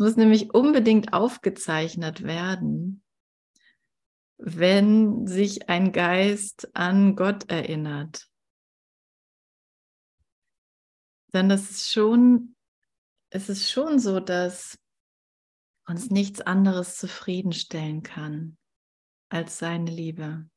muss 0.00 0.16
nämlich 0.16 0.52
unbedingt 0.52 1.12
aufgezeichnet 1.12 2.22
werden, 2.22 3.04
wenn 4.38 5.26
sich 5.26 5.68
ein 5.68 5.92
Geist 5.92 6.74
an 6.74 7.14
Gott 7.14 7.50
erinnert. 7.50 8.28
Denn 11.32 11.48
das 11.48 11.70
ist 11.70 11.92
schon, 11.92 12.56
es 13.28 13.48
ist 13.48 13.70
schon 13.70 13.98
so, 13.98 14.18
dass 14.18 14.78
uns 15.86 16.10
nichts 16.10 16.40
anderes 16.40 16.96
zufriedenstellen 16.96 18.02
kann 18.02 18.56
als 19.28 19.58
seine 19.58 19.90
Liebe. 19.90 20.48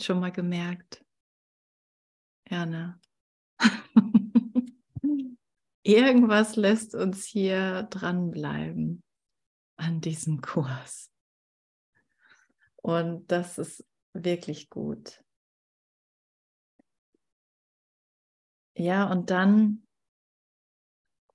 Schon 0.00 0.20
mal 0.20 0.32
gemerkt? 0.32 1.04
Ja, 2.48 2.66
ne? 2.66 3.00
Irgendwas 5.82 6.56
lässt 6.56 6.94
uns 6.94 7.24
hier 7.24 7.84
dranbleiben 7.84 9.02
an 9.76 10.00
diesem 10.00 10.40
Kurs. 10.42 11.10
Und 12.76 13.30
das 13.30 13.58
ist 13.58 13.84
wirklich 14.12 14.68
gut. 14.70 15.22
Ja, 18.74 19.10
und 19.10 19.30
dann, 19.30 19.86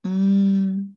mm, 0.02 0.96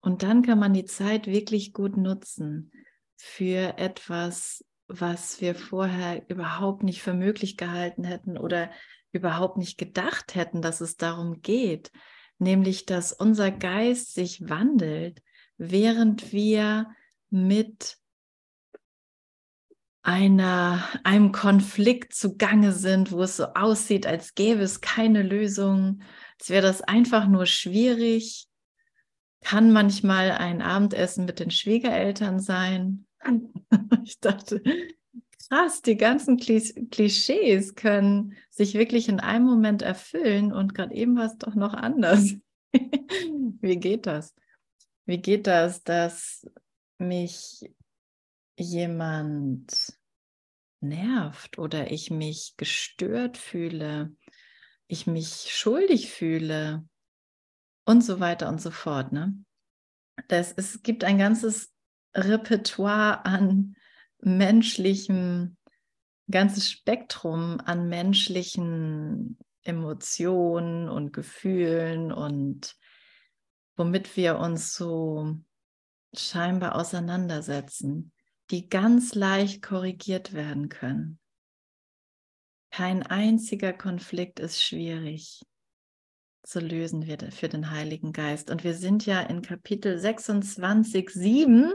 und 0.00 0.22
dann 0.22 0.42
kann 0.42 0.58
man 0.58 0.74
die 0.74 0.84
Zeit 0.84 1.26
wirklich 1.26 1.72
gut 1.72 1.96
nutzen 1.96 2.70
für 3.16 3.78
etwas, 3.78 4.64
was 4.88 5.40
wir 5.40 5.54
vorher 5.54 6.28
überhaupt 6.28 6.82
nicht 6.82 7.02
für 7.02 7.14
möglich 7.14 7.56
gehalten 7.56 8.04
hätten 8.04 8.38
oder 8.38 8.70
überhaupt 9.16 9.56
nicht 9.56 9.78
gedacht 9.78 10.34
hätten, 10.34 10.62
dass 10.62 10.80
es 10.80 10.96
darum 10.96 11.42
geht, 11.42 11.90
nämlich 12.38 12.86
dass 12.86 13.12
unser 13.12 13.50
Geist 13.50 14.14
sich 14.14 14.48
wandelt, 14.48 15.22
während 15.56 16.32
wir 16.32 16.88
mit 17.30 17.98
einer, 20.02 20.88
einem 21.02 21.32
Konflikt 21.32 22.14
zugange 22.14 22.72
sind, 22.72 23.10
wo 23.10 23.22
es 23.22 23.36
so 23.36 23.46
aussieht, 23.54 24.06
als 24.06 24.34
gäbe 24.34 24.62
es 24.62 24.80
keine 24.80 25.22
Lösung, 25.22 26.00
als 26.38 26.48
wäre 26.48 26.62
das 26.62 26.80
einfach 26.80 27.26
nur 27.26 27.46
schwierig, 27.46 28.46
kann 29.42 29.72
manchmal 29.72 30.30
ein 30.30 30.62
Abendessen 30.62 31.24
mit 31.24 31.40
den 31.40 31.50
Schwiegereltern 31.50 32.40
sein. 32.40 33.06
Ich 34.04 34.20
dachte, 34.20 34.62
krass, 35.48 35.82
die 35.82 35.96
ganzen 35.96 36.36
Klischees 36.38 37.74
können 37.74 38.36
sich 38.50 38.74
wirklich 38.74 39.08
in 39.08 39.20
einem 39.20 39.44
Moment 39.44 39.82
erfüllen 39.82 40.52
und 40.52 40.74
gerade 40.74 40.94
eben 40.94 41.16
war 41.16 41.26
es 41.26 41.36
doch 41.38 41.54
noch 41.54 41.74
anders. 41.74 42.34
Wie 42.72 43.76
geht 43.76 44.06
das? 44.06 44.34
Wie 45.04 45.18
geht 45.18 45.46
das, 45.46 45.82
dass 45.82 46.46
mich 46.98 47.70
jemand 48.58 49.96
nervt 50.80 51.58
oder 51.58 51.90
ich 51.90 52.10
mich 52.10 52.54
gestört 52.56 53.38
fühle, 53.38 54.14
ich 54.88 55.06
mich 55.06 55.48
schuldig 55.50 56.10
fühle 56.10 56.86
und 57.84 58.02
so 58.02 58.20
weiter 58.20 58.48
und 58.48 58.60
so 58.60 58.70
fort. 58.70 59.12
Ne? 59.12 59.44
Das, 60.28 60.52
es 60.56 60.82
gibt 60.82 61.04
ein 61.04 61.18
ganzes 61.18 61.72
Repertoire 62.14 63.24
an 63.24 63.76
menschlichem, 64.20 65.56
ganzes 66.30 66.70
Spektrum 66.70 67.60
an 67.64 67.88
menschlichen 67.88 69.38
Emotionen 69.62 70.88
und 70.88 71.12
Gefühlen 71.12 72.12
und 72.12 72.76
womit 73.76 74.16
wir 74.16 74.38
uns 74.38 74.74
so 74.74 75.36
scheinbar 76.14 76.76
auseinandersetzen 76.76 78.12
die 78.50 78.68
ganz 78.68 79.14
leicht 79.14 79.62
korrigiert 79.62 80.32
werden 80.32 80.68
können. 80.68 81.18
Kein 82.70 83.02
einziger 83.02 83.72
Konflikt 83.72 84.38
ist 84.38 84.62
schwierig 84.62 85.44
zu 86.42 86.60
lösen 86.60 87.08
wird 87.08 87.34
für 87.34 87.48
den 87.48 87.70
Heiligen 87.70 88.12
Geist. 88.12 88.50
Und 88.50 88.62
wir 88.62 88.74
sind 88.74 89.04
ja 89.04 89.20
in 89.20 89.42
Kapitel 89.42 89.98
26, 89.98 91.10
7. 91.10 91.72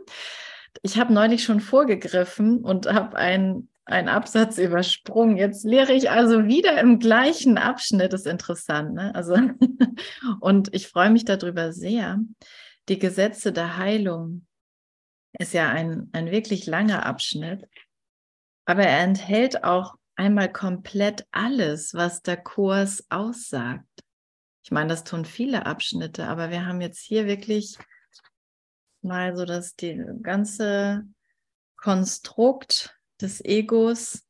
Ich 0.82 0.98
habe 0.98 1.14
neulich 1.14 1.44
schon 1.44 1.60
vorgegriffen 1.60 2.64
und 2.64 2.88
habe 2.92 3.18
einen, 3.18 3.70
einen 3.86 4.10
Absatz 4.10 4.58
übersprungen. 4.58 5.38
Jetzt 5.38 5.64
lehre 5.64 5.94
ich 5.94 6.10
also 6.10 6.46
wieder 6.46 6.80
im 6.80 7.00
gleichen 7.00 7.58
Abschnitt. 7.58 8.14
Das 8.14 8.22
ist 8.22 8.32
interessant. 8.32 8.94
Ne? 8.94 9.14
Also, 9.14 9.36
und 10.40 10.74
ich 10.74 10.88
freue 10.88 11.10
mich 11.10 11.26
darüber 11.26 11.72
sehr. 11.72 12.20
Die 12.90 13.00
Gesetze 13.00 13.52
der 13.54 13.78
Heilung 13.78 14.46
ist 15.40 15.54
ja 15.54 15.70
ein, 15.70 16.10
ein 16.14 16.32
wirklich 16.32 16.66
langer 16.66 17.06
Abschnitt, 17.06 17.68
aber 18.66 18.84
er 18.84 19.04
enthält 19.04 19.64
auch 19.64 19.96
einmal 20.16 20.52
komplett 20.52 21.26
alles, 21.32 21.94
was 21.94 22.22
der 22.22 22.38
Kurs 22.38 23.06
aussagt. 23.10 23.86
Ich 24.64 24.72
meine, 24.72 24.90
das 24.90 25.04
tun 25.04 25.26
viele 25.26 25.66
Abschnitte, 25.66 26.28
aber 26.28 26.52
wir 26.52 26.66
haben 26.66 26.82
jetzt 26.82 27.00
hier 27.00 27.26
wirklich 27.26 27.78
mal 29.04 29.36
so 29.36 29.46
das 29.46 29.76
die 29.76 30.04
ganze 30.22 31.06
Konstrukt 31.78 32.96
des 33.20 33.44
Egos 33.44 34.28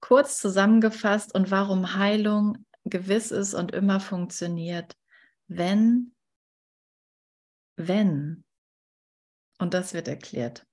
kurz 0.00 0.38
zusammengefasst 0.38 1.34
und 1.34 1.50
warum 1.50 1.96
Heilung 1.96 2.64
gewiss 2.84 3.30
ist 3.30 3.54
und 3.54 3.72
immer 3.72 4.00
funktioniert, 4.00 4.96
wenn, 5.46 6.14
wenn 7.76 8.44
und 9.58 9.74
das 9.74 9.92
wird 9.92 10.08
erklärt. 10.08 10.66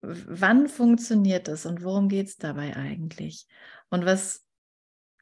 Wann 0.00 0.68
funktioniert 0.68 1.48
das 1.48 1.66
und 1.66 1.82
worum 1.82 2.08
geht 2.08 2.28
es 2.28 2.36
dabei 2.36 2.76
eigentlich? 2.76 3.46
Und 3.90 4.06
was 4.06 4.46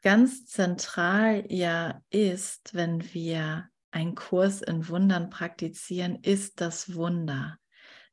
ganz 0.02 0.46
zentral 0.46 1.44
ja 1.48 2.02
ist, 2.10 2.74
wenn 2.74 3.02
wir 3.12 3.68
einen 3.94 4.16
Kurs 4.16 4.60
in 4.60 4.88
Wundern 4.88 5.30
praktizieren, 5.30 6.16
ist 6.16 6.60
das 6.60 6.94
Wunder. 6.94 7.58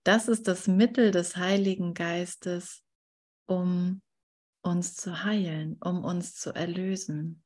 Das 0.03 0.27
ist 0.27 0.47
das 0.47 0.67
Mittel 0.67 1.11
des 1.11 1.37
Heiligen 1.37 1.93
Geistes, 1.93 2.83
um 3.47 4.01
uns 4.61 4.95
zu 4.95 5.23
heilen, 5.23 5.77
um 5.81 6.03
uns 6.03 6.35
zu 6.35 6.53
erlösen, 6.53 7.43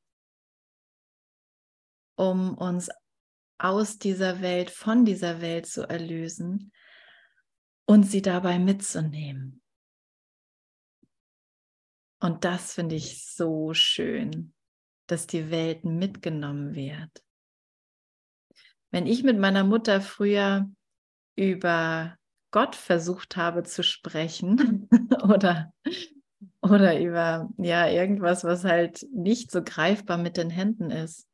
um 2.14 2.56
uns 2.58 2.90
aus 3.58 3.98
dieser 3.98 4.42
Welt, 4.42 4.70
von 4.70 5.06
dieser 5.06 5.40
Welt 5.40 5.66
zu 5.66 5.88
erlösen, 5.88 6.72
und 7.88 8.02
sie 8.02 8.20
dabei 8.20 8.58
mitzunehmen. 8.58 9.62
Und 12.20 12.44
das 12.44 12.74
finde 12.74 12.96
ich 12.96 13.24
so 13.24 13.72
schön, 13.72 14.52
dass 15.06 15.26
die 15.26 15.50
Welt 15.50 15.84
mitgenommen 15.84 16.74
wird. 16.74 17.25
Wenn 18.96 19.06
ich 19.06 19.22
mit 19.22 19.38
meiner 19.38 19.62
Mutter 19.62 20.00
früher 20.00 20.70
über 21.34 22.16
Gott 22.50 22.74
versucht 22.74 23.36
habe 23.36 23.62
zu 23.62 23.82
sprechen 23.82 24.88
oder, 25.22 25.70
oder 26.62 26.98
über 26.98 27.50
ja 27.58 27.88
irgendwas, 27.88 28.42
was 28.42 28.64
halt 28.64 29.06
nicht 29.12 29.50
so 29.50 29.62
greifbar 29.62 30.16
mit 30.16 30.38
den 30.38 30.48
Händen 30.48 30.90
ist, 30.90 31.28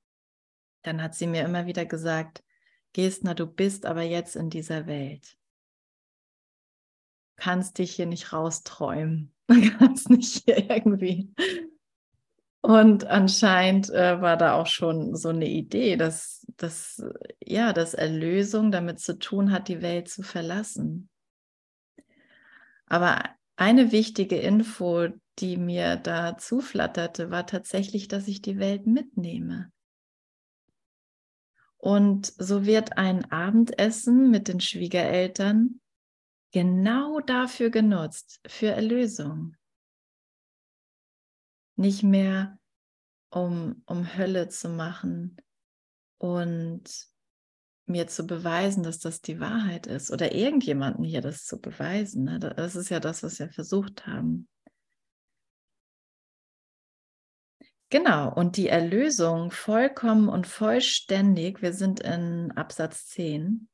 dann 0.83 1.01
hat 1.01 1.15
sie 1.15 1.29
mir 1.29 1.45
immer 1.45 1.67
wieder 1.67 1.87
gesagt, 1.87 2.43
Gestner, 2.95 3.37
du 3.37 3.47
bist 3.47 3.87
aber 3.87 4.03
jetzt 4.03 4.35
in 4.35 4.51
dieser 4.51 4.89
Welt 4.89 5.37
kannst 7.37 7.79
dich 7.79 7.95
hier 7.95 8.07
nicht 8.07 8.33
rausträumen. 8.33 9.33
Du 9.49 9.61
kannst 9.79 10.11
nicht 10.11 10.45
hier 10.45 10.71
irgendwie. 10.71 11.33
Und 12.63 13.09
anscheinend 13.09 13.91
äh, 13.91 14.21
war 14.21 14.37
da 14.37 14.55
auch 14.55 14.69
schon 14.69 15.17
so 15.17 15.31
eine 15.31 15.49
Idee, 15.49 15.97
dass, 15.97 16.47
dass, 16.57 17.05
ja, 17.45 17.73
dass 17.73 17.93
Erlösung 17.93 18.71
damit 18.71 19.01
zu 19.01 19.19
tun 19.19 19.51
hat, 19.51 19.67
die 19.67 19.83
Welt 19.83 20.09
zu 20.09 20.23
verlassen. 20.23 21.11
Aber 22.87 23.25
eine 23.57 23.91
wichtige 23.91 24.37
Info, 24.37 25.09
die 25.41 25.57
mir 25.57 25.97
da 25.97 26.39
zuflatterte, 26.39 27.33
war 27.33 27.47
tatsächlich, 27.47 28.07
dass 28.07 28.29
ich 28.29 28.43
die 28.43 28.61
Welt 28.61 28.87
mitnehme. 28.87 29.73
Und 31.79 32.33
so 32.39 32.65
wird 32.65 32.97
ein 32.97 33.29
Abendessen 33.33 34.31
mit 34.31 34.47
den 34.47 34.61
Schwiegereltern 34.61 35.81
genau 36.53 37.19
dafür 37.19 37.71
genutzt, 37.71 38.41
für 38.47 38.69
Erlösung. 38.69 39.57
Nicht 41.77 42.03
mehr, 42.03 42.59
um, 43.31 43.83
um 43.87 44.17
Hölle 44.17 44.49
zu 44.49 44.69
machen 44.69 45.37
und 46.19 47.09
mir 47.87 48.07
zu 48.07 48.27
beweisen, 48.27 48.83
dass 48.83 48.99
das 48.99 49.21
die 49.21 49.41
Wahrheit 49.41 49.87
ist 49.87 50.11
oder 50.11 50.33
irgendjemanden 50.33 51.05
hier 51.05 51.21
das 51.21 51.45
zu 51.45 51.61
beweisen. 51.61 52.25
Ne? 52.25 52.39
Das 52.39 52.77
ist 52.77 52.91
ja 52.91 53.01
das, 53.01 53.23
was 53.23 53.39
wir 53.39 53.51
versucht 53.51 54.07
haben. 54.07 54.49
Genau, 57.91 58.33
und 58.33 58.57
die 58.57 58.69
Erlösung 58.69 59.51
vollkommen 59.51 60.31
und 60.31 60.47
vollständig, 60.47 61.61
wir 61.61 61.75
sind 61.75 62.01
in 62.01 62.51
Absatz 62.53 63.09
10, 63.09 63.69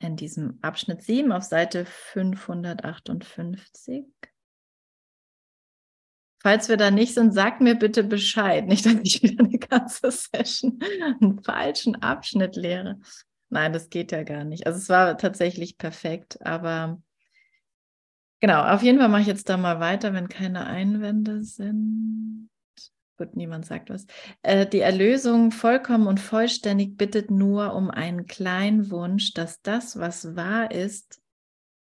in 0.00 0.16
diesem 0.16 0.58
Abschnitt 0.60 1.02
7 1.02 1.32
auf 1.32 1.44
Seite 1.44 1.86
558. 1.86 4.04
Falls 6.46 6.68
wir 6.68 6.76
da 6.76 6.92
nicht 6.92 7.12
sind, 7.12 7.34
sagt 7.34 7.60
mir 7.60 7.74
bitte 7.74 8.04
Bescheid, 8.04 8.68
nicht, 8.68 8.86
dass 8.86 8.94
ich 9.02 9.20
wieder 9.20 9.42
eine 9.42 9.58
ganze 9.58 10.12
Session 10.12 10.78
einen 11.20 11.42
falschen 11.42 11.96
Abschnitt 11.96 12.54
lehre. 12.54 13.00
Nein, 13.48 13.72
das 13.72 13.90
geht 13.90 14.12
ja 14.12 14.22
gar 14.22 14.44
nicht. 14.44 14.64
Also 14.64 14.78
es 14.78 14.88
war 14.88 15.18
tatsächlich 15.18 15.76
perfekt, 15.76 16.38
aber 16.46 17.02
genau, 18.38 18.62
auf 18.62 18.84
jeden 18.84 19.00
Fall 19.00 19.08
mache 19.08 19.22
ich 19.22 19.26
jetzt 19.26 19.48
da 19.48 19.56
mal 19.56 19.80
weiter, 19.80 20.12
wenn 20.12 20.28
keine 20.28 20.66
Einwände 20.66 21.42
sind. 21.42 22.48
Gut, 23.16 23.34
niemand 23.34 23.66
sagt 23.66 23.90
was. 23.90 24.06
Äh, 24.42 24.66
die 24.66 24.78
Erlösung 24.78 25.50
vollkommen 25.50 26.06
und 26.06 26.20
vollständig 26.20 26.96
bittet 26.96 27.28
nur 27.28 27.74
um 27.74 27.90
einen 27.90 28.26
kleinen 28.28 28.92
Wunsch, 28.92 29.34
dass 29.34 29.62
das, 29.62 29.98
was 29.98 30.36
wahr 30.36 30.70
ist, 30.70 31.20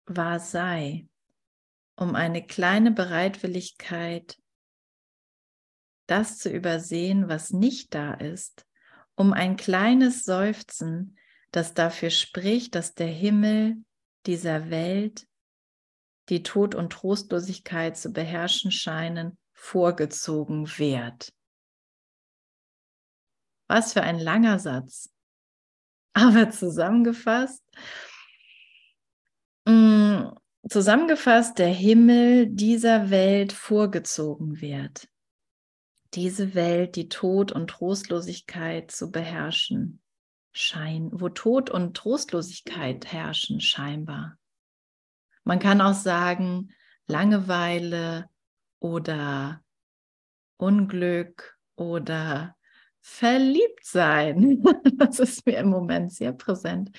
wahr 0.06 0.40
sei. 0.40 1.08
Um 1.96 2.14
eine 2.14 2.46
kleine 2.46 2.92
Bereitwilligkeit, 2.92 4.38
das 6.08 6.38
zu 6.38 6.50
übersehen, 6.50 7.30
was 7.30 7.52
nicht 7.52 7.94
da 7.94 8.14
ist. 8.14 8.66
Um 9.16 9.34
ein 9.34 9.58
kleines 9.58 10.24
Seufzen, 10.24 11.18
das 11.52 11.74
dafür 11.74 12.10
spricht, 12.10 12.76
dass 12.76 12.96
der 12.96 13.08
Himmel 13.08 13.78
dieser 14.26 14.70
Welt, 14.70 15.28
die 16.30 16.44
Tod 16.44 16.74
und 16.74 16.92
Trostlosigkeit 16.92 17.98
zu 17.98 18.12
beherrschen 18.12 18.72
scheinen, 18.72 19.38
vorgezogen 19.54 20.68
wird. 20.78 21.34
Was 23.68 23.94
für 23.94 24.02
ein 24.02 24.20
langer 24.20 24.60
Satz. 24.60 25.10
Aber 26.14 26.50
zusammengefasst, 26.52 27.64
mm, 29.66 30.30
zusammengefasst, 30.70 31.58
der 31.60 31.70
Himmel 31.70 32.48
dieser 32.48 33.10
Welt 33.10 33.52
vorgezogen 33.54 34.62
wird. 34.62 35.08
Diese 36.14 36.54
Welt, 36.54 36.96
die 36.96 37.10
Tod 37.10 37.52
und 37.52 37.70
Trostlosigkeit 37.70 38.92
zu 38.92 39.12
beherrschen 39.12 40.02
scheint, 40.52 41.20
wo 41.20 41.30
Tod 41.30 41.70
und 41.70 41.98
Trostlosigkeit 41.98 43.12
herrschen 43.12 43.60
scheinbar. 43.60 44.38
Man 45.44 45.60
kann 45.60 45.82
auch 45.82 45.96
sagen, 45.96 46.72
Langeweile, 47.08 48.30
oder 48.84 49.64
Unglück 50.58 51.58
oder 51.76 52.56
verliebt 53.02 53.86
sein. 53.86 54.64
Das 54.98 55.20
ist 55.20 55.46
mir 55.46 55.58
im 55.58 55.70
Moment 55.70 56.14
sehr 56.14 56.34
präsent. 56.34 56.92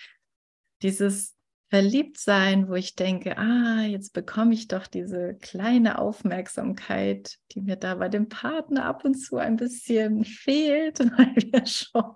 Dieses 0.83 1.37
Verliebtsein, 1.75 2.69
wo 2.69 2.75
ich 2.75 2.95
denke, 2.95 3.37
ah, 3.37 3.83
jetzt 3.83 4.13
bekomme 4.13 4.55
ich 4.55 4.69
doch 4.69 4.87
diese 4.87 5.35
kleine 5.35 5.99
Aufmerksamkeit, 5.99 7.41
die 7.51 7.63
mir 7.63 7.75
da 7.75 7.97
bei 7.97 8.09
dem 8.09 8.29
Partner 8.29 8.85
ab 8.85 9.05
und 9.05 9.15
zu 9.15 9.39
ein 9.39 9.57
bisschen 9.57 10.25
fehlt, 10.25 11.01
weil 11.19 11.35
wir 11.35 11.67
schon 11.67 12.13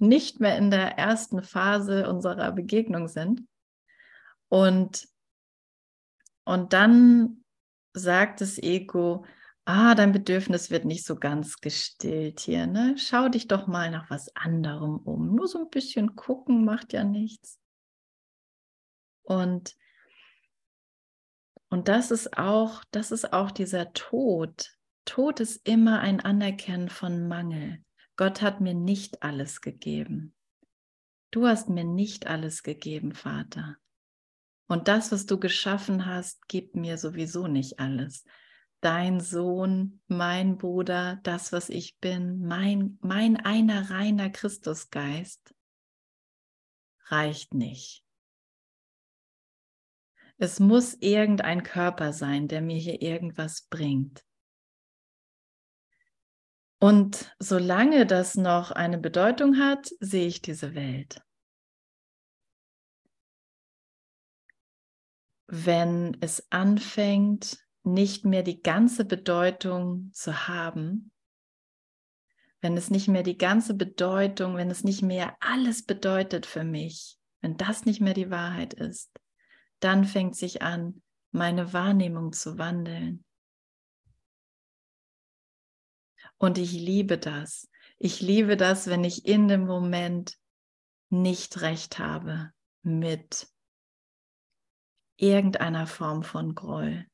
nicht 0.00 0.40
mehr 0.40 0.58
in 0.58 0.72
der 0.72 0.98
ersten 0.98 1.44
Phase 1.44 2.10
unserer 2.10 2.50
Begegnung 2.50 3.06
sind. 3.06 3.44
Und, 4.48 5.06
und 6.42 6.72
dann 6.72 7.44
sagt 7.92 8.40
das 8.40 8.58
Ego, 8.58 9.24
ah, 9.66 9.94
dein 9.94 10.10
Bedürfnis 10.10 10.72
wird 10.72 10.84
nicht 10.84 11.06
so 11.06 11.14
ganz 11.14 11.60
gestillt 11.60 12.40
hier, 12.40 12.66
ne? 12.66 12.96
Schau 12.98 13.28
dich 13.28 13.46
doch 13.46 13.68
mal 13.68 13.92
nach 13.92 14.10
was 14.10 14.34
anderem 14.34 14.96
um. 14.96 15.36
Nur 15.36 15.46
so 15.46 15.60
ein 15.60 15.70
bisschen 15.70 16.16
gucken 16.16 16.64
macht 16.64 16.92
ja 16.92 17.04
nichts. 17.04 17.59
Und 19.30 19.76
und 21.68 21.86
das 21.86 22.10
ist 22.10 22.36
auch, 22.36 22.82
das 22.90 23.12
ist 23.12 23.32
auch 23.32 23.52
dieser 23.52 23.92
Tod. 23.92 24.76
Tod 25.04 25.38
ist 25.38 25.68
immer 25.68 26.00
ein 26.00 26.18
Anerkennen 26.18 26.88
von 26.88 27.28
Mangel. 27.28 27.78
Gott 28.16 28.42
hat 28.42 28.60
mir 28.60 28.74
nicht 28.74 29.22
alles 29.22 29.60
gegeben. 29.60 30.34
Du 31.30 31.46
hast 31.46 31.68
mir 31.68 31.84
nicht 31.84 32.26
alles 32.26 32.64
gegeben, 32.64 33.14
Vater. 33.14 33.76
Und 34.66 34.88
das, 34.88 35.12
was 35.12 35.26
du 35.26 35.38
geschaffen 35.38 36.06
hast, 36.06 36.48
gibt 36.48 36.74
mir 36.74 36.98
sowieso 36.98 37.46
nicht 37.46 37.78
alles. 37.78 38.24
Dein 38.80 39.20
Sohn, 39.20 40.00
mein 40.08 40.58
Bruder, 40.58 41.20
das, 41.22 41.52
was 41.52 41.68
ich 41.68 41.98
bin, 41.98 42.40
mein, 42.40 42.98
mein 43.00 43.36
einer 43.36 43.90
reiner 43.90 44.28
Christusgeist 44.28 45.54
reicht 47.06 47.54
nicht. 47.54 48.04
Es 50.40 50.58
muss 50.58 50.94
irgendein 50.94 51.62
Körper 51.62 52.12
sein, 52.12 52.48
der 52.48 52.62
mir 52.62 52.78
hier 52.78 53.02
irgendwas 53.02 53.66
bringt. 53.68 54.24
Und 56.80 57.34
solange 57.38 58.06
das 58.06 58.36
noch 58.36 58.70
eine 58.70 58.98
Bedeutung 58.98 59.58
hat, 59.58 59.90
sehe 60.00 60.26
ich 60.26 60.40
diese 60.40 60.74
Welt. 60.74 61.22
wenn 65.50 66.16
es 66.20 66.46
anfängt, 66.50 67.58
nicht 67.82 68.24
mehr 68.24 68.44
die 68.44 68.62
ganze 68.62 69.04
Bedeutung 69.04 70.10
zu 70.12 70.46
haben, 70.46 71.10
wenn 72.60 72.76
es 72.76 72.90
nicht 72.90 73.08
mehr 73.08 73.24
die 73.24 73.36
ganze 73.38 73.74
Bedeutung, 73.74 74.56
wenn 74.56 74.70
es 74.70 74.84
nicht 74.84 75.02
mehr 75.02 75.36
alles 75.40 75.84
bedeutet 75.84 76.46
für 76.46 76.62
mich, 76.62 77.18
wenn 77.40 77.56
das 77.56 77.84
nicht 77.84 78.00
mehr 78.00 78.14
die 78.14 78.30
Wahrheit 78.30 78.74
ist, 78.74 79.19
dann 79.80 80.04
fängt 80.04 80.36
sich 80.36 80.62
an, 80.62 81.02
meine 81.32 81.72
Wahrnehmung 81.72 82.32
zu 82.32 82.58
wandeln. 82.58 83.24
Und 86.38 86.58
ich 86.58 86.72
liebe 86.72 87.18
das. 87.18 87.68
Ich 87.98 88.20
liebe 88.20 88.56
das, 88.56 88.86
wenn 88.86 89.04
ich 89.04 89.26
in 89.26 89.48
dem 89.48 89.66
Moment 89.66 90.38
nicht 91.10 91.60
recht 91.60 91.98
habe 91.98 92.52
mit 92.82 93.48
irgendeiner 95.16 95.86
Form 95.86 96.22
von 96.22 96.54
Groll. 96.54 97.06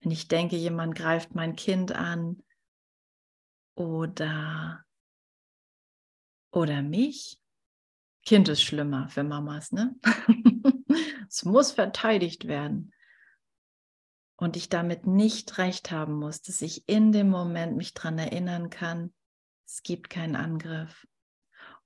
Wenn 0.00 0.10
ich 0.10 0.28
denke, 0.28 0.56
jemand 0.56 0.94
greift 0.94 1.34
mein 1.34 1.56
Kind 1.56 1.92
an 1.92 2.42
oder, 3.74 4.84
oder 6.50 6.82
mich, 6.82 7.40
Kind 8.26 8.48
ist 8.48 8.62
schlimmer 8.62 9.08
für 9.08 9.22
Mamas, 9.22 9.72
ne? 9.72 9.94
es 11.28 11.44
muss 11.44 11.72
verteidigt 11.72 12.46
werden. 12.46 12.92
Und 14.38 14.56
ich 14.56 14.68
damit 14.68 15.06
nicht 15.06 15.56
recht 15.58 15.90
haben 15.90 16.14
muss, 16.14 16.42
dass 16.42 16.60
ich 16.60 16.88
in 16.88 17.10
dem 17.10 17.30
Moment 17.30 17.76
mich 17.76 17.94
daran 17.94 18.18
erinnern 18.18 18.68
kann, 18.68 19.14
es 19.66 19.82
gibt 19.82 20.10
keinen 20.10 20.36
Angriff. 20.36 21.06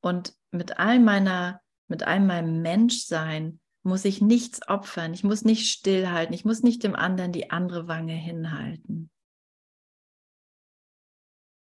Und 0.01 0.35
mit 0.51 0.79
all 0.79 0.99
meiner, 0.99 1.61
mit 1.87 2.03
all 2.03 2.21
meinem 2.21 2.61
Menschsein 2.61 3.61
muss 3.83 4.05
ich 4.05 4.21
nichts 4.21 4.69
opfern, 4.69 5.15
ich 5.15 5.25
muss 5.25 5.45
nicht 5.45 5.71
stillhalten, 5.71 6.35
ich 6.35 6.45
muss 6.45 6.63
nicht 6.63 6.83
dem 6.83 6.95
anderen 6.95 7.33
die 7.33 7.51
andere 7.51 7.89
Wange 7.89 8.15
hinhalten. 8.15 9.11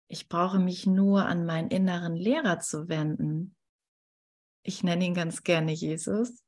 Ich 0.07 0.29
brauche 0.29 0.59
mich 0.59 0.85
nur 0.85 1.25
an 1.25 1.45
meinen 1.45 1.69
inneren 1.69 2.15
Lehrer 2.15 2.59
zu 2.59 2.87
wenden. 2.87 3.55
Ich 4.61 4.83
nenne 4.83 5.05
ihn 5.05 5.15
ganz 5.15 5.43
gerne 5.43 5.71
Jesus. 5.71 6.44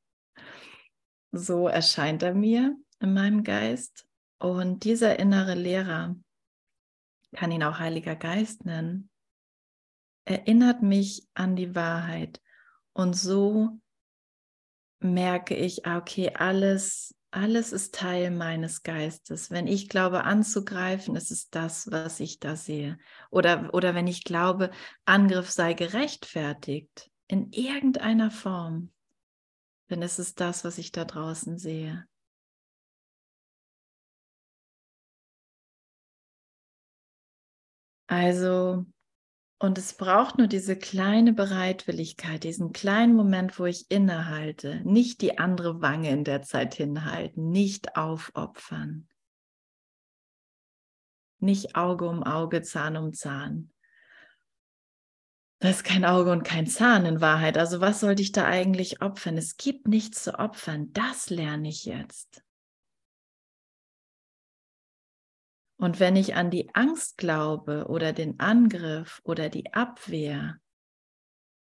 So 1.31 1.67
erscheint 1.67 2.23
er 2.23 2.33
mir 2.33 2.75
in 2.99 3.13
meinem 3.13 3.43
Geist. 3.43 4.05
Und 4.39 4.83
dieser 4.83 5.19
innere 5.19 5.55
Lehrer, 5.55 6.15
kann 7.35 7.51
ihn 7.51 7.63
auch 7.63 7.79
Heiliger 7.79 8.15
Geist 8.15 8.65
nennen, 8.65 9.09
erinnert 10.25 10.81
mich 10.81 11.27
an 11.33 11.55
die 11.55 11.75
Wahrheit. 11.75 12.41
Und 12.93 13.15
so 13.15 13.79
merke 14.99 15.55
ich, 15.55 15.85
ah, 15.85 15.97
okay, 15.97 16.31
alles, 16.33 17.15
alles 17.31 17.71
ist 17.71 17.93
Teil 17.95 18.31
meines 18.31 18.83
Geistes. 18.83 19.51
Wenn 19.51 19.67
ich 19.67 19.89
glaube 19.89 20.23
anzugreifen, 20.23 21.15
ist 21.15 21.31
es 21.31 21.49
das, 21.49 21.91
was 21.91 22.19
ich 22.19 22.39
da 22.39 22.55
sehe. 22.55 22.97
Oder, 23.29 23.73
oder 23.73 23.93
wenn 23.93 24.07
ich 24.07 24.23
glaube, 24.23 24.71
Angriff 25.05 25.49
sei 25.49 25.73
gerechtfertigt, 25.73 27.11
in 27.27 27.51
irgendeiner 27.51 28.31
Form, 28.31 28.91
ist 29.89 30.19
es 30.19 30.35
das, 30.35 30.63
was 30.63 30.77
ich 30.77 30.91
da 30.91 31.05
draußen 31.05 31.57
sehe. 31.57 32.05
Also 38.07 38.85
und 39.59 39.77
es 39.79 39.95
braucht 39.95 40.37
nur 40.37 40.45
diese 40.47 40.77
kleine 40.77 41.33
Bereitwilligkeit, 41.33 42.43
diesen 42.43 42.73
kleinen 42.73 43.15
Moment, 43.15 43.57
wo 43.57 43.65
ich 43.65 43.89
innehalte, 43.89 44.81
nicht 44.83 45.21
die 45.21 45.39
andere 45.39 45.81
Wange 45.81 46.11
in 46.11 46.23
der 46.23 46.43
Zeit 46.43 46.75
hinhalten, 46.75 47.49
nicht 47.49 47.95
aufopfern. 47.95 49.07
nicht 51.39 51.75
Auge 51.75 52.07
um 52.07 52.23
Auge, 52.23 52.61
Zahn 52.61 52.97
um 52.97 53.13
Zahn. 53.13 53.71
Das 55.59 55.77
ist 55.77 55.83
kein 55.83 56.05
Auge 56.05 56.31
und 56.31 56.43
kein 56.43 56.67
Zahn 56.67 57.05
in 57.05 57.19
Wahrheit. 57.19 57.57
Also 57.57 57.81
was 57.81 57.99
sollte 57.99 58.21
ich 58.21 58.31
da 58.31 58.45
eigentlich 58.45 59.01
opfern? 59.01 59.37
Es 59.37 59.57
gibt 59.57 59.87
nichts 59.87 60.23
zu 60.23 60.37
opfern. 60.37 60.93
Das 60.93 61.29
lerne 61.29 61.69
ich 61.69 61.85
jetzt. 61.85 62.43
Und 65.79 65.99
wenn 65.99 66.15
ich 66.15 66.35
an 66.35 66.49
die 66.51 66.73
Angst 66.73 67.17
glaube 67.17 67.85
oder 67.87 68.13
den 68.13 68.39
Angriff 68.39 69.21
oder 69.23 69.49
die 69.49 69.73
Abwehr 69.73 70.59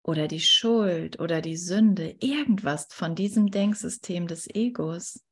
oder 0.05 0.27
die 0.27 0.41
Schuld 0.41 1.21
oder 1.21 1.41
die 1.41 1.57
Sünde, 1.57 2.17
irgendwas 2.21 2.87
von 2.91 3.15
diesem 3.15 3.51
Denksystem 3.51 4.27
des 4.27 4.49
Egos, 4.53 5.25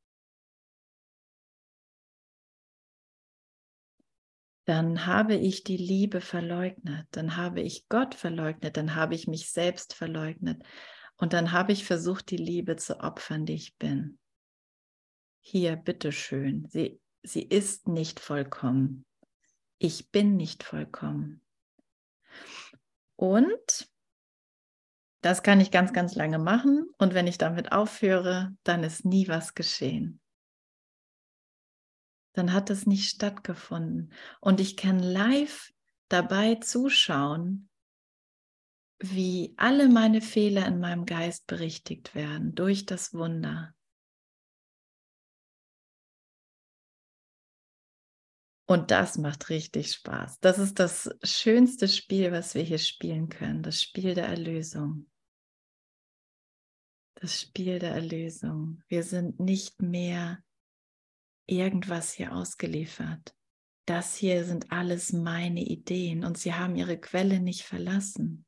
dann 4.70 5.04
habe 5.04 5.34
ich 5.34 5.64
die 5.64 5.76
Liebe 5.76 6.20
verleugnet, 6.20 7.08
dann 7.10 7.36
habe 7.36 7.60
ich 7.60 7.88
Gott 7.88 8.14
verleugnet, 8.14 8.76
dann 8.76 8.94
habe 8.94 9.16
ich 9.16 9.26
mich 9.26 9.50
selbst 9.50 9.94
verleugnet 9.94 10.62
und 11.16 11.32
dann 11.32 11.50
habe 11.50 11.72
ich 11.72 11.84
versucht, 11.84 12.30
die 12.30 12.36
Liebe 12.36 12.76
zu 12.76 13.00
opfern, 13.00 13.46
die 13.46 13.54
ich 13.54 13.76
bin. 13.78 14.20
Hier, 15.40 15.74
bitteschön, 15.74 16.68
sie, 16.68 17.00
sie 17.24 17.42
ist 17.42 17.88
nicht 17.88 18.20
vollkommen. 18.20 19.04
Ich 19.78 20.12
bin 20.12 20.36
nicht 20.36 20.62
vollkommen. 20.62 21.42
Und 23.16 23.90
das 25.20 25.42
kann 25.42 25.60
ich 25.60 25.72
ganz, 25.72 25.92
ganz 25.92 26.14
lange 26.14 26.38
machen. 26.38 26.86
Und 26.96 27.12
wenn 27.12 27.26
ich 27.26 27.38
damit 27.38 27.72
aufhöre, 27.72 28.54
dann 28.62 28.84
ist 28.84 29.04
nie 29.04 29.26
was 29.26 29.56
geschehen 29.56 30.19
dann 32.32 32.52
hat 32.52 32.70
es 32.70 32.86
nicht 32.86 33.08
stattgefunden. 33.08 34.12
Und 34.40 34.60
ich 34.60 34.76
kann 34.76 34.98
live 34.98 35.72
dabei 36.08 36.56
zuschauen, 36.56 37.68
wie 38.98 39.54
alle 39.56 39.88
meine 39.88 40.20
Fehler 40.20 40.66
in 40.66 40.78
meinem 40.78 41.06
Geist 41.06 41.46
berichtigt 41.46 42.14
werden 42.14 42.54
durch 42.54 42.86
das 42.86 43.14
Wunder. 43.14 43.74
Und 48.66 48.92
das 48.92 49.18
macht 49.18 49.48
richtig 49.48 49.90
Spaß. 49.90 50.38
Das 50.38 50.60
ist 50.60 50.78
das 50.78 51.10
schönste 51.24 51.88
Spiel, 51.88 52.30
was 52.30 52.54
wir 52.54 52.62
hier 52.62 52.78
spielen 52.78 53.28
können, 53.28 53.64
das 53.64 53.82
Spiel 53.82 54.14
der 54.14 54.26
Erlösung. 54.26 55.10
Das 57.14 57.40
Spiel 57.40 57.80
der 57.80 57.90
Erlösung. 57.90 58.82
Wir 58.86 59.02
sind 59.02 59.40
nicht 59.40 59.82
mehr 59.82 60.44
irgendwas 61.50 62.12
hier 62.12 62.32
ausgeliefert. 62.32 63.34
Das 63.86 64.14
hier 64.14 64.44
sind 64.44 64.70
alles 64.70 65.12
meine 65.12 65.62
Ideen 65.62 66.24
und 66.24 66.38
sie 66.38 66.54
haben 66.54 66.76
ihre 66.76 66.98
Quelle 66.98 67.40
nicht 67.40 67.62
verlassen. 67.62 68.46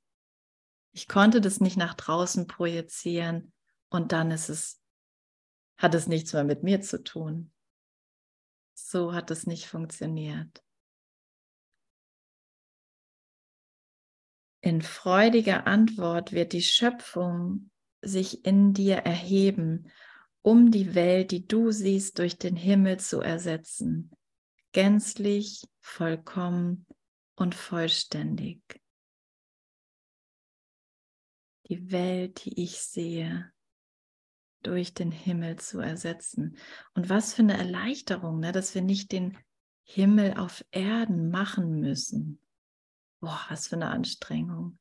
Ich 0.93 1.09
konnte 1.09 1.41
das 1.41 1.61
nicht 1.61 1.77
nach 1.77 1.95
draußen 1.95 2.47
projizieren 2.47 3.53
und 3.89 4.13
dann 4.13 4.31
ist 4.31 4.49
es, 4.49 4.81
hat 5.77 5.95
es 5.95 6.07
nichts 6.07 6.33
mehr 6.33 6.45
mit 6.45 6.63
mir 6.63 6.81
zu 6.81 7.03
tun. 7.03 7.53
So 8.75 9.13
hat 9.15 9.31
es 9.31 9.47
nicht 9.47 9.67
funktioniert. 9.67 10.63
In 14.61 14.81
freudiger 14.81 15.67
Antwort 15.67 16.33
wird 16.33 16.53
die 16.53 16.63
Schöpfung 16.63 17.71
sich 18.01 18.45
in 18.45 18.75
dir 18.75 18.99
erheben 18.99 19.91
um 20.43 20.71
die 20.71 20.95
Welt, 20.95 21.31
die 21.31 21.47
du 21.47 21.71
siehst, 21.71 22.19
durch 22.19 22.37
den 22.37 22.57
Himmel 22.57 22.99
zu 22.99 23.21
ersetzen, 23.21 24.11
gänzlich, 24.73 25.69
vollkommen 25.81 26.87
und 27.37 27.55
vollständig. 27.55 28.61
Die 31.69 31.91
Welt, 31.91 32.45
die 32.45 32.63
ich 32.63 32.81
sehe, 32.81 33.53
durch 34.63 34.95
den 34.95 35.11
Himmel 35.11 35.57
zu 35.59 35.81
ersetzen. 35.81 36.57
Und 36.95 37.09
was 37.09 37.35
für 37.35 37.43
eine 37.43 37.57
Erleichterung, 37.57 38.41
ne, 38.41 38.53
dass 38.53 38.75
wir 38.75 38.83
nicht 38.83 39.13
den 39.13 39.39
Himmel 39.85 40.35
auf 40.35 40.65
Erden 40.71 41.31
machen 41.31 41.81
müssen. 41.81 42.41
Boah, 43.21 43.41
was 43.49 43.69
für 43.69 43.77
eine 43.77 43.91
Anstrengung. 43.91 44.79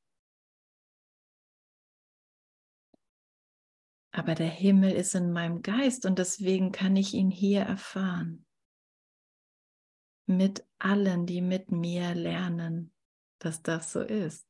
Aber 4.11 4.35
der 4.35 4.49
Himmel 4.49 4.91
ist 4.91 5.15
in 5.15 5.31
meinem 5.31 5.61
Geist 5.61 6.05
und 6.05 6.19
deswegen 6.19 6.71
kann 6.71 6.95
ich 6.95 7.13
ihn 7.13 7.31
hier 7.31 7.61
erfahren. 7.61 8.45
Mit 10.25 10.65
allen, 10.79 11.25
die 11.25 11.41
mit 11.41 11.71
mir 11.71 12.13
lernen, 12.13 12.93
dass 13.39 13.61
das 13.61 13.91
so 13.91 14.01
ist. 14.01 14.47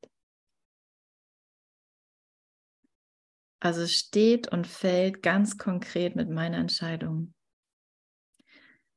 Also 3.60 3.86
steht 3.86 4.52
und 4.52 4.66
fällt 4.66 5.22
ganz 5.22 5.58
konkret 5.58 6.16
mit 6.16 6.30
meiner 6.30 6.58
Entscheidung. 6.58 7.34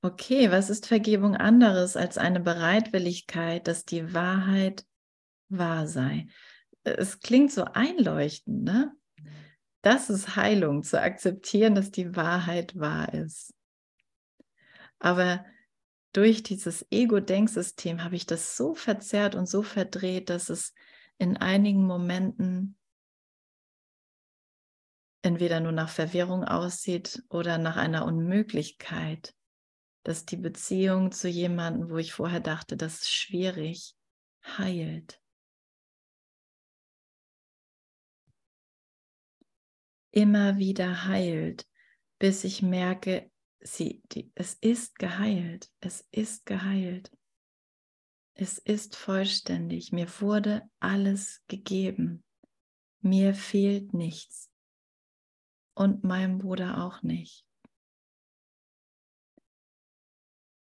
Okay, 0.01 0.51
was 0.51 0.71
ist 0.71 0.87
Vergebung 0.87 1.37
anderes 1.37 1.97
als 1.97 2.17
eine 2.19 2.41
Bereitwilligkeit, 2.41 3.67
dass 3.67 3.85
die 3.85 4.15
Wahrheit 4.15 4.87
wahr 5.49 5.87
sei? 5.87 6.27
Es 6.83 7.21
klingt 7.21 7.53
so 7.53 7.65
einleuchtend, 7.65 8.65
ne? 8.65 8.95
Das 9.85 10.09
ist 10.09 10.35
Heilung, 10.35 10.83
zu 10.83 10.99
akzeptieren, 10.99 11.75
dass 11.75 11.91
die 11.91 12.17
Wahrheit 12.17 12.79
wahr 12.79 13.13
ist. 13.13 13.53
Aber 14.99 15.45
durch 16.15 16.43
dieses 16.43 16.87
Ego-Denksystem 16.91 18.03
habe 18.03 18.17
ich 18.17 18.25
das 18.25 18.57
so 18.57 18.75
verzerrt 18.75 19.35
und 19.35 19.47
so 19.47 19.63
verdreht, 19.63 20.31
dass 20.31 20.49
es 20.49 20.73
in 21.19 21.37
einigen 21.37 21.87
Momenten 21.87 22.79
entweder 25.21 25.61
nur 25.61 25.73
nach 25.73 25.91
Verwirrung 25.91 26.45
aussieht 26.45 27.23
oder 27.29 27.59
nach 27.59 27.77
einer 27.77 28.07
Unmöglichkeit, 28.07 29.35
dass 30.03 30.25
die 30.25 30.39
Beziehung 30.39 31.13
zu 31.13 31.29
jemandem, 31.29 31.91
wo 31.91 31.99
ich 31.99 32.15
vorher 32.15 32.41
dachte, 32.41 32.79
das 32.79 33.03
ist 33.03 33.13
schwierig, 33.13 33.95
heilt. 34.57 35.21
Immer 40.15 40.59
wieder 40.59 41.07
heilt, 41.07 41.67
bis 42.21 42.45
ich 42.45 42.63
merke, 42.63 43.31
sie, 43.61 44.03
die, 44.13 44.31
es 44.37 44.55
ist 44.55 44.99
geheilt, 44.99 45.71
es 45.81 46.07
ist 46.13 46.47
geheilt. 46.47 47.11
Es 48.35 48.59
ist 48.59 48.97
vollständig, 48.97 49.93
mir 49.93 50.09
wurde 50.21 50.63
alles 50.81 51.43
gegeben, 51.49 52.25
mir 53.01 53.35
fehlt 53.35 53.95
nichts 53.95 54.51
und 55.75 56.05
meinem 56.05 56.39
Bruder 56.39 56.85
auch 56.85 57.03
nicht. 57.03 57.45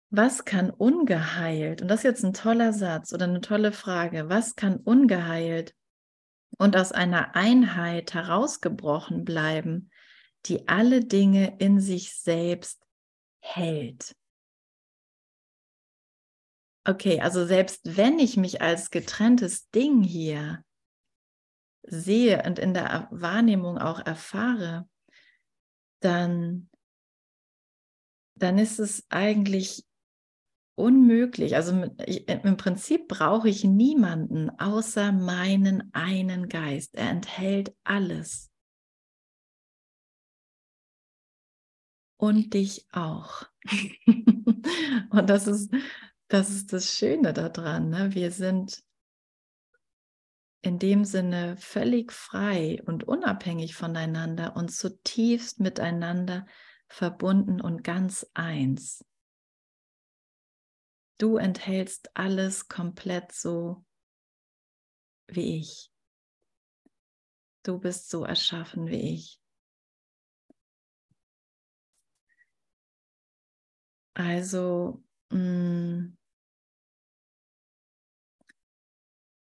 Was 0.09 0.45
kann 0.45 0.69
ungeheilt, 0.69 1.81
und 1.81 1.87
das 1.87 2.01
ist 2.01 2.03
jetzt 2.03 2.23
ein 2.23 2.33
toller 2.33 2.71
Satz 2.71 3.13
oder 3.13 3.25
eine 3.25 3.41
tolle 3.41 3.71
Frage, 3.71 4.29
was 4.29 4.55
kann 4.55 4.77
ungeheilt 4.77 5.73
und 6.57 6.75
aus 6.75 6.91
einer 6.91 7.35
Einheit 7.35 8.13
herausgebrochen 8.13 9.25
bleiben, 9.25 9.89
die 10.45 10.67
alle 10.67 11.03
Dinge 11.03 11.57
in 11.59 11.79
sich 11.79 12.15
selbst 12.15 12.83
hält. 13.39 14.15
Okay, 16.85 17.21
also 17.21 17.45
selbst 17.45 17.95
wenn 17.97 18.19
ich 18.19 18.35
mich 18.35 18.61
als 18.61 18.89
getrenntes 18.91 19.69
Ding 19.69 20.03
hier 20.03 20.63
sehe 21.83 22.43
und 22.45 22.59
in 22.59 22.73
der 22.73 23.07
Wahrnehmung 23.11 23.77
auch 23.77 24.05
erfahre, 24.05 24.87
dann, 26.01 26.69
dann 28.35 28.57
ist 28.57 28.79
es 28.79 29.05
eigentlich 29.09 29.85
unmöglich. 30.75 31.55
Also 31.55 31.71
im 31.81 32.57
Prinzip 32.57 33.07
brauche 33.07 33.49
ich 33.49 33.63
niemanden 33.63 34.49
außer 34.59 35.11
meinen 35.11 35.93
einen 35.93 36.49
Geist. 36.49 36.95
Er 36.95 37.09
enthält 37.09 37.75
alles. 37.83 38.49
Und 42.17 42.53
dich 42.53 42.87
auch. 42.91 43.43
Und 45.09 45.29
das 45.29 45.47
ist, 45.47 45.71
das 46.27 46.49
ist 46.49 46.73
das 46.73 46.95
Schöne 46.95 47.33
daran. 47.33 47.89
Ne? 47.89 48.13
Wir 48.13 48.31
sind 48.31 48.81
in 50.63 50.79
dem 50.79 51.03
Sinne 51.03 51.57
völlig 51.57 52.13
frei 52.13 52.81
und 52.85 53.03
unabhängig 53.03 53.75
voneinander 53.75 54.55
und 54.55 54.71
zutiefst 54.71 55.59
miteinander 55.59 56.45
verbunden 56.87 57.59
und 57.59 57.83
ganz 57.83 58.25
eins. 58.33 59.03
Du 61.23 61.37
enthältst 61.37 62.11
alles 62.17 62.67
komplett 62.67 63.31
so 63.31 63.85
wie 65.27 65.57
ich. 65.57 65.89
Du 67.63 67.79
bist 67.79 68.09
so 68.09 68.25
erschaffen 68.25 68.87
wie 68.87 69.13
ich. 69.13 69.39
Also, 74.15 75.01
mh, 75.29 75.37
mm, 75.39 76.17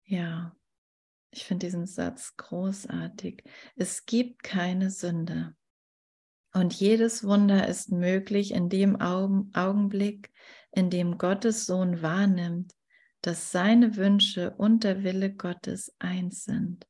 Ja, 0.04 0.56
ich 1.32 1.46
finde 1.46 1.66
diesen 1.66 1.88
Satz 1.88 2.36
großartig. 2.36 3.42
Es 3.74 4.06
gibt 4.06 4.44
keine 4.44 4.92
Sünde. 4.92 5.56
Und 6.56 6.72
jedes 6.72 7.24
Wunder 7.24 7.66
ist 7.66 7.90
möglich 7.90 8.52
in 8.52 8.68
dem 8.68 9.00
Augenblick, 9.00 10.32
in 10.76 10.90
dem 10.90 11.16
Gottes 11.16 11.64
Sohn 11.64 12.02
wahrnimmt, 12.02 12.72
dass 13.22 13.50
seine 13.50 13.96
Wünsche 13.96 14.50
und 14.56 14.84
der 14.84 15.02
Wille 15.02 15.34
Gottes 15.34 15.96
eins 15.98 16.44
sind. 16.44 16.86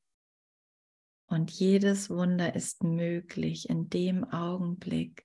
Und 1.27 1.53
jedes 1.53 2.11
Wunder 2.11 2.55
ist 2.55 2.83
möglich 2.83 3.71
in 3.71 3.89
dem 3.89 4.25
Augenblick. 4.25 5.25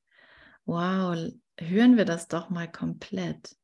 Wow, 0.66 1.32
hören 1.60 1.98
wir 1.98 2.06
das 2.06 2.28
doch 2.28 2.50
mal 2.50 2.72
komplett. 2.72 3.58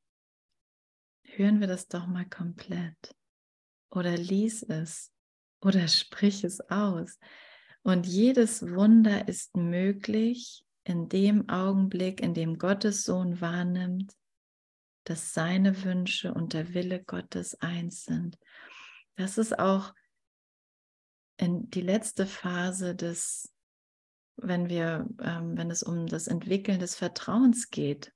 Hören 1.23 1.59
wir 1.59 1.67
das 1.67 1.87
doch 1.87 2.07
mal 2.07 2.27
komplett. 2.27 3.15
Oder 3.91 4.17
lies 4.17 4.63
es 4.63 5.13
oder 5.61 5.87
sprich 5.87 6.43
es 6.43 6.59
aus. 6.69 7.19
Und 7.83 8.07
jedes 8.07 8.63
Wunder 8.63 9.27
ist 9.27 9.55
möglich 9.55 10.65
in 10.83 11.07
dem 11.07 11.49
Augenblick, 11.49 12.19
in 12.19 12.33
dem 12.33 12.57
Gottes 12.57 13.03
Sohn 13.03 13.39
wahrnimmt, 13.41 14.13
dass 15.09 15.33
seine 15.33 15.83
Wünsche 15.83 16.33
und 16.33 16.53
der 16.53 16.73
Wille 16.73 17.01
Gottes 17.01 17.55
eins 17.61 18.03
sind. 18.03 18.37
Das 19.15 19.37
ist 19.37 19.57
auch 19.57 19.93
in 21.37 21.69
die 21.69 21.81
letzte 21.81 22.25
Phase 22.25 22.93
des, 22.93 23.53
wenn 24.35 24.67
wir, 24.67 25.07
ähm, 25.21 25.57
wenn 25.57 25.71
es 25.71 25.81
um 25.81 26.07
das 26.07 26.27
Entwickeln 26.27 26.79
des 26.79 26.95
Vertrauens 26.95 27.69
geht. 27.69 28.11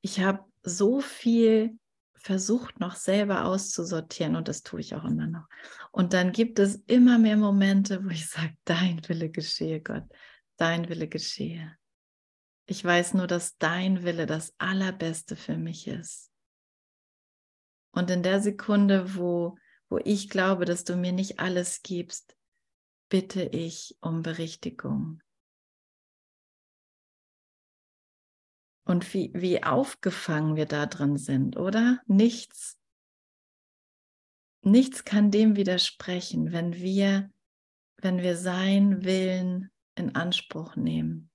Ich 0.00 0.20
habe 0.20 0.44
so 0.62 1.00
viel 1.00 1.78
versucht 2.14 2.80
noch 2.80 2.96
selber 2.96 3.44
auszusortieren 3.44 4.36
und 4.36 4.48
das 4.48 4.62
tue 4.62 4.80
ich 4.80 4.94
auch 4.94 5.04
immer 5.04 5.26
noch. 5.26 5.46
Und 5.92 6.14
dann 6.14 6.32
gibt 6.32 6.58
es 6.58 6.76
immer 6.86 7.18
mehr 7.18 7.36
Momente, 7.36 8.02
wo 8.04 8.08
ich 8.08 8.26
sage, 8.28 8.56
dein 8.64 9.06
Wille 9.06 9.28
geschehe, 9.28 9.80
Gott, 9.80 10.04
dein 10.56 10.88
Wille 10.88 11.08
geschehe. 11.08 11.76
Ich 12.68 12.84
weiß 12.84 13.14
nur, 13.14 13.28
dass 13.28 13.56
dein 13.58 14.02
Wille 14.02 14.26
das 14.26 14.52
Allerbeste 14.58 15.36
für 15.36 15.56
mich 15.56 15.86
ist. 15.86 16.32
Und 17.92 18.10
in 18.10 18.24
der 18.24 18.40
Sekunde, 18.40 19.14
wo, 19.14 19.56
wo 19.88 19.98
ich 19.98 20.28
glaube, 20.28 20.64
dass 20.64 20.82
du 20.82 20.96
mir 20.96 21.12
nicht 21.12 21.38
alles 21.38 21.82
gibst, 21.82 22.36
bitte 23.08 23.44
ich 23.44 23.96
um 24.00 24.22
Berichtigung. 24.22 25.22
Und 28.84 29.14
wie, 29.14 29.32
wie 29.32 29.62
aufgefangen 29.62 30.56
wir 30.56 30.66
da 30.66 30.86
drin 30.86 31.16
sind, 31.16 31.56
oder? 31.56 32.00
Nichts, 32.06 32.78
nichts 34.62 35.04
kann 35.04 35.30
dem 35.30 35.56
widersprechen, 35.56 36.52
wenn 36.52 36.74
wir, 36.74 37.30
wenn 37.96 38.18
wir 38.18 38.36
sein 38.36 39.04
Willen 39.04 39.70
in 39.94 40.14
Anspruch 40.16 40.76
nehmen 40.76 41.30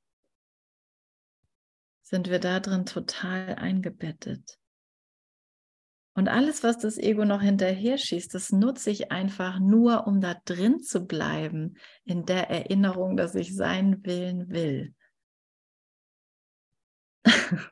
sind 2.11 2.29
wir 2.29 2.39
da 2.39 2.59
drin 2.59 2.85
total 2.85 3.55
eingebettet. 3.55 4.59
Und 6.13 6.27
alles, 6.27 6.61
was 6.61 6.77
das 6.77 6.97
Ego 6.97 7.23
noch 7.23 7.41
hinterher 7.41 7.97
schießt, 7.97 8.33
das 8.35 8.51
nutze 8.51 8.89
ich 8.91 9.13
einfach 9.13 9.59
nur, 9.59 10.07
um 10.07 10.19
da 10.19 10.33
drin 10.43 10.81
zu 10.81 11.05
bleiben, 11.07 11.77
in 12.03 12.25
der 12.25 12.49
Erinnerung, 12.49 13.15
dass 13.15 13.33
ich 13.33 13.55
seinen 13.55 14.05
Willen 14.05 14.49
will. 14.49 14.93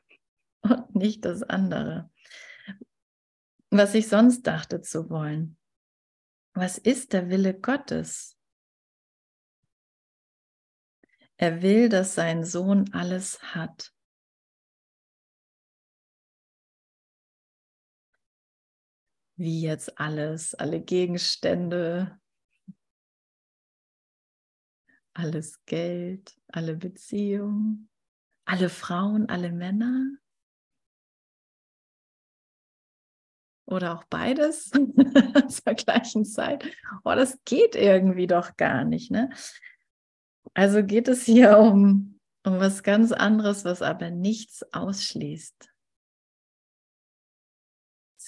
Und 0.62 0.94
nicht 0.94 1.26
das 1.26 1.42
andere. 1.42 2.10
Was 3.68 3.94
ich 3.94 4.08
sonst 4.08 4.46
dachte 4.46 4.80
zu 4.80 5.10
wollen. 5.10 5.58
Was 6.54 6.78
ist 6.78 7.12
der 7.12 7.28
Wille 7.28 7.52
Gottes? 7.52 8.38
Er 11.36 11.60
will, 11.60 11.90
dass 11.90 12.14
sein 12.14 12.42
Sohn 12.42 12.90
alles 12.92 13.40
hat. 13.42 13.92
Wie 19.40 19.62
jetzt 19.62 19.98
alles, 19.98 20.54
alle 20.54 20.82
Gegenstände, 20.82 22.20
alles 25.14 25.64
Geld, 25.64 26.38
alle 26.48 26.76
Beziehungen, 26.76 27.88
alle 28.44 28.68
Frauen, 28.68 29.30
alle 29.30 29.50
Männer. 29.50 30.18
Oder 33.64 33.94
auch 33.94 34.04
beides 34.10 34.70
zur 35.48 35.74
gleichen 35.74 36.26
Zeit. 36.26 36.70
Oh, 37.02 37.14
das 37.14 37.38
geht 37.46 37.76
irgendwie 37.76 38.26
doch 38.26 38.58
gar 38.58 38.84
nicht. 38.84 39.10
Ne? 39.10 39.30
Also 40.52 40.84
geht 40.84 41.08
es 41.08 41.24
hier 41.24 41.56
um, 41.56 42.20
um 42.44 42.60
was 42.60 42.82
ganz 42.82 43.10
anderes, 43.10 43.64
was 43.64 43.80
aber 43.80 44.10
nichts 44.10 44.70
ausschließt. 44.74 45.69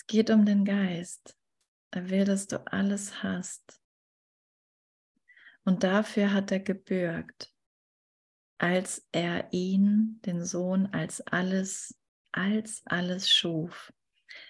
Es 0.03 0.09
geht 0.09 0.31
um 0.31 0.45
den 0.45 0.65
Geist. 0.65 1.39
Er 1.93 2.11
will, 2.11 2.25
dass 2.25 2.49
du 2.49 2.67
alles 2.67 3.23
hast. 3.23 3.81
Und 5.63 5.85
dafür 5.85 6.33
hat 6.33 6.51
er 6.51 6.59
gebürgt, 6.59 7.55
als 8.59 9.07
er 9.13 9.53
ihn, 9.53 10.21
den 10.27 10.45
Sohn, 10.45 10.87
als 10.87 11.21
alles, 11.21 11.97
als 12.33 12.83
alles 12.85 13.31
schuf. 13.31 13.93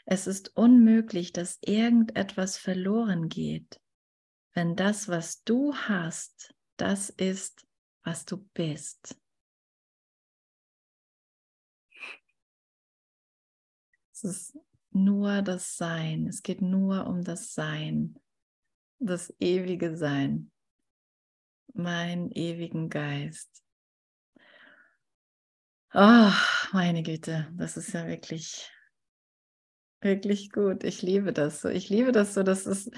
Es 0.06 0.26
ist 0.26 0.56
unmöglich, 0.56 1.34
dass 1.34 1.58
irgendetwas 1.60 2.56
verloren 2.56 3.28
geht, 3.28 3.78
wenn 4.54 4.74
das, 4.74 5.08
was 5.08 5.44
du 5.44 5.74
hast, 5.74 6.54
das 6.78 7.10
ist, 7.10 7.66
was 8.04 8.24
du 8.24 8.38
bist. 8.38 9.20
Es 14.12 14.24
ist 14.24 14.56
nur 14.94 15.42
das 15.42 15.76
Sein. 15.76 16.26
Es 16.26 16.42
geht 16.42 16.62
nur 16.62 17.07
um 17.07 17.22
das 17.22 17.55
Sein, 17.55 18.18
das 18.98 19.35
ewige 19.40 19.96
Sein, 19.96 20.50
mein 21.74 22.31
ewigen 22.31 22.88
Geist. 22.88 23.62
Oh, 25.94 26.33
meine 26.72 27.02
Güte, 27.02 27.52
das 27.55 27.76
ist 27.76 27.92
ja 27.92 28.07
wirklich, 28.07 28.70
wirklich 30.00 30.50
gut. 30.50 30.85
Ich 30.85 31.02
liebe 31.02 31.33
das 31.33 31.61
so. 31.61 31.68
Ich 31.68 31.90
liebe 31.90 32.12
das 32.12 32.35
so, 32.35 32.42
dass 32.42 32.64
es, 32.66 32.90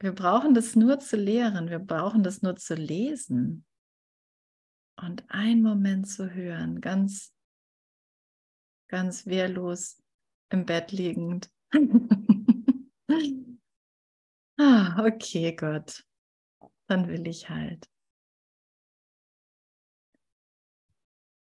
wir 0.00 0.12
brauchen 0.12 0.52
das 0.52 0.76
nur 0.76 0.98
zu 0.98 1.16
lehren, 1.16 1.70
wir 1.70 1.78
brauchen 1.78 2.22
das 2.22 2.42
nur 2.42 2.56
zu 2.56 2.74
lesen 2.74 3.64
und 4.96 5.24
einen 5.28 5.62
Moment 5.62 6.08
zu 6.08 6.30
hören, 6.30 6.80
ganz, 6.80 7.32
ganz 8.88 9.26
wehrlos 9.26 10.02
im 10.50 10.66
Bett 10.66 10.92
liegend. 10.92 11.50
ah, 14.58 15.04
okay, 15.04 15.54
Gott. 15.54 16.04
Dann 16.86 17.08
will 17.08 17.26
ich 17.26 17.48
halt. 17.48 17.90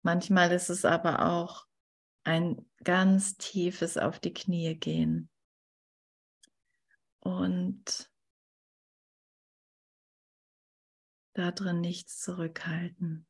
Manchmal 0.03 0.53
ist 0.53 0.71
es 0.71 0.85
aber 0.85 1.27
auch 1.33 1.67
ein 2.25 2.69
ganz 2.83 3.37
tiefes 3.37 3.97
auf 3.99 4.19
die 4.19 4.33
Knie 4.33 4.75
gehen. 4.75 5.29
Und 7.21 8.11
da 11.35 11.51
drin 11.51 11.81
nichts 11.81 12.19
zurückhalten. 12.21 13.27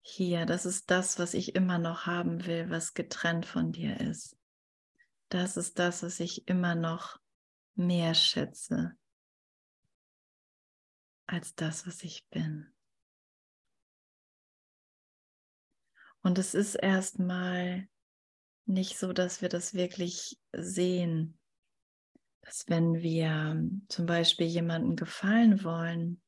Hier, 0.00 0.46
das 0.46 0.66
ist 0.66 0.90
das, 0.90 1.18
was 1.18 1.34
ich 1.34 1.54
immer 1.54 1.78
noch 1.78 2.06
haben 2.06 2.46
will, 2.46 2.70
was 2.70 2.94
getrennt 2.94 3.46
von 3.46 3.72
dir 3.72 4.00
ist 4.00 4.37
das 5.28 5.56
ist 5.56 5.78
das, 5.78 6.02
was 6.02 6.20
ich 6.20 6.48
immer 6.48 6.74
noch 6.74 7.20
mehr 7.74 8.14
schätze 8.14 8.96
als 11.26 11.54
das, 11.54 11.86
was 11.86 12.02
ich 12.02 12.26
bin. 12.28 12.72
Und 16.22 16.38
es 16.38 16.54
ist 16.54 16.74
erstmal 16.74 17.88
nicht 18.64 18.98
so, 18.98 19.12
dass 19.12 19.40
wir 19.40 19.48
das 19.48 19.74
wirklich 19.74 20.38
sehen, 20.52 21.38
dass 22.42 22.68
wenn 22.68 22.94
wir 22.94 23.62
zum 23.88 24.06
Beispiel 24.06 24.46
jemandem 24.46 24.96
gefallen 24.96 25.62
wollen, 25.64 26.22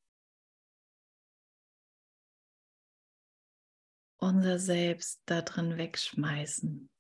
unser 4.19 4.59
Selbst 4.59 5.23
da 5.25 5.41
drin 5.43 5.79
wegschmeißen. 5.79 6.91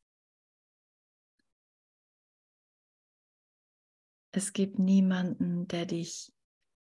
Es 4.33 4.53
gibt 4.53 4.79
niemanden, 4.79 5.66
der 5.69 5.87
dich 5.87 6.33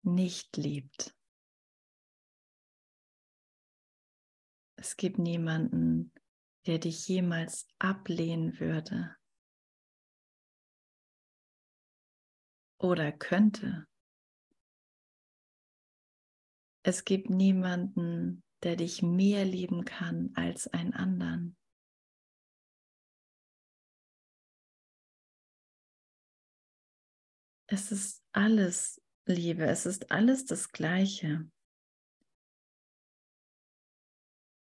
nicht 0.02 0.56
liebt. 0.56 1.14
Es 4.76 4.96
gibt 4.96 5.18
niemanden, 5.18 6.12
der 6.66 6.78
dich 6.78 7.06
jemals 7.08 7.66
ablehnen 7.78 8.58
würde. 8.60 9.16
oder 12.78 13.12
könnte. 13.12 13.86
Es 16.84 17.04
gibt 17.04 17.30
niemanden, 17.30 18.44
der 18.62 18.76
dich 18.76 19.02
mehr 19.02 19.44
lieben 19.44 19.84
kann 19.84 20.30
als 20.34 20.68
einen 20.68 20.94
anderen. 20.94 21.55
Es 27.68 27.90
ist 27.90 28.22
alles 28.32 29.02
Liebe, 29.26 29.66
es 29.66 29.86
ist 29.86 30.10
alles 30.10 30.44
das 30.44 30.70
Gleiche. 30.70 31.50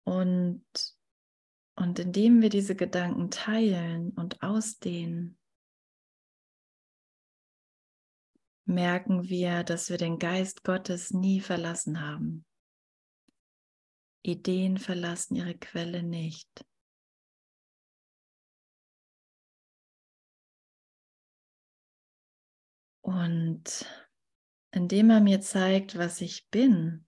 Und, 0.03 0.65
und 1.75 1.99
indem 1.99 2.41
wir 2.41 2.49
diese 2.49 2.75
Gedanken 2.75 3.29
teilen 3.29 4.11
und 4.11 4.41
ausdehnen, 4.41 5.37
merken 8.65 9.29
wir, 9.29 9.63
dass 9.63 9.89
wir 9.89 9.97
den 9.97 10.17
Geist 10.17 10.63
Gottes 10.63 11.11
nie 11.11 11.39
verlassen 11.39 12.01
haben. 12.01 12.45
Ideen 14.23 14.77
verlassen 14.77 15.35
ihre 15.35 15.57
Quelle 15.57 16.03
nicht. 16.03 16.66
Und 23.07 23.85
indem 24.71 25.11
er 25.11 25.21
mir 25.21 25.39
zeigt, 25.39 25.97
was 25.97 26.19
ich 26.19 26.49
bin, 26.49 27.07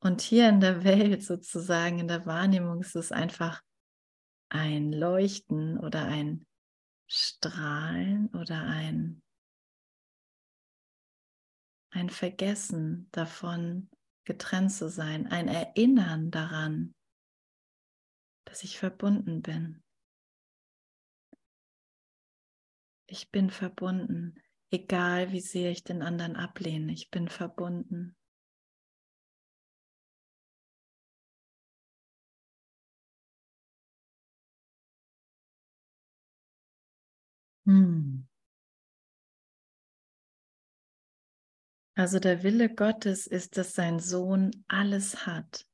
und 0.00 0.20
hier 0.20 0.48
in 0.48 0.58
der 0.58 0.82
Welt 0.82 1.22
sozusagen, 1.22 2.00
in 2.00 2.08
der 2.08 2.26
Wahrnehmung 2.26 2.80
ist 2.80 2.96
es 2.96 3.12
einfach 3.12 3.62
ein 4.48 4.92
Leuchten 4.92 5.78
oder 5.78 6.06
ein 6.06 6.44
Strahlen 7.06 8.34
oder 8.34 8.62
ein, 8.62 9.22
ein 11.90 12.10
Vergessen 12.10 13.08
davon, 13.12 13.88
getrennt 14.24 14.72
zu 14.72 14.88
sein, 14.90 15.28
ein 15.28 15.46
Erinnern 15.46 16.32
daran, 16.32 16.96
dass 18.44 18.64
ich 18.64 18.76
verbunden 18.76 19.40
bin. 19.40 19.84
Ich 23.06 23.30
bin 23.30 23.50
verbunden, 23.50 24.42
egal 24.70 25.32
wie 25.32 25.40
sehr 25.40 25.70
ich 25.70 25.84
den 25.84 26.02
anderen 26.02 26.36
ablehne, 26.36 26.92
ich 26.92 27.10
bin 27.10 27.28
verbunden. 27.28 28.16
Hm. 37.66 38.26
Also 41.98 42.18
der 42.18 42.42
Wille 42.42 42.68
Gottes 42.72 43.26
ist, 43.26 43.56
dass 43.56 43.74
sein 43.74 44.00
Sohn 44.00 44.50
alles 44.68 45.26
hat. 45.26 45.66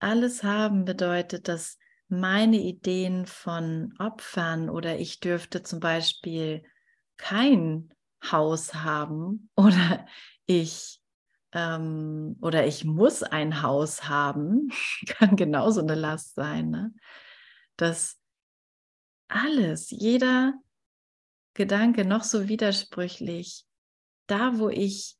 Alles 0.00 0.42
haben 0.42 0.84
bedeutet, 0.84 1.48
dass 1.48 1.78
meine 2.12 2.58
Ideen 2.58 3.24
von 3.24 3.94
Opfern 3.98 4.68
oder 4.68 4.98
ich 4.98 5.20
dürfte 5.20 5.62
zum 5.62 5.80
Beispiel 5.80 6.62
kein 7.16 7.92
Haus 8.30 8.74
haben 8.74 9.48
oder 9.56 10.06
ich 10.46 11.00
ähm, 11.54 12.36
oder 12.40 12.66
ich 12.66 12.84
muss 12.84 13.22
ein 13.22 13.62
Haus 13.62 14.08
haben, 14.08 14.70
kann 15.06 15.36
genauso 15.36 15.80
eine 15.80 15.94
Last 15.94 16.34
sein. 16.34 16.70
Ne? 16.70 16.94
Dass 17.76 18.18
alles, 19.28 19.90
jeder 19.90 20.54
Gedanke 21.54 22.04
noch 22.04 22.24
so 22.24 22.48
widersprüchlich, 22.48 23.64
da 24.26 24.58
wo 24.58 24.68
ich 24.68 25.16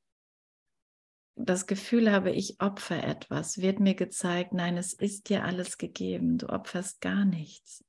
das 1.35 1.66
Gefühl 1.66 2.12
habe, 2.12 2.31
ich 2.31 2.61
opfer 2.61 3.03
etwas, 3.03 3.59
wird 3.59 3.81
mir 3.81 3.95
gezeigt, 3.95 4.53
nein, 4.53 4.77
es 4.77 4.92
ist 4.92 5.29
dir 5.29 5.45
alles 5.45 5.79
gegeben, 5.79 6.38
du 6.38 6.49
opferst 6.49 7.01
gar 7.01 7.25
nichts. 7.25 7.85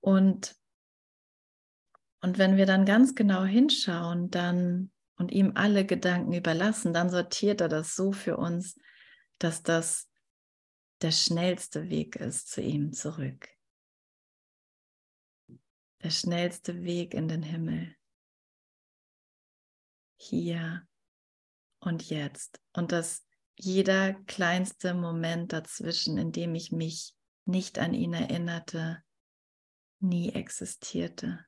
Und, 0.00 0.56
und 2.22 2.38
wenn 2.38 2.56
wir 2.56 2.66
dann 2.66 2.86
ganz 2.86 3.14
genau 3.14 3.44
hinschauen, 3.44 4.30
dann 4.30 4.90
und 5.16 5.32
ihm 5.32 5.52
alle 5.54 5.84
Gedanken 5.84 6.32
überlassen, 6.32 6.94
dann 6.94 7.10
sortiert 7.10 7.60
er 7.60 7.68
das 7.68 7.94
so 7.94 8.12
für 8.12 8.38
uns, 8.38 8.80
dass 9.38 9.62
das 9.62 10.08
der 11.02 11.12
schnellste 11.12 11.90
Weg 11.90 12.16
ist 12.16 12.48
zu 12.48 12.62
ihm 12.62 12.92
zurück. 12.94 13.48
Der 16.02 16.10
schnellste 16.10 16.82
Weg 16.82 17.14
in 17.14 17.28
den 17.28 17.42
Himmel. 17.42 17.94
Hier 20.16 20.86
und 21.80 22.08
jetzt. 22.08 22.60
Und 22.72 22.92
dass 22.92 23.26
jeder 23.56 24.14
kleinste 24.24 24.94
Moment 24.94 25.52
dazwischen, 25.52 26.16
in 26.16 26.32
dem 26.32 26.54
ich 26.54 26.72
mich 26.72 27.14
nicht 27.44 27.78
an 27.78 27.94
ihn 27.94 28.14
erinnerte, 28.14 29.02
nie 29.98 30.32
existierte. 30.32 31.44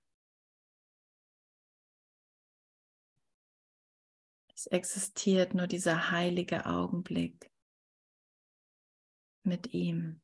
Es 4.55 4.67
existiert 4.67 5.55
nur 5.55 5.67
dieser 5.67 6.11
heilige 6.11 6.67
Augenblick 6.67 7.51
mit 9.43 9.73
ihm. 9.73 10.21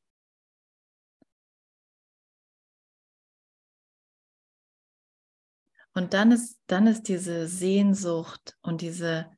Und 5.98 6.14
dann 6.14 6.30
ist, 6.30 6.60
dann 6.68 6.86
ist 6.86 7.08
diese 7.08 7.48
Sehnsucht 7.48 8.56
und 8.62 8.82
diese 8.82 9.36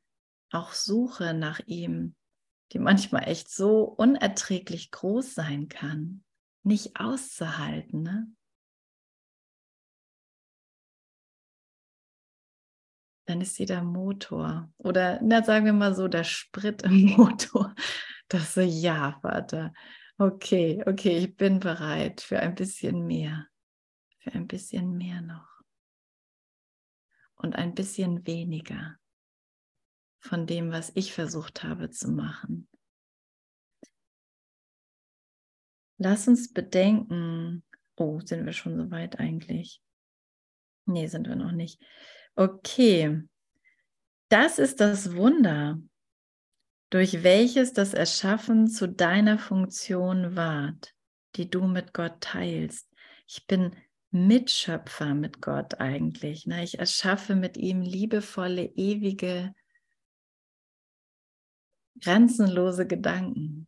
auch 0.51 0.73
Suche 0.73 1.33
nach 1.33 1.59
ihm, 1.65 2.15
die 2.71 2.77
manchmal 2.77 3.27
echt 3.27 3.49
so 3.49 3.81
unerträglich 3.85 4.91
groß 4.91 5.33
sein 5.33 5.69
kann, 5.69 6.23
nicht 6.61 6.99
auszuhalten. 6.99 8.03
Ne? 8.03 8.27
Dann 13.25 13.41
ist 13.41 13.55
sie 13.55 13.65
der 13.65 13.81
Motor 13.81 14.71
oder 14.77 15.19
na, 15.23 15.43
sagen 15.43 15.65
wir 15.65 15.73
mal 15.73 15.95
so, 15.95 16.07
der 16.07 16.23
Sprit 16.23 16.83
im 16.83 17.05
Motor, 17.17 17.73
das 18.27 18.53
so, 18.53 18.61
ja, 18.61 19.17
Vater, 19.23 19.73
okay, 20.19 20.83
okay, 20.85 21.17
ich 21.17 21.35
bin 21.35 21.59
bereit 21.59 22.21
für 22.21 22.39
ein 22.39 22.53
bisschen 22.53 23.07
mehr, 23.07 23.47
für 24.19 24.33
ein 24.33 24.45
bisschen 24.45 24.95
mehr 24.95 25.23
noch 25.23 25.50
und 27.41 27.55
ein 27.55 27.73
bisschen 27.73 28.25
weniger 28.25 28.97
von 30.19 30.45
dem, 30.45 30.71
was 30.71 30.91
ich 30.95 31.13
versucht 31.13 31.63
habe 31.63 31.89
zu 31.89 32.09
machen. 32.11 32.67
Lass 35.97 36.27
uns 36.27 36.51
bedenken, 36.53 37.63
oh, 37.95 38.19
sind 38.21 38.45
wir 38.45 38.53
schon 38.53 38.77
so 38.77 38.91
weit 38.91 39.19
eigentlich? 39.19 39.81
Nee, 40.85 41.07
sind 41.07 41.27
wir 41.27 41.35
noch 41.35 41.51
nicht. 41.51 41.81
Okay, 42.35 43.21
das 44.29 44.59
ist 44.59 44.79
das 44.79 45.15
Wunder, 45.15 45.79
durch 46.89 47.23
welches 47.23 47.73
das 47.73 47.93
Erschaffen 47.93 48.67
zu 48.67 48.87
deiner 48.87 49.37
Funktion 49.37 50.35
ward, 50.35 50.93
die 51.35 51.49
du 51.49 51.65
mit 51.65 51.93
Gott 51.93 52.21
teilst. 52.21 52.87
Ich 53.27 53.47
bin 53.47 53.75
Mitschöpfer 54.11 55.13
mit 55.13 55.41
Gott 55.41 55.79
eigentlich. 55.79 56.45
Ne? 56.45 56.63
Ich 56.63 56.79
erschaffe 56.79 57.35
mit 57.35 57.55
ihm 57.57 57.81
liebevolle, 57.81 58.65
ewige, 58.75 59.53
grenzenlose 62.01 62.85
Gedanken, 62.87 63.67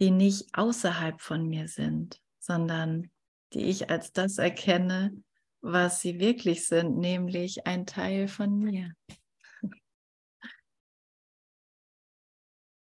die 0.00 0.10
nicht 0.10 0.48
außerhalb 0.52 1.20
von 1.20 1.48
mir 1.48 1.66
sind, 1.68 2.20
sondern 2.38 3.10
die 3.54 3.64
ich 3.64 3.90
als 3.90 4.12
das 4.12 4.38
erkenne, 4.38 5.22
was 5.62 6.00
sie 6.00 6.20
wirklich 6.20 6.66
sind, 6.66 6.98
nämlich 6.98 7.66
ein 7.66 7.86
Teil 7.86 8.28
von 8.28 8.58
mir. 8.58 8.92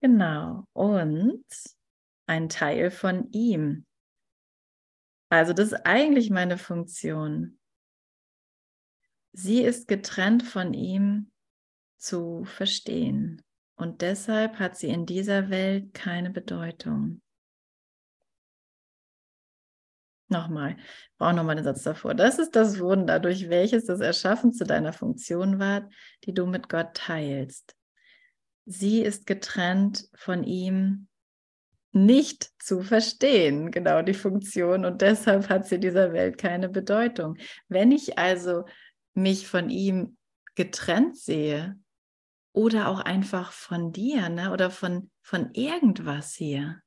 Genau. 0.02 0.64
Und 0.72 1.44
ein 2.30 2.48
Teil 2.48 2.92
von 2.92 3.28
ihm. 3.32 3.84
Also 5.30 5.52
das 5.52 5.72
ist 5.72 5.84
eigentlich 5.84 6.30
meine 6.30 6.58
Funktion. 6.58 7.58
Sie 9.32 9.62
ist 9.62 9.88
getrennt 9.88 10.44
von 10.44 10.72
ihm 10.72 11.32
zu 11.98 12.44
verstehen. 12.44 13.42
Und 13.74 14.00
deshalb 14.00 14.60
hat 14.60 14.76
sie 14.76 14.90
in 14.90 15.06
dieser 15.06 15.50
Welt 15.50 15.92
keine 15.92 16.30
Bedeutung. 16.30 17.20
Nochmal, 20.28 20.76
ich 20.78 21.16
brauche 21.18 21.34
nochmal 21.34 21.56
den 21.56 21.64
Satz 21.64 21.82
davor. 21.82 22.14
Das 22.14 22.38
ist 22.38 22.54
das 22.54 22.78
Wunder, 22.78 23.18
durch 23.18 23.48
welches 23.48 23.86
das 23.86 23.98
Erschaffen 23.98 24.52
zu 24.52 24.64
deiner 24.64 24.92
Funktion 24.92 25.58
ward, 25.58 25.92
die 26.24 26.32
du 26.32 26.46
mit 26.46 26.68
Gott 26.68 26.94
teilst. 26.94 27.74
Sie 28.66 29.02
ist 29.02 29.26
getrennt 29.26 30.08
von 30.14 30.44
ihm 30.44 31.08
nicht 31.92 32.50
zu 32.62 32.82
verstehen, 32.82 33.70
genau 33.70 34.02
die 34.02 34.14
Funktion. 34.14 34.84
Und 34.84 35.02
deshalb 35.02 35.48
hat 35.48 35.66
sie 35.66 35.80
dieser 35.80 36.12
Welt 36.12 36.38
keine 36.38 36.68
Bedeutung. 36.68 37.36
Wenn 37.68 37.90
ich 37.90 38.18
also 38.18 38.64
mich 39.14 39.48
von 39.48 39.70
ihm 39.70 40.16
getrennt 40.54 41.16
sehe 41.16 41.76
oder 42.52 42.88
auch 42.88 43.00
einfach 43.00 43.52
von 43.52 43.92
dir 43.92 44.28
ne, 44.28 44.52
oder 44.52 44.70
von, 44.70 45.10
von 45.22 45.52
irgendwas 45.52 46.34
hier, 46.34 46.80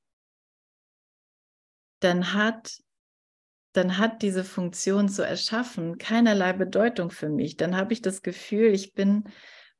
dann 1.99 2.33
hat, 2.33 2.77
dann 3.73 3.97
hat 3.97 4.21
diese 4.21 4.43
Funktion 4.43 5.09
zu 5.09 5.25
erschaffen 5.25 5.97
keinerlei 5.97 6.53
Bedeutung 6.53 7.11
für 7.11 7.29
mich. 7.29 7.57
Dann 7.57 7.75
habe 7.75 7.93
ich 7.93 8.01
das 8.01 8.21
Gefühl, 8.21 8.73
ich 8.73 8.93
bin, 8.93 9.23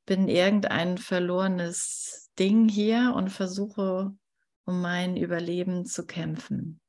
bin 0.06 0.28
irgendein 0.28 0.98
verlorenes 0.98 2.30
Ding 2.38 2.68
hier 2.68 3.12
und 3.14 3.30
versuche 3.30 4.14
um 4.64 4.80
mein 4.80 5.16
Überleben 5.16 5.84
zu 5.84 6.06
kämpfen. 6.06 6.80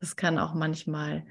Es 0.00 0.16
kann 0.16 0.38
auch 0.38 0.54
manchmal 0.54 1.26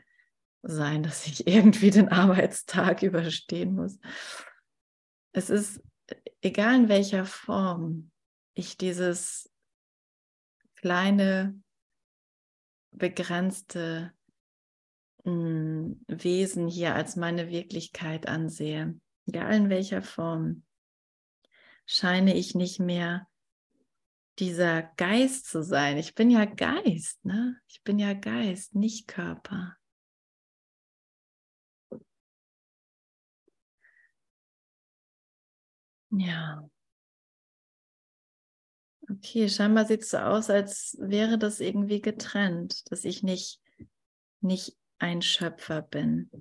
sein, 0.62 1.04
dass 1.04 1.28
ich 1.28 1.48
irgendwie 1.48 1.91
den 1.91 2.10
Arbeitstag 2.10 3.04
überstehen 3.04 3.76
muss. 3.76 4.00
Es 5.34 5.50
ist 5.50 5.82
egal 6.41 6.76
in 6.76 6.89
welcher 6.89 7.26
Form 7.26 8.12
ich 8.54 8.78
dieses 8.78 9.52
kleine, 10.76 11.62
begrenzte 12.91 14.13
mm, 15.24 15.94
Wesen 16.08 16.67
hier 16.67 16.96
als 16.96 17.15
meine 17.15 17.50
Wirklichkeit 17.50 18.28
ansehe, 18.28 19.00
egal 19.28 19.54
in 19.54 19.70
welcher 19.70 20.02
Form, 20.02 20.63
scheine 21.86 22.36
ich 22.36 22.56
nicht 22.56 22.80
mehr 22.80 23.28
dieser 24.42 24.82
Geist 24.98 25.46
zu 25.46 25.64
sein. 25.64 25.98
Ich 25.98 26.16
bin 26.16 26.32
ja 26.32 26.46
Geist, 26.46 27.24
ne? 27.24 27.58
Ich 27.68 27.84
bin 27.84 28.00
ja 28.00 28.14
Geist, 28.14 28.76
nicht 28.76 29.08
Körper. 29.08 29.78
Ja. 36.10 36.70
Okay, 39.10 39.48
scheinbar 39.48 39.86
sieht 39.86 40.02
es 40.02 40.10
so 40.10 40.18
aus, 40.18 40.50
als 40.50 40.98
wäre 41.00 41.38
das 41.38 41.60
irgendwie 41.60 42.02
getrennt, 42.02 42.92
dass 42.92 43.06
ich 43.06 43.24
nicht, 43.24 43.62
nicht 44.42 44.76
ein 44.98 45.22
Schöpfer 45.22 45.82
bin. 45.82 46.32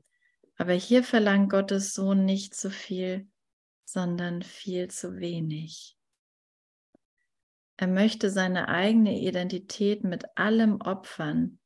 Aber 0.56 0.72
hier 0.72 1.04
verlangt 1.04 1.50
Gottes 1.50 1.94
Sohn 1.94 2.24
nicht 2.24 2.54
zu 2.54 2.70
viel, 2.70 3.28
sondern 3.84 4.42
viel 4.42 4.88
zu 4.88 5.18
wenig. 5.18 5.99
Er 7.80 7.86
möchte 7.86 8.28
seine 8.28 8.68
eigene 8.68 9.18
Identität 9.22 10.04
mit 10.04 10.36
allem 10.36 10.82
opfern, 10.82 11.58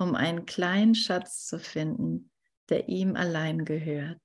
um 0.00 0.16
einen 0.16 0.44
kleinen 0.44 0.96
Schatz 0.96 1.46
zu 1.46 1.60
finden, 1.60 2.32
der 2.70 2.88
ihm 2.88 3.14
allein 3.14 3.64
gehört. 3.64 4.20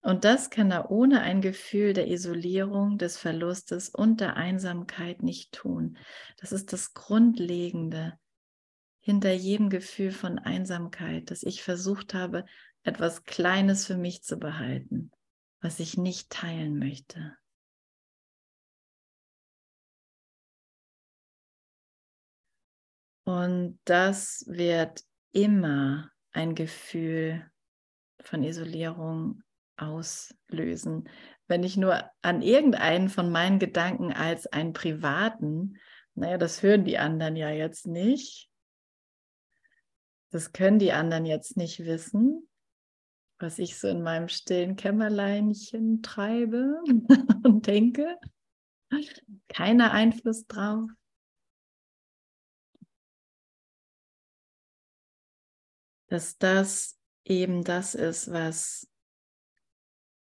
Und 0.00 0.24
das 0.24 0.48
kann 0.48 0.70
er 0.70 0.90
ohne 0.90 1.20
ein 1.20 1.42
Gefühl 1.42 1.92
der 1.92 2.08
Isolierung, 2.08 2.96
des 2.96 3.18
Verlustes 3.18 3.90
und 3.90 4.22
der 4.22 4.36
Einsamkeit 4.36 5.22
nicht 5.22 5.52
tun. 5.52 5.98
Das 6.38 6.50
ist 6.50 6.72
das 6.72 6.94
Grundlegende 6.94 8.18
hinter 9.00 9.34
jedem 9.34 9.68
Gefühl 9.68 10.12
von 10.12 10.38
Einsamkeit, 10.38 11.30
dass 11.30 11.42
ich 11.42 11.62
versucht 11.62 12.14
habe, 12.14 12.46
etwas 12.84 13.24
Kleines 13.24 13.86
für 13.86 13.98
mich 13.98 14.22
zu 14.22 14.38
behalten, 14.38 15.10
was 15.60 15.78
ich 15.78 15.98
nicht 15.98 16.30
teilen 16.30 16.78
möchte. 16.78 17.36
Und 23.24 23.78
das 23.84 24.44
wird 24.46 25.02
immer 25.32 26.10
ein 26.32 26.54
Gefühl 26.54 27.50
von 28.20 28.42
Isolierung 28.42 29.42
auslösen. 29.76 31.08
Wenn 31.46 31.62
ich 31.62 31.76
nur 31.76 32.04
an 32.22 32.42
irgendeinen 32.42 33.08
von 33.08 33.30
meinen 33.30 33.58
Gedanken 33.58 34.12
als 34.12 34.46
einen 34.46 34.72
privaten, 34.72 35.78
naja, 36.14 36.38
das 36.38 36.62
hören 36.62 36.84
die 36.84 36.98
anderen 36.98 37.36
ja 37.36 37.50
jetzt 37.50 37.86
nicht. 37.86 38.48
Das 40.30 40.52
können 40.52 40.78
die 40.78 40.92
anderen 40.92 41.26
jetzt 41.26 41.56
nicht 41.56 41.84
wissen, 41.84 42.48
was 43.38 43.58
ich 43.58 43.78
so 43.78 43.88
in 43.88 44.02
meinem 44.02 44.28
stillen 44.28 44.76
Kämmerleinchen 44.76 46.02
treibe 46.02 46.82
und 47.44 47.66
denke. 47.66 48.18
Keiner 49.48 49.92
Einfluss 49.92 50.46
drauf. 50.46 50.88
Dass 56.14 56.38
das 56.38 56.96
eben 57.24 57.64
das 57.64 57.96
ist, 57.96 58.30
was 58.30 58.88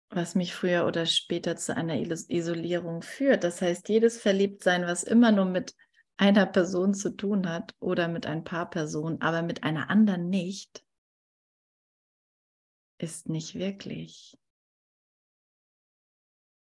was 0.08 0.36
mich 0.36 0.54
früher 0.54 0.86
oder 0.86 1.04
später 1.04 1.56
zu 1.56 1.74
einer 1.74 1.96
Isolierung 1.96 3.02
führt. 3.02 3.42
Das 3.42 3.60
heißt, 3.60 3.88
jedes 3.88 4.22
Verliebtsein, 4.22 4.86
was 4.86 5.02
immer 5.02 5.32
nur 5.32 5.46
mit 5.46 5.74
einer 6.16 6.46
Person 6.46 6.94
zu 6.94 7.16
tun 7.16 7.48
hat 7.48 7.74
oder 7.80 8.06
mit 8.06 8.24
ein 8.24 8.44
paar 8.44 8.70
Personen, 8.70 9.20
aber 9.20 9.42
mit 9.42 9.64
einer 9.64 9.90
anderen 9.90 10.28
nicht, 10.28 10.84
ist 12.98 13.28
nicht 13.28 13.56
wirklich. 13.56 14.38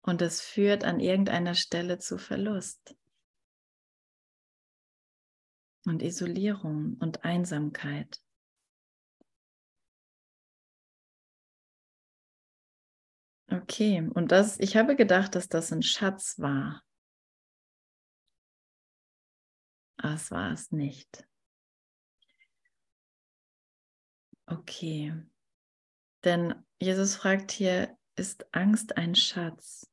Und 0.03 0.21
es 0.21 0.43
führt 0.43 0.85
an 0.85 1.01
irgendeiner 1.01 1.55
Stelle 1.55 1.99
zu 1.99 2.19
Verlust 2.19 2.95
und 5.87 6.03
Isolierung 6.03 6.99
und 7.01 7.25
Einsamkeit. 7.25 8.21
Okay, 13.51 14.07
und 14.15 14.31
das, 14.31 14.61
ich 14.61 14.77
habe 14.77 14.95
gedacht, 14.95 15.35
dass 15.35 15.49
das 15.49 15.73
ein 15.73 15.83
Schatz 15.83 16.39
war. 16.39 16.83
Aber 19.97 20.15
es 20.15 20.31
war 20.31 20.53
es 20.53 20.71
nicht. 20.71 21.27
Okay. 24.47 25.15
Denn 26.25 26.55
Jesus 26.79 27.17
fragt 27.17 27.51
hier, 27.51 27.97
ist 28.17 28.47
Angst 28.55 28.97
ein 28.97 29.15
Schatz? 29.15 29.91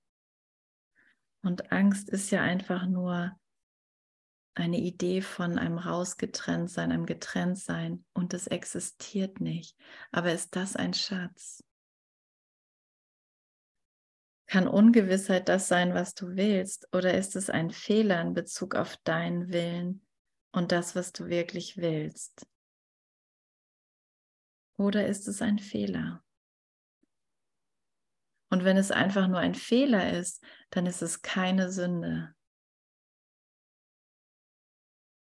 Und 1.42 1.72
Angst 1.72 2.10
ist 2.10 2.32
ja 2.32 2.42
einfach 2.42 2.88
nur 2.88 3.40
eine 4.56 4.80
Idee 4.80 5.22
von 5.22 5.60
einem 5.60 5.78
rausgetrennt 5.78 6.70
sein, 6.70 6.92
einem 6.92 7.06
getrennt 7.06 7.60
sein 7.60 8.06
und 8.14 8.34
es 8.34 8.48
existiert 8.48 9.42
nicht. 9.42 9.78
Aber 10.12 10.32
ist 10.32 10.56
das 10.56 10.76
ein 10.76 10.94
Schatz? 10.94 11.65
Kann 14.56 14.70
Ungewissheit 14.70 15.50
das 15.50 15.68
sein, 15.68 15.94
was 15.94 16.14
du 16.14 16.38
willst? 16.38 16.88
Oder 16.94 17.18
ist 17.18 17.36
es 17.36 17.50
ein 17.50 17.72
Fehler 17.72 18.22
in 18.22 18.34
Bezug 18.34 18.74
auf 18.76 18.96
deinen 19.04 19.52
Willen 19.52 20.08
und 20.54 20.72
das, 20.72 20.96
was 20.96 21.12
du 21.12 21.28
wirklich 21.28 21.76
willst? 21.76 22.48
Oder 24.78 25.08
ist 25.08 25.28
es 25.28 25.42
ein 25.42 25.60
Fehler? 25.60 26.24
Und 28.50 28.64
wenn 28.64 28.78
es 28.78 28.92
einfach 28.92 29.28
nur 29.28 29.40
ein 29.40 29.56
Fehler 29.56 30.18
ist, 30.18 30.42
dann 30.70 30.86
ist 30.86 31.02
es 31.02 31.22
keine 31.22 31.70
Sünde. 31.70 32.34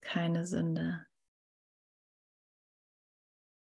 Keine 0.00 0.46
Sünde. 0.46 1.04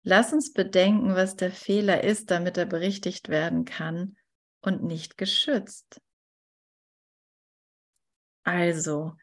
Lass 0.02 0.34
uns 0.34 0.52
bedenken, 0.52 1.14
was 1.14 1.36
der 1.36 1.52
Fehler 1.52 2.04
ist, 2.04 2.32
damit 2.32 2.58
er 2.58 2.66
berichtigt 2.66 3.30
werden 3.30 3.66
kann 3.66 4.16
und 4.62 4.84
nicht 4.84 5.18
geschützt. 5.18 6.02
Also, 8.44 9.14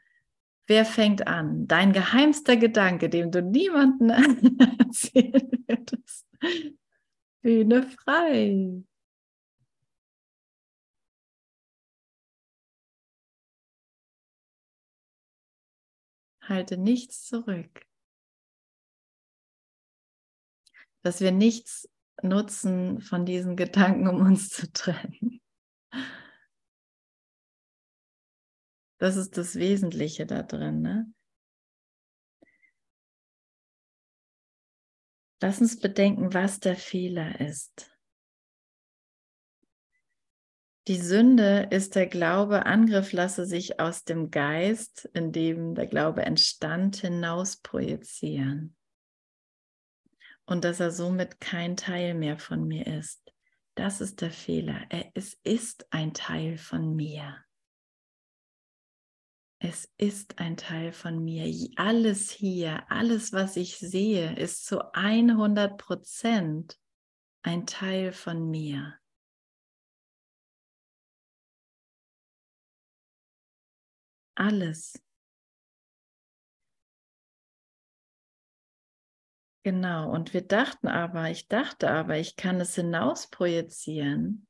wer 0.67 0.85
fängt 0.85 1.27
an? 1.27 1.67
Dein 1.67 1.93
geheimster 1.93 2.57
Gedanke, 2.57 3.09
dem 3.09 3.31
du 3.31 3.43
niemanden 3.43 4.11
erzählen 4.79 5.51
würdest. 5.67 6.27
Bühne 7.43 7.83
frei. 7.83 8.83
Halte 16.43 16.77
nichts 16.77 17.25
zurück. 17.25 17.87
Dass 21.03 21.21
wir 21.21 21.33
nichts 21.33 21.89
nutzen 22.23 23.01
von 23.01 23.27
diesen 23.27 23.57
Gedanken, 23.57 24.09
um 24.09 24.21
uns 24.21 24.49
zu 24.51 24.73
trennen. 24.73 25.41
Das 28.99 29.17
ist 29.17 29.37
das 29.37 29.57
Wesentliche 29.57 30.27
da 30.27 30.43
drin. 30.43 30.81
Ne? 30.81 31.13
Lass 35.43 35.61
uns 35.61 35.79
bedenken, 35.79 36.33
was 36.33 36.61
der 36.61 36.77
Fehler 36.77 37.41
ist. 37.41 37.93
Die 40.89 41.01
Sünde 41.01 41.67
ist 41.71 41.97
der 41.97 42.07
Glaube, 42.07 42.65
Angriff 42.65 43.13
lasse 43.13 43.45
sich 43.45 43.81
aus 43.81 44.05
dem 44.05 44.31
Geist, 44.31 45.11
in 45.15 45.33
dem 45.33 45.75
der 45.75 45.89
Glaube 45.89 46.23
entstand, 46.23 46.97
hinaus 46.97 47.57
projizieren. 47.57 48.76
Und 50.47 50.65
dass 50.65 50.81
er 50.81 50.91
somit 50.91 51.41
kein 51.41 51.77
Teil 51.77 52.15
mehr 52.15 52.39
von 52.39 52.67
mir 52.67 52.87
ist. 52.87 53.23
Das 53.75 54.01
ist 54.01 54.21
der 54.21 54.31
Fehler. 54.31 54.87
Er, 54.89 55.11
es 55.15 55.35
ist 55.43 55.93
ein 55.93 56.15
Teil 56.15 56.57
von 56.57 56.95
mir. 56.95 57.45
Es 59.59 59.93
ist 59.97 60.39
ein 60.39 60.57
Teil 60.57 60.93
von 60.93 61.23
mir. 61.25 61.53
Alles 61.77 62.31
hier, 62.31 62.91
alles, 62.91 63.33
was 63.33 63.57
ich 63.57 63.79
sehe, 63.79 64.37
ist 64.37 64.65
zu 64.67 64.95
100 64.95 65.79
Prozent 65.79 66.79
ein 67.43 67.67
Teil 67.67 68.13
von 68.13 68.51
mir. 68.51 68.99
Alles. 74.35 75.06
Genau, 79.67 80.13
und 80.13 80.33
wir 80.33 80.43
dachten 80.43 80.87
aber, 80.87 81.29
ich 81.29 81.49
dachte 81.49 81.91
aber, 81.91 82.19
ich 82.19 82.37
kann 82.37 82.61
es 82.61 82.77
hinaus 82.77 83.27
projizieren. 83.27 84.47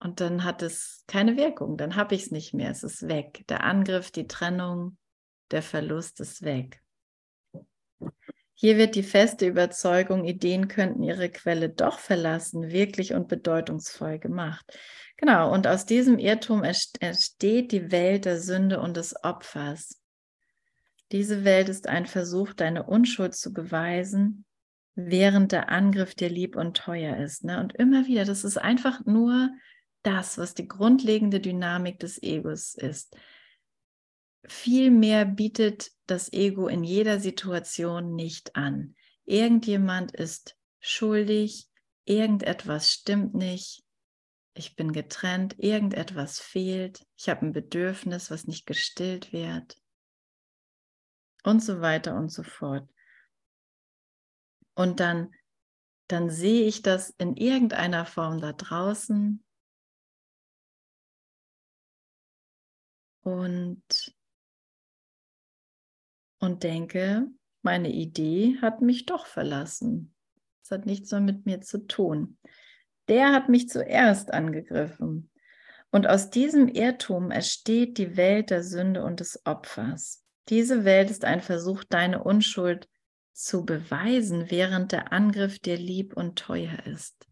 Und 0.00 0.22
dann 0.22 0.44
hat 0.44 0.62
es 0.62 1.04
keine 1.06 1.36
Wirkung, 1.36 1.76
dann 1.76 1.94
habe 1.94 2.14
ich 2.14 2.22
es 2.22 2.30
nicht 2.30 2.54
mehr, 2.54 2.70
es 2.70 2.82
ist 2.82 3.06
weg. 3.06 3.44
Der 3.50 3.64
Angriff, 3.64 4.10
die 4.10 4.26
Trennung, 4.26 4.96
der 5.50 5.60
Verlust 5.60 6.20
ist 6.20 6.40
weg. 6.40 6.80
Hier 8.54 8.78
wird 8.78 8.94
die 8.94 9.02
feste 9.02 9.46
Überzeugung, 9.46 10.24
Ideen 10.24 10.68
könnten 10.68 11.02
ihre 11.02 11.28
Quelle 11.28 11.68
doch 11.68 11.98
verlassen, 11.98 12.70
wirklich 12.70 13.12
und 13.12 13.28
bedeutungsvoll 13.28 14.18
gemacht. 14.18 14.64
Genau, 15.18 15.52
und 15.52 15.66
aus 15.66 15.84
diesem 15.84 16.18
Irrtum 16.18 16.64
entsteht 16.64 17.72
die 17.72 17.92
Welt 17.92 18.24
der 18.24 18.40
Sünde 18.40 18.80
und 18.80 18.96
des 18.96 19.22
Opfers. 19.22 20.00
Diese 21.12 21.44
Welt 21.44 21.68
ist 21.68 21.88
ein 21.88 22.06
Versuch, 22.06 22.52
deine 22.52 22.82
Unschuld 22.84 23.34
zu 23.34 23.52
beweisen, 23.52 24.44
während 24.94 25.52
der 25.52 25.70
Angriff 25.70 26.14
dir 26.14 26.28
lieb 26.28 26.54
und 26.56 26.76
teuer 26.76 27.16
ist. 27.16 27.44
Ne? 27.44 27.60
Und 27.60 27.74
immer 27.74 28.06
wieder, 28.06 28.24
das 28.24 28.44
ist 28.44 28.58
einfach 28.58 29.04
nur 29.06 29.50
das, 30.02 30.36
was 30.36 30.54
die 30.54 30.68
grundlegende 30.68 31.40
Dynamik 31.40 31.98
des 31.98 32.22
Egos 32.22 32.74
ist. 32.74 33.16
Vielmehr 34.46 35.24
bietet 35.24 35.90
das 36.06 36.32
Ego 36.32 36.68
in 36.68 36.84
jeder 36.84 37.20
Situation 37.20 38.14
nicht 38.14 38.54
an. 38.54 38.94
Irgendjemand 39.24 40.12
ist 40.12 40.56
schuldig, 40.80 41.68
irgendetwas 42.04 42.90
stimmt 42.90 43.34
nicht, 43.34 43.82
ich 44.54 44.74
bin 44.74 44.92
getrennt, 44.92 45.54
irgendetwas 45.58 46.40
fehlt, 46.40 47.04
ich 47.16 47.28
habe 47.28 47.46
ein 47.46 47.52
Bedürfnis, 47.52 48.30
was 48.30 48.46
nicht 48.46 48.66
gestillt 48.66 49.32
wird 49.32 49.76
und 51.48 51.60
so 51.60 51.80
weiter 51.80 52.14
und 52.14 52.30
so 52.30 52.42
fort. 52.42 52.88
Und 54.74 55.00
dann, 55.00 55.34
dann 56.06 56.30
sehe 56.30 56.66
ich 56.66 56.82
das 56.82 57.10
in 57.10 57.36
irgendeiner 57.36 58.04
Form 58.06 58.40
da 58.40 58.52
draußen 58.52 59.42
und, 63.22 64.14
und 66.38 66.62
denke, 66.62 67.26
meine 67.62 67.90
Idee 67.90 68.58
hat 68.60 68.82
mich 68.82 69.06
doch 69.06 69.26
verlassen. 69.26 70.14
Es 70.62 70.70
hat 70.70 70.86
nichts 70.86 71.10
mehr 71.10 71.20
mit 71.20 71.46
mir 71.46 71.60
zu 71.60 71.86
tun. 71.86 72.38
Der 73.08 73.32
hat 73.32 73.48
mich 73.48 73.68
zuerst 73.68 74.32
angegriffen. 74.32 75.30
Und 75.90 76.06
aus 76.06 76.28
diesem 76.28 76.68
Irrtum 76.68 77.30
entsteht 77.30 77.96
die 77.96 78.18
Welt 78.18 78.50
der 78.50 78.62
Sünde 78.62 79.02
und 79.02 79.20
des 79.20 79.44
Opfers. 79.46 80.27
Diese 80.48 80.84
Welt 80.84 81.10
ist 81.10 81.24
ein 81.24 81.42
Versuch, 81.42 81.84
deine 81.84 82.22
Unschuld 82.22 82.88
zu 83.32 83.64
beweisen, 83.64 84.50
während 84.50 84.92
der 84.92 85.12
Angriff 85.12 85.58
dir 85.58 85.76
lieb 85.76 86.16
und 86.16 86.38
teuer 86.38 86.86
ist. 86.86 87.28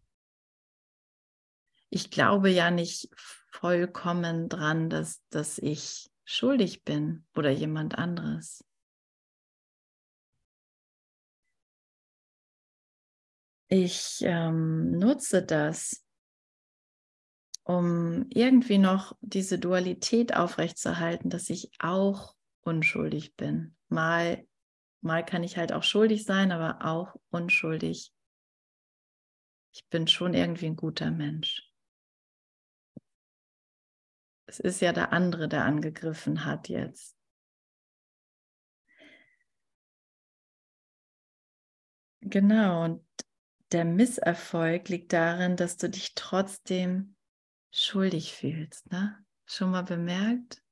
Ich 1.89 2.11
glaube 2.11 2.51
ja 2.51 2.71
nicht 2.71 3.09
vollkommen 3.51 4.49
dran, 4.49 4.91
dass, 4.91 5.23
dass 5.31 5.59
ich 5.59 6.11
schuldig 6.25 6.85
bin 6.85 7.25
oder 7.35 7.51
jemand 7.51 7.97
anderes. 7.97 8.65
Ich 13.69 14.19
ähm, 14.21 14.93
nutze 14.93 15.43
das, 15.43 16.05
um 17.65 18.27
irgendwie 18.29 18.79
noch 18.79 19.17
diese 19.21 19.59
Dualität 19.59 20.37
aufrechtzuerhalten, 20.37 21.31
dass 21.31 21.51
ich 21.51 21.71
auch 21.81 22.36
unschuldig 22.67 23.37
bin. 23.37 23.77
Mal, 23.89 24.47
mal 25.01 25.25
kann 25.25 25.45
ich 25.45 25.57
halt 25.57 25.73
auch 25.73 25.83
schuldig 25.83 26.25
sein, 26.25 26.53
aber 26.53 26.85
auch 26.85 27.15
unschuldig. 27.31 28.13
Ich 29.73 29.87
bin 29.89 30.09
schon 30.09 30.35
irgendwie 30.35 30.67
ein 30.67 30.77
guter 30.77 31.11
Mensch. 31.11 31.71
Es 34.47 34.61
ist 34.61 34.81
ja 34.81 34.93
der 34.93 35.13
andere, 35.13 35.49
der 35.49 35.65
angegriffen 35.65 36.45
hat 36.45 36.69
jetzt. 36.69 37.17
Genau, 42.21 42.85
und 42.85 43.07
der 43.73 43.85
Misserfolg 43.85 44.89
liegt 44.89 45.13
darin, 45.13 45.57
dass 45.57 45.77
du 45.77 45.89
dich 45.89 46.15
trotzdem 46.15 47.17
schuldig 47.73 48.35
fühlst. 48.35 48.91
Ne? 48.91 49.25
Schon 49.45 49.71
mal 49.71 49.83
bemerkt? 49.83 50.63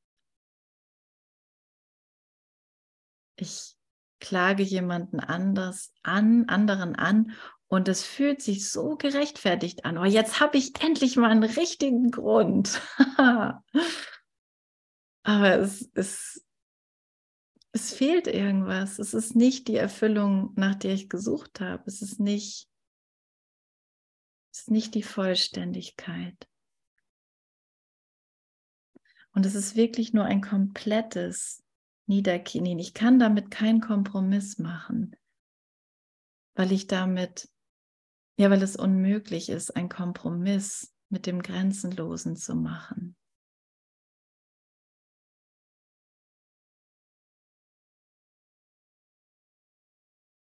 Ich 3.37 3.75
klage 4.21 4.63
jemanden 4.63 5.21
anders 5.21 5.93
an, 6.03 6.45
anderen 6.49 6.95
an 6.95 7.33
und 7.67 7.89
es 7.89 8.05
fühlt 8.05 8.41
sich 8.41 8.71
so 8.71 8.97
gerechtfertigt 8.97 9.85
an. 9.85 9.99
Oh, 9.99 10.05
jetzt 10.05 10.41
habe 10.41 10.57
ich 10.59 10.81
endlich 10.83 11.17
mal 11.17 11.31
einen 11.31 11.43
richtigen 11.43 12.11
Grund. 12.11 12.81
Aber 15.27 15.59
es, 15.59 15.91
es, 15.95 16.45
es 17.73 17.93
fehlt 17.93 18.27
irgendwas. 18.27 18.99
Es 18.99 19.15
ist 19.15 19.35
nicht 19.35 19.69
die 19.69 19.77
Erfüllung, 19.77 20.53
nach 20.57 20.75
der 20.75 20.93
ich 20.93 21.09
gesucht 21.09 21.61
habe. 21.61 21.83
Es 21.87 22.03
ist 22.03 22.21
nicht 22.21 22.69
ist 24.55 24.71
nicht 24.71 24.95
die 24.95 25.03
Vollständigkeit. 25.03 26.49
Und 29.33 29.45
es 29.45 29.57
ist 29.57 29.75
wirklich 29.75 30.13
nur 30.13 30.25
ein 30.25 30.41
komplettes 30.41 31.64
Niederknien. 32.07 32.79
Ich 32.79 32.95
kann 32.95 33.19
damit 33.19 33.51
keinen 33.51 33.81
Kompromiss 33.81 34.59
machen, 34.59 35.17
weil 36.55 36.73
ich 36.73 36.87
damit, 36.87 37.49
ja, 38.39 38.51
weil 38.51 38.63
es 38.63 38.77
unmöglich 38.77 39.49
ist, 39.49 39.75
einen 39.77 39.89
Kompromiss 39.89 40.95
mit 41.09 41.27
dem 41.27 41.43
Grenzenlosen 41.43 42.37
zu 42.37 42.55
machen. 42.55 43.17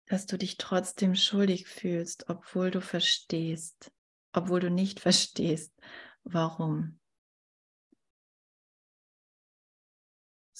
dass 0.08 0.26
du 0.26 0.38
dich 0.38 0.58
trotzdem 0.58 1.16
schuldig 1.16 1.68
fühlst, 1.68 2.30
obwohl 2.30 2.72
du 2.72 2.82
verstehst, 2.82 3.92
obwohl 4.34 4.60
du 4.60 4.70
nicht 4.70 5.00
verstehst, 5.00 5.74
warum. 6.24 7.00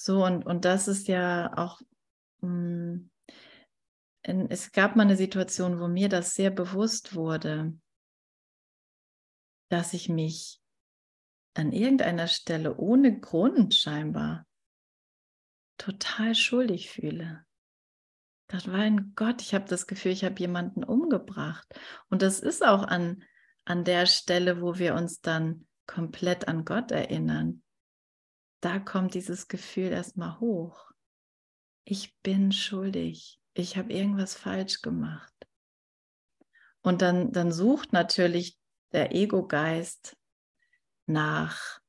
So, 0.06 0.24
und, 0.24 0.46
und 0.46 0.66
das 0.66 0.88
ist 0.88 1.08
ja 1.08 1.52
auch, 1.58 1.82
mh, 2.42 3.00
in, 4.22 4.52
es 4.52 4.72
gab 4.72 4.96
mal 4.96 5.02
eine 5.02 5.18
Situation, 5.18 5.80
wo 5.80 5.88
mir 5.88 6.10
das 6.10 6.36
sehr 6.36 6.52
bewusst 6.52 7.16
wurde, 7.16 7.76
dass 9.70 9.94
ich 9.94 10.08
mich 10.08 10.62
an 11.56 11.72
irgendeiner 11.72 12.28
Stelle 12.28 12.78
ohne 12.78 13.20
Grund 13.20 13.74
scheinbar 13.74 14.46
total 15.80 16.36
schuldig 16.36 16.92
fühle. 16.92 17.44
Das 18.46 18.68
war 18.68 18.82
ein 18.82 19.14
Gott, 19.16 19.42
ich 19.42 19.56
habe 19.56 19.66
das 19.66 19.88
Gefühl, 19.88 20.12
ich 20.12 20.24
habe 20.24 20.40
jemanden 20.40 20.84
umgebracht. 20.84 21.68
Und 22.10 22.22
das 22.22 22.42
ist 22.42 22.64
auch 22.64 22.84
an, 22.84 23.24
an 23.64 23.84
der 23.84 24.06
Stelle, 24.06 24.62
wo 24.62 24.78
wir 24.78 24.94
uns 24.94 25.22
dann 25.22 25.66
komplett 25.88 26.48
an 26.48 26.64
Gott 26.64 26.92
erinnern. 26.92 27.64
Da 28.62 28.80
kommt 28.80 29.14
dieses 29.14 29.48
Gefühl 29.48 29.92
erstmal 29.92 30.40
hoch. 30.40 30.92
Ich 31.84 32.16
bin 32.22 32.52
schuldig. 32.52 33.40
Ich 33.54 33.78
habe 33.78 33.94
irgendwas 33.94 34.34
falsch 34.36 34.82
gemacht. 34.82 35.34
Und 36.82 37.02
dann, 37.02 37.32
dann 37.32 37.52
sucht 37.52 37.94
natürlich 37.94 38.58
der 38.92 39.14
Ego-Geist 39.14 40.18
nach 41.06 41.80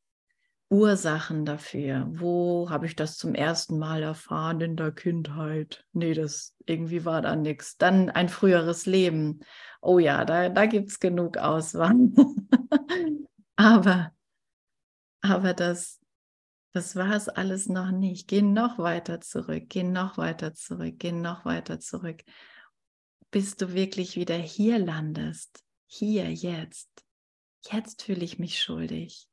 Ursachen 0.68 1.44
dafür. 1.44 2.06
Wo 2.10 2.68
habe 2.70 2.86
ich 2.86 2.96
das 2.96 3.16
zum 3.16 3.34
ersten 3.34 3.78
Mal 3.78 4.02
erfahren 4.02 4.60
in 4.60 4.76
der 4.76 4.92
Kindheit? 4.92 5.84
Nee, 5.92 6.14
das 6.14 6.54
irgendwie 6.66 7.04
war 7.04 7.22
da 7.22 7.36
nichts. 7.36 7.76
Dann 7.76 8.10
ein 8.10 8.28
früheres 8.28 8.86
Leben. 8.86 9.40
Oh 9.80 9.98
ja, 9.98 10.24
da, 10.24 10.48
da 10.48 10.66
gibt 10.66 10.90
es 10.90 10.98
genug 10.98 11.36
Auswahl. 11.38 11.94
Aber 13.56 14.12
Aber 15.22 15.54
das, 15.54 16.00
das 16.76 16.94
war 16.94 17.14
es 17.14 17.30
alles 17.30 17.70
noch 17.70 17.90
nicht. 17.90 18.28
Geh 18.28 18.42
noch 18.42 18.76
weiter 18.76 19.22
zurück, 19.22 19.64
geh 19.70 19.82
noch 19.82 20.18
weiter 20.18 20.52
zurück, 20.52 20.96
geh 20.98 21.10
noch 21.10 21.46
weiter 21.46 21.80
zurück, 21.80 22.22
bis 23.30 23.56
du 23.56 23.72
wirklich 23.72 24.16
wieder 24.16 24.36
hier 24.36 24.78
landest. 24.78 25.64
Hier, 25.86 26.30
jetzt. 26.30 26.90
Jetzt 27.70 28.02
fühle 28.02 28.22
ich 28.22 28.38
mich 28.38 28.60
schuldig. 28.60 29.26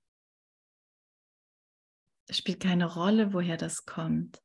Es 2.27 2.37
spielt 2.37 2.61
keine 2.61 2.85
Rolle, 2.85 3.33
woher 3.33 3.57
das 3.57 3.83
kommt. 3.83 4.41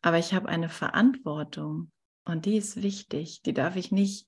Aber 0.00 0.18
ich 0.18 0.32
habe 0.32 0.48
eine 0.48 0.70
Verantwortung 0.70 1.92
und 2.24 2.46
die 2.46 2.56
ist 2.56 2.82
wichtig. 2.82 3.42
Die 3.42 3.52
darf 3.52 3.76
ich 3.76 3.92
nicht, 3.92 4.26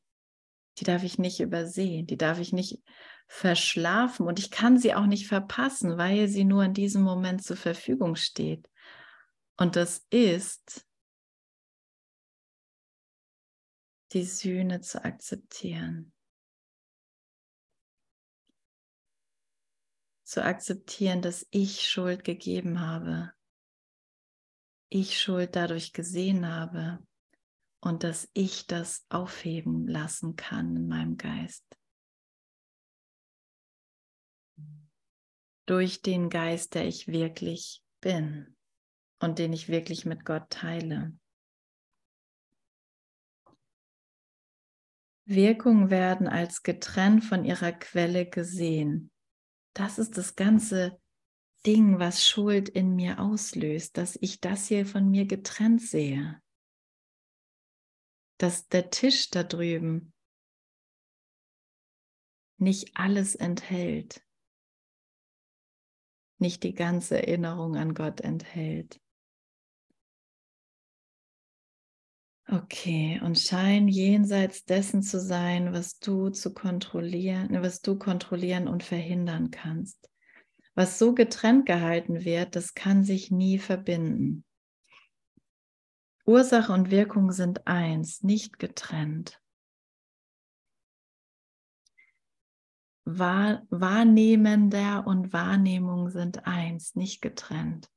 die 0.76 0.84
darf 0.84 1.04
ich 1.04 1.18
nicht 1.18 1.40
übersehen. 1.40 2.06
Die 2.06 2.18
darf 2.18 2.38
ich 2.38 2.52
nicht 2.52 2.82
verschlafen 3.26 4.26
und 4.26 4.38
ich 4.38 4.50
kann 4.50 4.78
sie 4.78 4.94
auch 4.94 5.06
nicht 5.06 5.26
verpassen, 5.26 5.98
weil 5.98 6.28
sie 6.28 6.44
nur 6.44 6.64
in 6.64 6.74
diesem 6.74 7.02
Moment 7.02 7.42
zur 7.42 7.56
Verfügung 7.56 8.16
steht. 8.16 8.70
Und 9.56 9.76
das 9.76 10.06
ist 10.10 10.86
die 14.12 14.24
Sühne 14.24 14.80
zu 14.80 15.04
akzeptieren. 15.04 16.12
Zu 20.24 20.44
akzeptieren, 20.44 21.22
dass 21.22 21.46
ich 21.50 21.88
Schuld 21.88 22.24
gegeben 22.24 22.80
habe, 22.80 23.32
ich 24.88 25.20
Schuld 25.20 25.56
dadurch 25.56 25.92
gesehen 25.92 26.48
habe 26.48 27.04
und 27.80 28.02
dass 28.02 28.28
ich 28.32 28.66
das 28.66 29.06
aufheben 29.08 29.86
lassen 29.86 30.36
kann 30.36 30.76
in 30.76 30.88
meinem 30.88 31.16
Geist. 31.16 31.64
Durch 35.66 36.00
den 36.00 36.30
Geist, 36.30 36.74
der 36.74 36.86
ich 36.86 37.08
wirklich 37.08 37.82
bin 38.00 38.56
und 39.20 39.38
den 39.38 39.52
ich 39.52 39.68
wirklich 39.68 40.06
mit 40.06 40.24
Gott 40.24 40.48
teile. 40.48 41.18
Wirkungen 45.28 45.90
werden 45.90 46.28
als 46.28 46.62
getrennt 46.62 47.24
von 47.24 47.44
ihrer 47.44 47.72
Quelle 47.72 48.26
gesehen. 48.26 49.10
Das 49.74 49.98
ist 49.98 50.16
das 50.16 50.36
ganze 50.36 51.00
Ding, 51.66 51.98
was 51.98 52.24
Schuld 52.24 52.68
in 52.68 52.94
mir 52.94 53.18
auslöst, 53.18 53.96
dass 53.96 54.16
ich 54.20 54.40
das 54.40 54.68
hier 54.68 54.86
von 54.86 55.10
mir 55.10 55.26
getrennt 55.26 55.82
sehe. 55.82 56.40
Dass 58.38 58.68
der 58.68 58.90
Tisch 58.90 59.30
da 59.30 59.42
drüben 59.42 60.12
nicht 62.58 62.96
alles 62.96 63.34
enthält 63.34 64.25
nicht 66.38 66.62
die 66.62 66.74
ganze 66.74 67.18
Erinnerung 67.18 67.76
an 67.76 67.94
Gott 67.94 68.20
enthält. 68.20 69.00
Okay, 72.48 73.20
und 73.24 73.40
schein 73.40 73.88
jenseits 73.88 74.64
dessen 74.64 75.02
zu 75.02 75.20
sein, 75.20 75.72
was 75.72 75.98
du 75.98 76.30
zu 76.30 76.54
kontrollieren, 76.54 77.60
was 77.60 77.80
du 77.80 77.98
kontrollieren 77.98 78.68
und 78.68 78.84
verhindern 78.84 79.50
kannst. 79.50 80.08
Was 80.74 80.98
so 80.98 81.12
getrennt 81.12 81.66
gehalten 81.66 82.24
wird, 82.24 82.54
das 82.54 82.74
kann 82.74 83.02
sich 83.02 83.32
nie 83.32 83.58
verbinden. 83.58 84.44
Ursache 86.24 86.72
und 86.72 86.90
Wirkung 86.90 87.32
sind 87.32 87.66
eins, 87.66 88.22
nicht 88.22 88.58
getrennt. 88.58 89.40
Wahr, 93.08 93.64
Wahrnehmender 93.70 95.06
und 95.06 95.32
Wahrnehmung 95.32 96.10
sind 96.10 96.44
eins, 96.44 96.96
nicht 96.96 97.22
getrennt. 97.22 97.88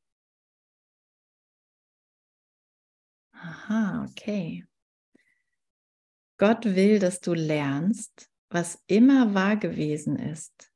Aha, 3.32 4.06
okay. 4.08 4.68
Gott 6.38 6.64
will, 6.64 7.00
dass 7.00 7.22
du 7.22 7.34
lernst, 7.34 8.30
was 8.50 8.84
immer 8.86 9.34
wahr 9.34 9.58
gewesen 9.58 10.16
ist, 10.16 10.72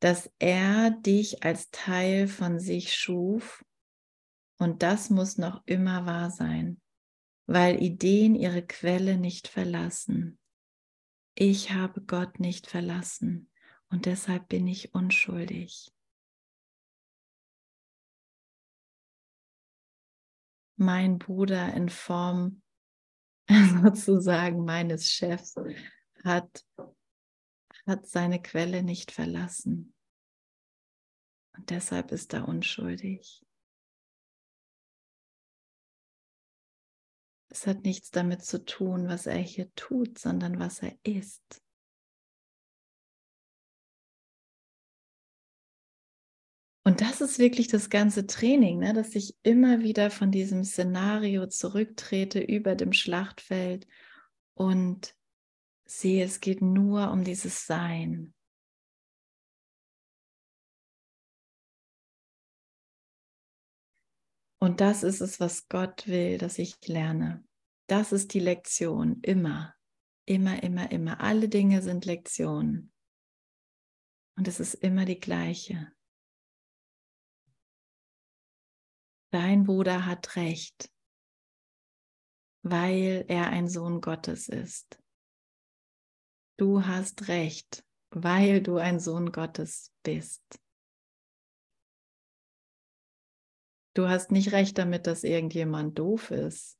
dass 0.00 0.28
er 0.40 0.90
dich 0.90 1.44
als 1.44 1.70
Teil 1.70 2.26
von 2.26 2.58
sich 2.58 2.96
schuf 2.96 3.64
und 4.58 4.82
das 4.82 5.08
muss 5.08 5.38
noch 5.38 5.62
immer 5.66 6.04
wahr 6.04 6.30
sein, 6.32 6.80
weil 7.46 7.80
Ideen 7.80 8.34
ihre 8.34 8.66
Quelle 8.66 9.18
nicht 9.18 9.46
verlassen 9.46 10.40
ich 11.38 11.72
habe 11.72 12.00
Gott 12.00 12.40
nicht 12.40 12.66
verlassen 12.66 13.50
und 13.90 14.06
deshalb 14.06 14.48
bin 14.48 14.66
ich 14.66 14.94
unschuldig. 14.94 15.92
Mein 20.76 21.18
Bruder 21.18 21.72
in 21.74 21.88
Form 21.90 22.62
sozusagen 23.82 24.64
meines 24.64 25.10
Chefs 25.10 25.54
hat, 26.24 26.66
hat 27.86 28.06
seine 28.06 28.40
Quelle 28.42 28.82
nicht 28.82 29.12
verlassen. 29.12 29.94
Und 31.56 31.70
deshalb 31.70 32.12
ist 32.12 32.32
er 32.32 32.48
unschuldig. 32.48 33.45
Es 37.56 37.66
hat 37.66 37.84
nichts 37.84 38.10
damit 38.10 38.44
zu 38.44 38.66
tun, 38.66 39.08
was 39.08 39.26
er 39.26 39.38
hier 39.38 39.74
tut, 39.76 40.18
sondern 40.18 40.58
was 40.58 40.82
er 40.82 40.94
ist. 41.04 41.62
Und 46.84 47.00
das 47.00 47.22
ist 47.22 47.38
wirklich 47.38 47.68
das 47.68 47.88
ganze 47.88 48.26
Training, 48.26 48.80
ne? 48.80 48.92
dass 48.92 49.14
ich 49.14 49.38
immer 49.42 49.80
wieder 49.80 50.10
von 50.10 50.30
diesem 50.30 50.64
Szenario 50.64 51.46
zurücktrete 51.46 52.40
über 52.40 52.74
dem 52.74 52.92
Schlachtfeld 52.92 53.86
und 54.52 55.16
sehe, 55.86 56.26
es 56.26 56.40
geht 56.40 56.60
nur 56.60 57.10
um 57.10 57.24
dieses 57.24 57.64
Sein. 57.64 58.34
Und 64.58 64.82
das 64.82 65.02
ist 65.02 65.22
es, 65.22 65.40
was 65.40 65.68
Gott 65.68 66.06
will, 66.06 66.36
dass 66.36 66.58
ich 66.58 66.76
lerne. 66.86 67.45
Das 67.88 68.12
ist 68.12 68.34
die 68.34 68.40
Lektion, 68.40 69.20
immer, 69.22 69.74
immer, 70.24 70.62
immer, 70.62 70.90
immer. 70.90 71.20
Alle 71.20 71.48
Dinge 71.48 71.82
sind 71.82 72.04
Lektionen. 72.04 72.92
Und 74.36 74.48
es 74.48 74.60
ist 74.60 74.74
immer 74.74 75.04
die 75.04 75.20
gleiche. 75.20 75.92
Dein 79.30 79.64
Bruder 79.64 80.06
hat 80.06 80.36
recht, 80.36 80.92
weil 82.62 83.24
er 83.28 83.50
ein 83.50 83.68
Sohn 83.68 84.00
Gottes 84.00 84.48
ist. 84.48 85.00
Du 86.58 86.86
hast 86.86 87.28
recht, 87.28 87.84
weil 88.10 88.62
du 88.62 88.78
ein 88.78 88.98
Sohn 88.98 89.30
Gottes 89.30 89.92
bist. 90.02 90.42
Du 93.94 94.08
hast 94.08 94.30
nicht 94.30 94.52
recht 94.52 94.76
damit, 94.78 95.06
dass 95.06 95.22
irgendjemand 95.22 95.98
doof 95.98 96.30
ist. 96.30 96.78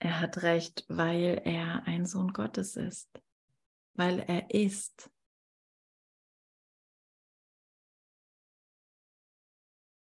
Er 0.00 0.20
hat 0.20 0.42
recht, 0.42 0.84
weil 0.88 1.42
er 1.44 1.86
ein 1.86 2.06
Sohn 2.06 2.32
Gottes 2.32 2.76
ist, 2.76 3.10
weil 3.94 4.20
er 4.20 4.50
ist. 4.54 5.10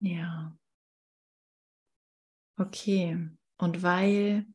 Ja. 0.01 0.57
Okay. 2.57 3.29
Und 3.57 3.83
weil, 3.83 4.47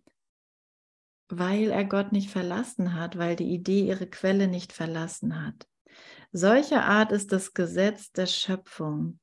weil 1.30 1.70
er 1.72 1.86
Gott 1.86 2.12
nicht 2.12 2.30
verlassen 2.30 2.94
hat, 2.94 3.18
weil 3.18 3.36
die 3.36 3.52
Idee 3.54 3.88
ihre 3.88 4.08
Quelle 4.08 4.48
nicht 4.48 4.74
verlassen 4.74 5.44
hat, 5.44 5.70
Solcher 6.32 6.86
Art 6.86 7.12
ist 7.12 7.32
das 7.32 7.54
Gesetz 7.54 8.12
der 8.12 8.28
Schöpfung, 8.28 9.20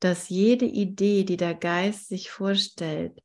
dass 0.00 0.28
jede 0.28 0.64
Idee, 0.64 1.24
die 1.24 1.36
der 1.36 1.54
Geist 1.54 2.08
sich 2.08 2.30
vorstellt, 2.30 3.22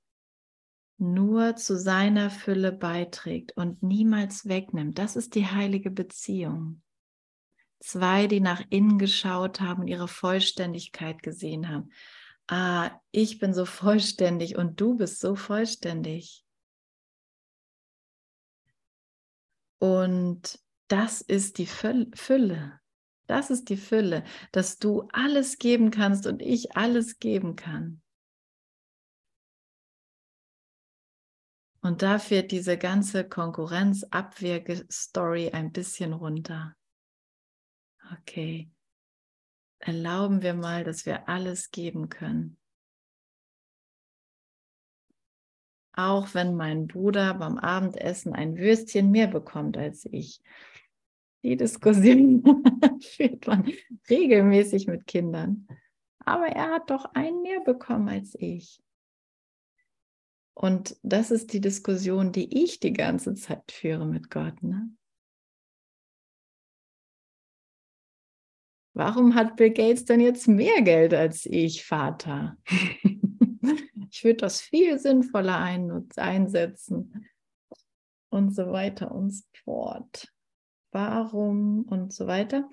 nur 0.98 1.56
zu 1.56 1.78
seiner 1.78 2.30
Fülle 2.30 2.72
beiträgt 2.72 3.56
und 3.58 3.84
niemals 3.84 4.48
wegnimmt. 4.48 4.98
Das 4.98 5.16
ist 5.16 5.36
die 5.36 5.48
heilige 5.48 5.92
Beziehung. 5.92 6.82
Zwei, 7.80 8.28
die 8.28 8.40
nach 8.40 8.64
innen 8.70 8.98
geschaut 8.98 9.60
haben 9.60 9.82
und 9.82 9.88
ihre 9.88 10.08
Vollständigkeit 10.08 11.22
gesehen 11.22 11.70
haben. 11.70 11.92
Ah, 12.48 12.92
ich 13.12 13.40
bin 13.40 13.54
so 13.54 13.66
vollständig 13.66 14.56
und 14.56 14.80
du 14.80 14.96
bist 14.96 15.20
so 15.20 15.36
vollständig. 15.36 16.46
Und 19.80 20.60
das 20.88 21.22
ist 21.22 21.58
die 21.58 21.66
Fülle. 21.66 22.80
Das 23.28 23.50
ist 23.50 23.70
die 23.70 23.78
Fülle, 23.78 24.24
dass 24.52 24.78
du 24.78 25.08
alles 25.12 25.58
geben 25.58 25.92
kannst 25.92 26.28
und 26.28 26.42
ich 26.42 26.76
alles 26.78 27.20
geben 27.20 27.56
kann. 27.56 28.02
Und 31.86 32.02
da 32.02 32.18
fährt 32.18 32.50
diese 32.50 32.80
ganze 32.80 33.30
Konkurrenz-Abwehr-Story 33.30 35.52
ein 35.52 35.72
bisschen 35.72 36.14
runter. 36.14 36.76
Okay. 38.12 38.72
Erlauben 39.78 40.42
wir 40.42 40.56
mal, 40.56 40.84
dass 40.84 41.06
wir 41.06 41.30
alles 41.30 41.70
geben 41.70 42.10
können. 42.10 42.58
Auch 45.94 46.34
wenn 46.34 46.56
mein 46.56 46.88
Bruder 46.88 47.36
beim 47.36 47.60
Abendessen 47.60 48.34
ein 48.34 48.58
Würstchen 48.58 49.12
mehr 49.12 49.28
bekommt 49.28 49.78
als 49.78 50.06
ich. 50.06 50.42
Die 51.44 51.56
Diskussion 51.56 52.64
führt 53.00 53.46
man 53.46 53.72
regelmäßig 54.10 54.88
mit 54.88 55.06
Kindern. 55.06 55.68
Aber 56.18 56.48
er 56.48 56.72
hat 56.72 56.90
doch 56.90 57.06
einen 57.14 57.44
mehr 57.44 57.60
bekommen 57.60 58.10
als 58.10 58.34
ich. 58.40 58.82
Und 60.56 60.98
das 61.04 61.32
ist 61.32 61.52
die 61.52 61.60
Diskussion, 61.60 62.32
die 62.32 62.64
ich 62.64 62.80
die 62.80 62.94
ganze 62.94 63.36
Zeit 63.36 63.72
führe 63.72 64.06
mit 64.06 64.32
Gott. 64.32 64.64
Ne? 64.64 64.90
Warum 68.94 69.36
hat 69.36 69.58
Bill 69.58 69.72
Gates 69.72 70.06
denn 70.06 70.22
jetzt 70.22 70.48
mehr 70.48 70.82
Geld 70.82 71.14
als 71.14 71.46
ich, 71.46 71.86
Vater? 71.86 72.58
ich 74.10 74.24
würde 74.24 74.38
das 74.38 74.62
viel 74.62 74.98
sinnvoller 74.98 75.60
ein 75.60 76.08
einsetzen 76.16 77.28
und 78.30 78.56
so 78.56 78.72
weiter 78.72 79.14
und 79.14 79.32
so 79.32 79.44
fort. 79.66 80.34
Warum 80.92 81.84
und 81.84 82.14
so 82.14 82.28
weiter. 82.28 82.70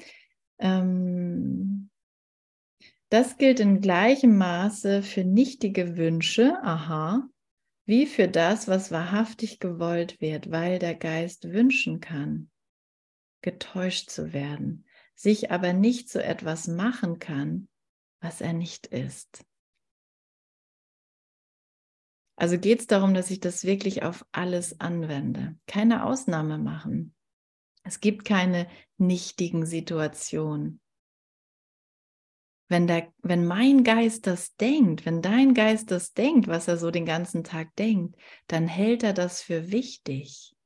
Ähm, 0.61 1.91
das 3.09 3.37
gilt 3.37 3.59
in 3.59 3.81
gleichem 3.81 4.39
Maße 4.39 5.03
für 5.03 5.25
nichtige 5.25 5.97
Wünsche, 5.97 6.63
aha, 6.63 7.29
wie 7.85 8.07
für 8.07 8.29
das, 8.29 8.69
was 8.69 8.91
wahrhaftig 8.91 9.59
gewollt 9.59 10.21
wird, 10.21 10.51
weil 10.51 10.79
der 10.79 10.95
Geist 10.95 11.51
wünschen 11.53 12.01
kann, 12.01 12.51
getäuscht 13.43 14.11
zu 14.11 14.33
werden 14.33 14.85
sich 15.23 15.53
aber 15.53 15.73
nicht 15.73 16.09
zu 16.09 16.23
etwas 16.23 16.67
machen 16.67 17.21
kann, 17.21 17.69
was 18.21 18.41
er 18.41 18.53
nicht 18.53 18.87
ist. 18.87 19.45
Also 22.37 22.59
geht 22.59 22.81
es 22.81 22.87
darum, 22.89 23.15
dass 23.15 23.31
ich 23.31 23.39
das 23.39 23.63
wirklich 23.63 24.03
auf 24.03 24.27
alles 24.33 24.81
anwende. 24.81 25.57
Keine 25.67 26.05
Ausnahme 26.05 26.59
machen. 26.59 27.15
Es 27.85 28.01
gibt 28.01 28.25
keine 28.25 28.69
nichtigen 28.97 29.65
Situationen. 29.65 30.81
Wenn, 32.73 32.87
der, 32.87 33.13
wenn 33.23 33.45
mein 33.45 33.85
Geist 33.85 34.27
das 34.27 34.57
denkt, 34.57 35.05
wenn 35.05 35.21
dein 35.21 35.53
Geist 35.53 35.91
das 35.91 36.15
denkt, 36.15 36.49
was 36.49 36.69
er 36.69 36.79
so 36.79 36.91
den 36.91 37.05
ganzen 37.05 37.45
Tag 37.45 37.77
denkt, 37.77 38.17
dann 38.47 38.67
hält 38.67 39.03
er 39.03 39.13
das 39.13 39.43
für 39.43 39.71
wichtig. 39.71 40.57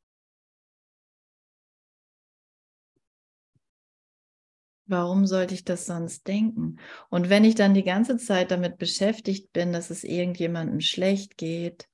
Warum 4.84 5.26
sollte 5.26 5.54
ich 5.54 5.64
das 5.64 5.86
sonst 5.86 6.28
denken? 6.28 6.76
Und 7.10 7.28
wenn 7.28 7.42
ich 7.42 7.56
dann 7.56 7.74
die 7.74 7.82
ganze 7.82 8.18
Zeit 8.18 8.52
damit 8.52 8.78
beschäftigt 8.78 9.52
bin, 9.52 9.72
dass 9.72 9.90
es 9.90 10.04
irgendjemandem 10.04 10.80
schlecht 10.80 11.36
geht 11.36 11.88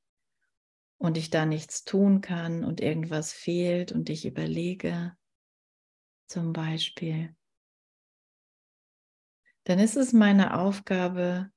und 0.99 1.17
ich 1.17 1.31
da 1.31 1.47
nichts 1.47 1.85
tun 1.85 2.21
kann 2.21 2.65
und 2.65 2.83
irgendwas 2.83 3.33
fehlt 3.33 3.93
und 3.93 4.11
ich 4.11 4.27
überlege, 4.27 5.17
zum 6.27 6.53
Beispiel, 6.53 7.35
dann 9.65 9.79
ist 9.79 9.97
es 9.97 10.13
meine 10.13 10.59
Aufgabe, 10.59 11.51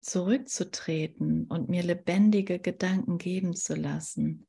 zurückzutreten 0.00 1.46
und 1.46 1.68
mir 1.68 1.82
lebendige 1.82 2.60
Gedanken 2.60 3.18
geben 3.18 3.54
zu 3.54 3.74
lassen. 3.74 4.46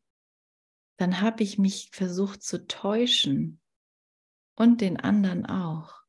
Dann 0.97 1.22
habe 1.22 1.43
ich 1.43 1.57
mich 1.57 1.89
versucht 1.91 2.43
zu 2.43 2.67
täuschen 2.67 3.61
und 4.55 4.82
den 4.82 4.99
anderen 4.99 5.45
auch. 5.45 6.03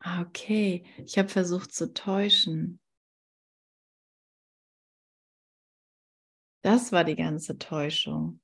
Ah, 0.00 0.22
okay, 0.22 0.84
ich 0.98 1.18
habe 1.18 1.28
versucht 1.28 1.72
zu 1.72 1.92
täuschen. 1.92 2.80
Das 6.62 6.92
war 6.92 7.04
die 7.04 7.16
ganze 7.16 7.58
Täuschung. 7.58 8.40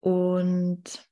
Und 0.00 1.08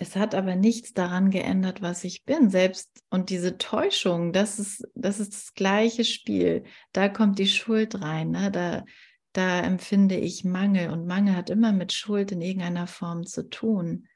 es 0.00 0.14
hat 0.14 0.36
aber 0.36 0.54
nichts 0.54 0.94
daran 0.94 1.28
geändert, 1.30 1.82
was 1.82 2.04
ich 2.04 2.24
bin. 2.24 2.50
Selbst 2.50 3.02
und 3.10 3.30
diese 3.30 3.58
Täuschung, 3.58 4.32
das 4.32 4.60
ist 4.60 4.88
das, 4.94 5.18
ist 5.18 5.34
das 5.34 5.54
gleiche 5.54 6.04
Spiel. 6.04 6.62
Da 6.92 7.08
kommt 7.08 7.40
die 7.40 7.48
Schuld 7.48 8.00
rein. 8.00 8.30
Ne? 8.30 8.52
Da, 8.52 8.84
da 9.32 9.60
empfinde 9.60 10.16
ich 10.16 10.44
Mangel 10.44 10.90
und 10.90 11.08
Mangel 11.08 11.34
hat 11.34 11.50
immer 11.50 11.72
mit 11.72 11.92
Schuld 11.92 12.30
in 12.30 12.40
irgendeiner 12.40 12.86
Form 12.86 13.26
zu 13.26 13.50
tun 13.50 14.06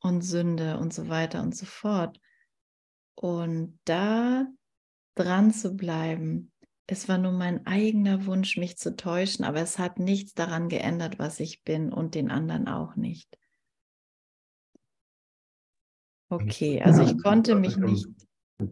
und 0.00 0.20
Sünde 0.20 0.78
und 0.78 0.92
so 0.92 1.08
weiter 1.08 1.40
und 1.40 1.56
so 1.56 1.64
fort. 1.64 2.20
Und 3.14 3.78
da 3.86 4.46
dran 5.14 5.54
zu 5.54 5.74
bleiben, 5.74 6.52
es 6.86 7.08
war 7.08 7.16
nur 7.16 7.32
mein 7.32 7.66
eigener 7.66 8.26
Wunsch, 8.26 8.58
mich 8.58 8.76
zu 8.76 8.94
täuschen, 8.94 9.46
aber 9.46 9.60
es 9.60 9.78
hat 9.78 9.98
nichts 9.98 10.34
daran 10.34 10.68
geändert, 10.68 11.18
was 11.18 11.40
ich 11.40 11.64
bin 11.64 11.94
und 11.94 12.14
den 12.14 12.30
anderen 12.30 12.68
auch 12.68 12.94
nicht. 12.94 13.38
Okay, 16.28 16.82
also 16.82 17.02
ich 17.02 17.22
konnte 17.22 17.54
mich 17.54 17.76
nicht. 17.76 18.06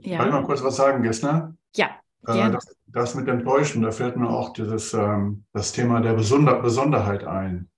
Ja. 0.00 0.18
Kann 0.18 0.28
ich 0.28 0.34
mal 0.34 0.44
kurz 0.44 0.62
was 0.62 0.76
sagen, 0.76 1.02
Gessner? 1.02 1.54
Ja. 1.76 1.90
Äh, 2.26 2.50
das, 2.50 2.74
das, 2.86 3.14
mit 3.14 3.28
dem 3.28 3.44
Täuschen, 3.44 3.82
da 3.82 3.90
fällt 3.90 4.16
mir 4.16 4.28
auch 4.28 4.52
dieses, 4.52 4.94
ähm, 4.94 5.44
das 5.52 5.72
Thema 5.72 6.00
der 6.00 6.14
Besonder 6.14 6.60
Besonderheit 6.60 7.24
ein. 7.24 7.68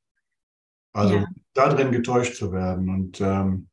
Also 0.92 1.16
ja. 1.16 1.26
da 1.52 1.68
drin 1.68 1.90
getäuscht 1.90 2.36
zu 2.36 2.52
werden. 2.52 2.88
Und 2.88 3.20
ähm, 3.20 3.68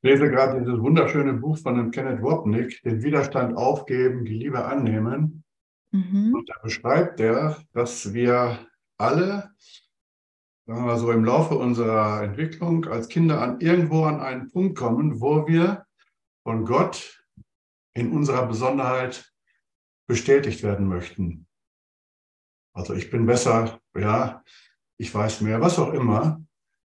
ich 0.00 0.10
lese 0.10 0.30
gerade 0.30 0.60
dieses 0.60 0.80
wunderschöne 0.80 1.34
Buch 1.34 1.58
von 1.58 1.76
dem 1.76 1.90
Kenneth 1.90 2.22
Wapnick, 2.22 2.82
den 2.82 3.02
Widerstand 3.02 3.56
aufgeben, 3.56 4.24
die 4.24 4.34
Liebe 4.34 4.64
annehmen. 4.64 5.44
Mhm. 5.90 6.34
Und 6.34 6.48
da 6.48 6.54
beschreibt 6.62 7.20
er, 7.20 7.58
dass 7.72 8.14
wir 8.14 8.58
alle, 8.96 9.50
sagen 10.66 10.86
wir 10.86 10.98
so, 10.98 11.10
im 11.12 11.24
Laufe 11.24 11.56
unserer 11.56 12.22
Entwicklung 12.22 12.86
als 12.86 13.08
Kinder 13.08 13.40
an 13.40 13.60
irgendwo 13.60 14.04
an 14.04 14.20
einen 14.20 14.50
Punkt 14.50 14.76
kommen, 14.78 15.20
wo 15.20 15.46
wir 15.46 15.86
von 16.42 16.64
Gott 16.64 17.24
in 17.94 18.12
unserer 18.12 18.46
Besonderheit 18.46 19.32
bestätigt 20.08 20.62
werden 20.62 20.88
möchten. 20.88 21.46
Also 22.74 22.94
ich 22.94 23.10
bin 23.10 23.26
besser, 23.26 23.80
ja, 23.96 24.42
ich 24.98 25.14
weiß 25.14 25.42
mehr, 25.42 25.60
was 25.60 25.78
auch 25.78 25.92
immer. 25.92 26.44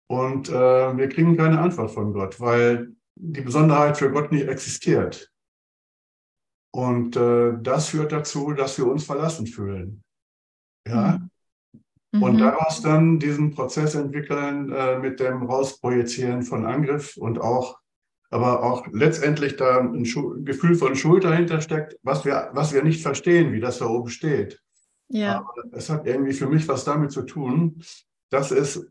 Und 0.10 0.50
äh, 0.50 0.98
wir 0.98 1.10
kriegen 1.10 1.38
keine 1.38 1.60
Antwort 1.60 1.92
von 1.92 2.14
Gott, 2.14 2.40
weil 2.40 2.96
die 3.16 3.42
Besonderheit 3.42 3.98
für 3.98 4.12
Gott 4.12 4.32
nicht 4.32 4.48
existiert. 4.48 5.32
Und 6.74 7.16
äh, 7.16 7.54
das 7.62 7.90
führt 7.90 8.12
dazu, 8.12 8.54
dass 8.54 8.78
wir 8.78 8.88
uns 8.88 9.06
verlassen 9.06 9.48
fühlen. 9.48 10.04
Ja. 10.88 11.18
Mhm. 11.18 11.31
Und 12.20 12.39
daraus 12.39 12.82
dann 12.82 13.20
diesen 13.20 13.51
Prozess 13.51 13.95
entwickeln 13.95 14.72
äh, 14.72 14.99
mit 14.99 15.20
dem 15.22 15.43
Rausprojizieren 15.43 16.43
von 16.43 16.66
Angriff 16.66 17.16
und 17.16 17.39
auch 17.39 17.80
aber 18.32 18.64
auch 18.64 18.88
letztendlich 18.91 19.57
da 19.57 19.82
ein 19.82 20.03
Gefühl 20.45 20.76
von 20.76 20.95
Schuld 20.95 21.26
dahinter 21.26 21.59
steckt, 21.59 21.97
was 22.01 22.24
wir, 22.24 22.49
was 22.53 22.74
wir 22.74 22.82
nicht 22.82 23.01
verstehen, 23.01 23.51
wie 23.51 23.59
das 23.59 23.80
da 23.80 23.88
oben 23.88 24.09
steht. 24.09 24.62
Ja. 25.09 25.39
Aber 25.39 25.53
es 25.74 25.89
hat 25.89 26.07
irgendwie 26.07 26.32
für 26.32 26.47
mich 26.47 26.66
was 26.70 26.86
damit 26.86 27.12
zu 27.12 27.24
tun, 27.24 27.84
dass 28.30 28.51
es, 28.51 28.88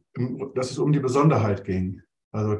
dass 0.54 0.70
es 0.70 0.78
um 0.78 0.92
die 0.92 1.00
Besonderheit 1.00 1.64
ging. 1.64 2.02
Also 2.32 2.58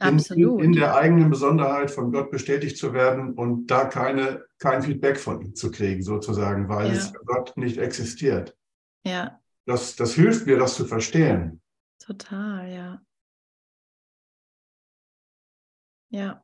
Absolut. 0.00 0.60
In, 0.60 0.66
in, 0.66 0.72
der 0.72 0.96
eigenen 0.96 1.30
Besonderheit 1.30 1.90
von 1.90 2.10
Gott 2.10 2.32
bestätigt 2.32 2.78
zu 2.78 2.92
werden 2.92 3.34
und 3.34 3.66
da 3.66 3.84
keine, 3.84 4.44
kein 4.58 4.82
Feedback 4.82 5.18
von 5.18 5.40
ihm 5.40 5.54
zu 5.54 5.70
kriegen, 5.70 6.02
sozusagen, 6.02 6.68
weil 6.68 6.88
ja. 6.88 6.94
es 6.94 7.12
Gott 7.26 7.56
nicht 7.56 7.78
existiert. 7.78 8.56
Ja. 9.06 9.38
Das, 9.64 9.96
das 9.96 10.14
hilft 10.14 10.46
mir, 10.46 10.58
das 10.58 10.74
zu 10.74 10.84
verstehen. 10.86 11.60
Total, 11.98 12.68
ja. 12.70 13.02
Ja. 16.10 16.42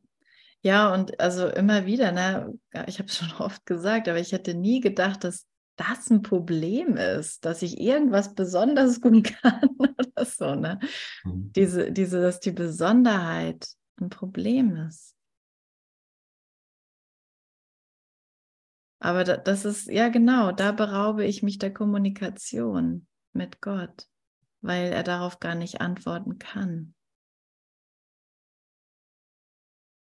Ja, 0.63 0.93
und 0.93 1.21
also 1.21 1.47
immer 1.49 1.87
wieder, 1.87 2.11
ne, 2.13 2.53
ich 2.87 2.99
habe 2.99 3.09
es 3.09 3.17
schon 3.19 3.33
oft 3.39 3.65
gesagt, 3.67 4.09
aber 4.09 4.19
ich 4.19 4.33
hätte 4.33 4.55
nie 4.55 4.81
gedacht, 4.81 5.25
dass 5.25 5.47
das 5.77 6.11
ein 6.11 6.23
Problem 6.23 6.97
ist, 6.97 7.45
dass 7.45 7.63
ich 7.63 7.81
irgendwas 7.81 8.35
besonders 8.35 9.01
gut 9.01 9.33
kann 9.43 9.69
oder 9.79 10.25
so, 10.25 10.55
ne? 10.55 10.81
Mhm. 11.25 11.53
Diese, 11.55 11.93
diese, 11.93 12.21
dass 12.21 12.41
die 12.41 12.51
Besonderheit 12.51 13.69
ein 14.01 14.11
Problem 14.11 14.77
ist. 14.77 15.15
Aber 19.01 19.23
das 19.23 19.65
ist, 19.65 19.89
ja 19.89 20.09
genau, 20.09 20.51
da 20.51 20.73
beraube 20.73 21.25
ich 21.25 21.43
mich 21.45 21.59
der 21.59 21.73
Kommunikation 21.73 23.08
mit 23.33 23.61
Gott, 23.61 24.09
weil 24.61 24.93
er 24.93 25.03
darauf 25.03 25.41
gar 25.41 25.55
nicht 25.55 25.81
antworten 25.81 26.39
kann. 26.39 26.95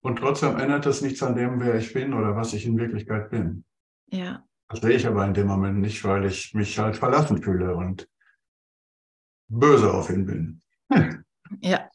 Und 0.00 0.20
trotzdem 0.20 0.56
ändert 0.58 0.86
das 0.86 1.02
nichts 1.02 1.22
an 1.22 1.34
dem, 1.34 1.60
wer 1.60 1.74
ich 1.74 1.92
bin 1.92 2.14
oder 2.14 2.36
was 2.36 2.52
ich 2.52 2.64
in 2.64 2.78
Wirklichkeit 2.78 3.30
bin. 3.30 3.64
Ja. 4.06 4.44
Das 4.68 4.80
sehe 4.80 4.96
ich 4.96 5.06
aber 5.06 5.24
in 5.26 5.34
dem 5.34 5.46
Moment 5.46 5.78
nicht, 5.80 6.04
weil 6.04 6.24
ich 6.26 6.54
mich 6.54 6.78
halt 6.78 6.96
verlassen 6.96 7.42
fühle. 7.42 7.74
Und 7.74 8.08
böse 9.48 9.92
auf 9.92 10.10
ihn 10.10 10.26
bin. 10.26 10.62
ja, 11.60 11.90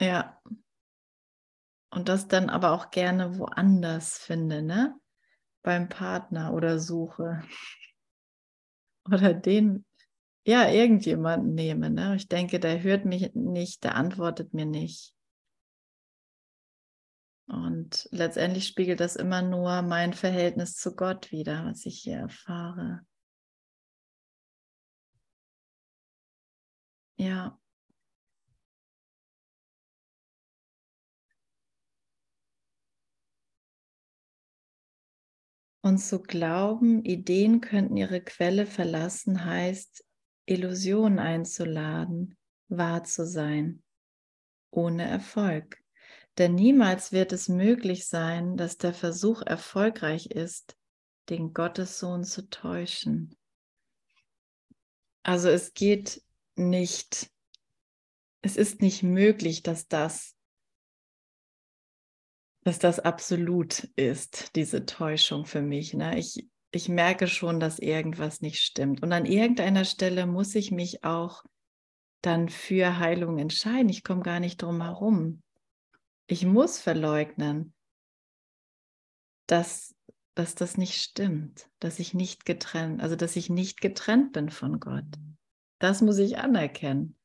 ja. 0.00 0.40
Und 1.90 2.08
das 2.08 2.28
dann 2.28 2.48
aber 2.48 2.70
auch 2.70 2.90
gerne 2.90 3.38
woanders 3.38 4.18
finde, 4.18 4.62
ne? 4.62 4.98
Beim 5.62 5.88
Partner 5.88 6.54
oder 6.54 6.78
suche. 6.78 7.42
Oder 9.04 9.34
den, 9.34 9.84
ja, 10.44 10.68
irgendjemanden 10.68 11.54
nehme, 11.54 11.90
ne? 11.90 12.16
Ich 12.16 12.28
denke, 12.28 12.58
der 12.60 12.82
hört 12.82 13.04
mich 13.04 13.34
nicht, 13.34 13.84
der 13.84 13.94
antwortet 13.96 14.54
mir 14.54 14.66
nicht. 14.66 15.14
Und 17.46 18.08
letztendlich 18.12 18.66
spiegelt 18.66 19.00
das 19.00 19.16
immer 19.16 19.42
nur 19.42 19.82
mein 19.82 20.14
Verhältnis 20.14 20.74
zu 20.74 20.96
Gott 20.96 21.30
wider, 21.32 21.64
was 21.66 21.84
ich 21.86 22.00
hier 22.00 22.16
erfahre. 22.16 23.04
Ja. 27.18 27.58
Und 35.84 35.98
zu 35.98 36.22
glauben, 36.22 37.04
Ideen 37.04 37.60
könnten 37.60 37.96
ihre 37.96 38.20
Quelle 38.20 38.66
verlassen, 38.66 39.44
heißt, 39.44 40.04
Illusionen 40.46 41.18
einzuladen, 41.18 42.36
wahr 42.68 43.04
zu 43.04 43.26
sein, 43.26 43.82
ohne 44.70 45.04
Erfolg. 45.04 45.82
Denn 46.38 46.54
niemals 46.54 47.12
wird 47.12 47.32
es 47.32 47.48
möglich 47.48 48.06
sein, 48.06 48.56
dass 48.56 48.78
der 48.78 48.94
Versuch 48.94 49.42
erfolgreich 49.42 50.26
ist, 50.26 50.76
den 51.28 51.52
Gottessohn 51.52 52.24
zu 52.24 52.48
täuschen. 52.48 53.36
Also 55.22 55.48
es 55.48 55.74
geht 55.74 56.22
nicht, 56.56 57.30
es 58.40 58.56
ist 58.56 58.80
nicht 58.80 59.02
möglich, 59.02 59.62
dass 59.62 59.88
das 59.88 60.36
dass 62.64 62.78
das 62.78 63.00
absolut 63.00 63.84
ist, 63.96 64.54
diese 64.54 64.86
Täuschung 64.86 65.46
für 65.46 65.62
mich. 65.62 65.94
Ne? 65.94 66.18
Ich, 66.18 66.48
ich 66.72 66.88
merke 66.88 67.28
schon, 67.28 67.60
dass 67.60 67.78
irgendwas 67.78 68.40
nicht 68.40 68.62
stimmt. 68.62 69.02
Und 69.02 69.12
an 69.12 69.26
irgendeiner 69.26 69.84
Stelle 69.84 70.26
muss 70.26 70.54
ich 70.54 70.70
mich 70.70 71.04
auch 71.04 71.44
dann 72.22 72.48
für 72.48 72.98
Heilung 72.98 73.38
entscheiden. 73.38 73.90
Ich 73.90 74.02
komme 74.02 74.22
gar 74.22 74.40
nicht 74.40 74.62
drum 74.62 74.80
herum. 74.80 75.42
Ich 76.26 76.46
muss 76.46 76.78
verleugnen, 76.78 77.74
dass, 79.46 79.94
dass 80.34 80.54
das 80.54 80.78
nicht 80.78 81.02
stimmt, 81.02 81.68
dass 81.78 81.98
ich 81.98 82.14
nicht 82.14 82.46
getrennt, 82.46 83.02
also 83.02 83.16
dass 83.16 83.36
ich 83.36 83.50
nicht 83.50 83.82
getrennt 83.82 84.32
bin 84.32 84.48
von 84.48 84.80
Gott. 84.80 85.04
Das 85.78 86.00
muss 86.00 86.16
ich 86.16 86.38
anerkennen. 86.38 87.18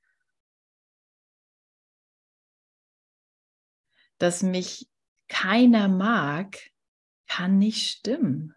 Dass 4.18 4.44
mich 4.44 4.90
keiner 5.30 5.88
mag, 5.88 6.58
kann 7.28 7.60
nicht 7.60 7.90
stimmen. 7.90 8.57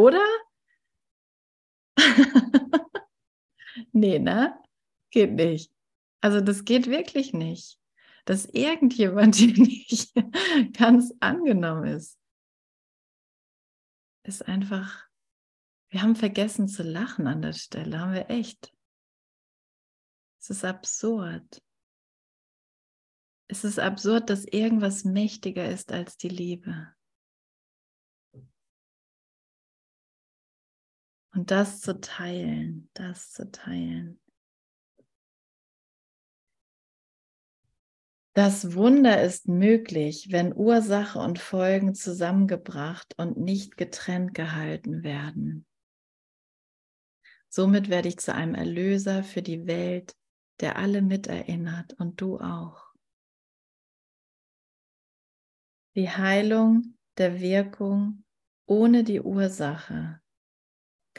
Oder? 0.00 0.26
nee, 3.92 4.18
ne? 4.18 4.58
Geht 5.10 5.32
nicht. 5.32 5.70
Also 6.22 6.40
das 6.40 6.64
geht 6.64 6.86
wirklich 6.86 7.34
nicht. 7.34 7.78
Dass 8.24 8.46
irgendjemand 8.46 9.34
hier 9.36 9.52
nicht 9.52 10.14
ganz 10.72 11.12
angenommen 11.20 11.84
ist. 11.84 12.18
Ist 14.22 14.48
einfach, 14.48 15.06
wir 15.90 16.00
haben 16.00 16.16
vergessen 16.16 16.66
zu 16.66 16.82
lachen 16.82 17.26
an 17.26 17.42
der 17.42 17.52
Stelle, 17.52 18.00
haben 18.00 18.14
wir 18.14 18.30
echt. 18.30 18.72
Es 20.40 20.48
ist 20.48 20.64
absurd. 20.64 21.62
Es 23.48 23.64
ist 23.64 23.78
absurd, 23.78 24.30
dass 24.30 24.46
irgendwas 24.46 25.04
mächtiger 25.04 25.68
ist 25.68 25.92
als 25.92 26.16
die 26.16 26.30
Liebe. 26.30 26.94
Und 31.32 31.50
das 31.50 31.80
zu 31.80 32.00
teilen, 32.00 32.90
das 32.94 33.30
zu 33.32 33.50
teilen. 33.50 34.20
Das 38.34 38.74
Wunder 38.74 39.22
ist 39.22 39.48
möglich, 39.48 40.28
wenn 40.30 40.54
Ursache 40.54 41.18
und 41.18 41.38
Folgen 41.38 41.94
zusammengebracht 41.94 43.14
und 43.18 43.36
nicht 43.36 43.76
getrennt 43.76 44.34
gehalten 44.34 45.02
werden. 45.02 45.66
Somit 47.48 47.88
werde 47.88 48.08
ich 48.08 48.18
zu 48.18 48.32
einem 48.32 48.54
Erlöser 48.54 49.24
für 49.24 49.42
die 49.42 49.66
Welt, 49.66 50.16
der 50.60 50.76
alle 50.76 51.02
miterinnert 51.02 51.94
und 51.94 52.20
du 52.20 52.38
auch. 52.38 52.94
Die 55.96 56.08
Heilung 56.08 56.96
der 57.18 57.40
Wirkung 57.40 58.24
ohne 58.66 59.02
die 59.02 59.20
Ursache 59.20 60.20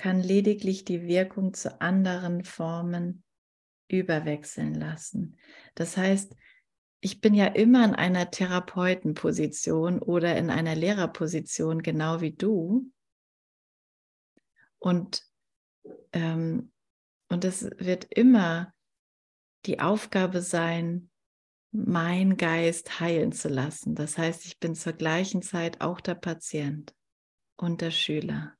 kann 0.01 0.19
lediglich 0.19 0.83
die 0.83 1.03
Wirkung 1.03 1.53
zu 1.53 1.79
anderen 1.79 2.43
Formen 2.43 3.23
überwechseln 3.87 4.73
lassen. 4.73 5.37
Das 5.75 5.95
heißt, 5.95 6.35
ich 7.01 7.21
bin 7.21 7.35
ja 7.35 7.45
immer 7.45 7.85
in 7.85 7.93
einer 7.93 8.31
Therapeutenposition 8.31 9.99
oder 9.99 10.35
in 10.37 10.49
einer 10.49 10.73
Lehrerposition, 10.73 11.83
genau 11.83 12.19
wie 12.19 12.31
du. 12.31 12.91
Und, 14.79 15.23
ähm, 16.13 16.71
und 17.29 17.45
es 17.45 17.69
wird 17.77 18.05
immer 18.05 18.73
die 19.67 19.81
Aufgabe 19.81 20.41
sein, 20.41 21.11
mein 21.71 22.37
Geist 22.37 22.99
heilen 22.99 23.33
zu 23.33 23.49
lassen. 23.49 23.93
Das 23.93 24.17
heißt, 24.17 24.47
ich 24.47 24.59
bin 24.59 24.73
zur 24.73 24.93
gleichen 24.93 25.43
Zeit 25.43 25.79
auch 25.79 26.01
der 26.01 26.15
Patient 26.15 26.91
und 27.55 27.81
der 27.81 27.91
Schüler. 27.91 28.57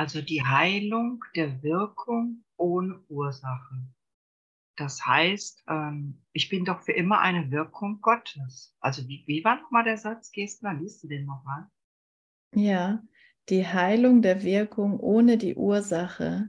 Also 0.00 0.22
die 0.22 0.42
Heilung 0.42 1.22
der 1.36 1.62
Wirkung 1.62 2.42
ohne 2.56 3.04
Ursache. 3.10 3.86
Das 4.74 5.04
heißt, 5.04 5.62
ähm, 5.68 6.22
ich 6.32 6.48
bin 6.48 6.64
doch 6.64 6.80
für 6.80 6.92
immer 6.92 7.20
eine 7.20 7.50
Wirkung 7.50 8.00
Gottes. 8.00 8.74
Also 8.80 9.06
wie, 9.08 9.24
wie 9.26 9.44
war 9.44 9.60
nochmal 9.60 9.84
der 9.84 9.98
Satz, 9.98 10.32
Gestner? 10.32 10.72
Liest 10.72 11.02
du 11.02 11.08
den 11.08 11.26
nochmal? 11.26 11.66
Ja, 12.54 13.02
die 13.50 13.66
Heilung 13.66 14.22
der 14.22 14.42
Wirkung 14.42 14.98
ohne 14.98 15.36
die 15.36 15.54
Ursache 15.54 16.48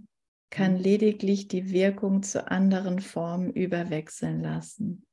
kann 0.50 0.76
mhm. 0.76 0.80
lediglich 0.80 1.50
die 1.50 1.72
Wirkung 1.72 2.24
zu 2.24 2.50
anderen 2.50 3.02
Formen 3.02 3.52
überwechseln 3.52 4.40
lassen. 4.40 5.06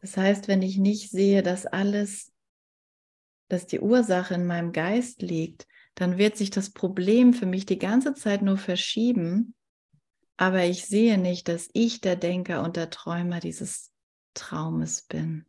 Das 0.00 0.16
heißt, 0.16 0.48
wenn 0.48 0.62
ich 0.62 0.78
nicht 0.78 1.12
sehe, 1.12 1.44
dass 1.44 1.64
alles, 1.64 2.32
dass 3.48 3.68
die 3.68 3.78
Ursache 3.78 4.34
in 4.34 4.48
meinem 4.48 4.72
Geist 4.72 5.22
liegt, 5.22 5.68
dann 5.96 6.16
wird 6.16 6.36
sich 6.36 6.50
das 6.50 6.70
Problem 6.70 7.34
für 7.34 7.46
mich 7.46 7.66
die 7.66 7.78
ganze 7.78 8.14
Zeit 8.14 8.42
nur 8.42 8.56
verschieben, 8.56 9.54
aber 10.36 10.64
ich 10.64 10.86
sehe 10.86 11.18
nicht, 11.18 11.48
dass 11.48 11.68
ich 11.72 12.00
der 12.00 12.14
Denker 12.14 12.62
und 12.62 12.76
der 12.76 12.90
Träumer 12.90 13.40
dieses 13.40 13.92
Traumes 14.34 15.02
bin. 15.02 15.44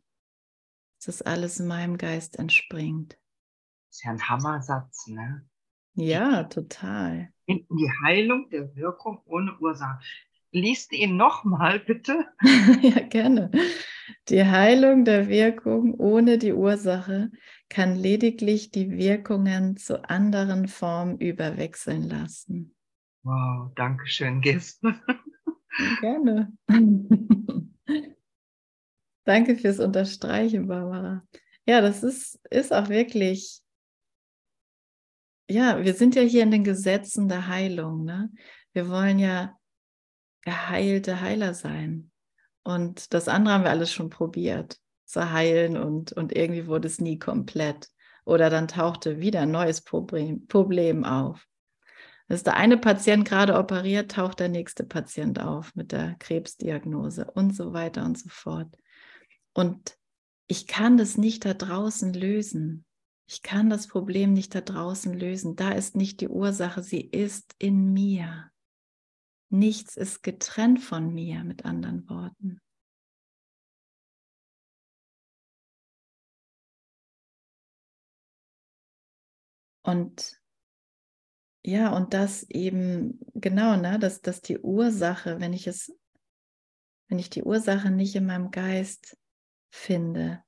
Dass 0.98 1.18
das 1.18 1.22
alles 1.22 1.60
in 1.60 1.68
meinem 1.68 1.96
Geist 1.96 2.38
entspringt. 2.38 3.12
Das 3.12 3.98
ist 3.98 4.04
ja 4.04 4.10
ein 4.10 4.28
Hammersatz, 4.28 5.06
ne? 5.06 5.46
Ja, 5.94 6.44
total 6.44 7.32
die 7.48 7.90
Heilung 8.04 8.50
der 8.50 8.74
Wirkung 8.76 9.20
ohne 9.24 9.56
Ursache. 9.58 9.98
Liest 10.50 10.92
ihn 10.92 11.16
nochmal, 11.16 11.80
bitte. 11.80 12.26
ja, 12.82 13.00
gerne. 13.00 13.50
Die 14.28 14.44
Heilung 14.44 15.04
der 15.04 15.28
Wirkung 15.28 15.94
ohne 15.94 16.38
die 16.38 16.52
Ursache 16.52 17.30
kann 17.68 17.96
lediglich 17.96 18.70
die 18.70 18.90
Wirkungen 18.90 19.76
zu 19.76 20.08
anderen 20.08 20.68
Formen 20.68 21.18
überwechseln 21.18 22.02
lassen. 22.02 22.74
Wow, 23.22 23.72
danke 23.74 24.06
schön, 24.06 24.40
Gisp. 24.40 24.82
gerne. 26.00 26.52
danke 29.24 29.56
fürs 29.56 29.78
Unterstreichen, 29.78 30.66
Barbara. 30.66 31.26
Ja, 31.66 31.80
das 31.80 32.02
ist, 32.02 32.40
ist 32.50 32.72
auch 32.72 32.88
wirklich 32.88 33.62
ja, 35.50 35.82
wir 35.82 35.94
sind 35.94 36.14
ja 36.14 36.22
hier 36.22 36.42
in 36.42 36.50
den 36.50 36.64
Gesetzen 36.64 37.28
der 37.28 37.48
Heilung. 37.48 38.04
Ne? 38.04 38.30
Wir 38.72 38.88
wollen 38.88 39.18
ja 39.18 39.56
geheilte 40.42 41.20
Heiler 41.20 41.54
sein. 41.54 42.10
Und 42.64 43.14
das 43.14 43.28
andere 43.28 43.54
haben 43.54 43.64
wir 43.64 43.70
alles 43.70 43.92
schon 43.92 44.10
probiert, 44.10 44.78
zu 45.08 45.32
heilen 45.32 45.76
und, 45.76 46.12
und 46.12 46.36
irgendwie 46.36 46.66
wurde 46.66 46.86
es 46.86 47.00
nie 47.00 47.18
komplett. 47.18 47.88
Oder 48.24 48.50
dann 48.50 48.68
tauchte 48.68 49.20
wieder 49.20 49.40
ein 49.40 49.50
neues 49.50 49.80
Problem, 49.80 50.46
Problem 50.48 51.04
auf. 51.04 51.46
Ist 52.28 52.46
der 52.46 52.56
eine 52.56 52.76
Patient 52.76 53.26
gerade 53.26 53.56
operiert, 53.58 54.10
taucht 54.12 54.40
der 54.40 54.50
nächste 54.50 54.84
Patient 54.84 55.40
auf 55.40 55.74
mit 55.74 55.92
der 55.92 56.14
Krebsdiagnose 56.18 57.24
und 57.24 57.56
so 57.56 57.72
weiter 57.72 58.04
und 58.04 58.18
so 58.18 58.28
fort. 58.28 58.76
Und 59.54 59.96
ich 60.46 60.66
kann 60.66 60.98
das 60.98 61.16
nicht 61.16 61.46
da 61.46 61.54
draußen 61.54 62.12
lösen. 62.12 62.84
Ich 63.26 63.42
kann 63.42 63.70
das 63.70 63.86
Problem 63.86 64.34
nicht 64.34 64.54
da 64.54 64.60
draußen 64.60 65.14
lösen. 65.14 65.56
Da 65.56 65.72
ist 65.72 65.96
nicht 65.96 66.20
die 66.20 66.28
Ursache, 66.28 66.82
sie 66.82 67.00
ist 67.00 67.54
in 67.58 67.94
mir. 67.94 68.50
Nichts 69.48 69.96
ist 69.96 70.22
getrennt 70.22 70.80
von 70.82 71.14
mir, 71.14 71.44
mit 71.44 71.64
anderen 71.64 72.08
Worten. 72.10 72.60
Und 79.88 80.38
ja, 81.64 81.96
und 81.96 82.12
das 82.12 82.42
eben, 82.50 83.18
genau, 83.34 83.76
ne, 83.76 83.98
dass, 83.98 84.20
dass 84.20 84.42
die 84.42 84.58
Ursache, 84.58 85.40
wenn 85.40 85.54
ich 85.54 85.66
es, 85.66 85.90
wenn 87.08 87.18
ich 87.18 87.30
die 87.30 87.42
Ursache 87.42 87.90
nicht 87.90 88.14
in 88.14 88.26
meinem 88.26 88.50
Geist 88.50 89.18
finde. 89.70 90.44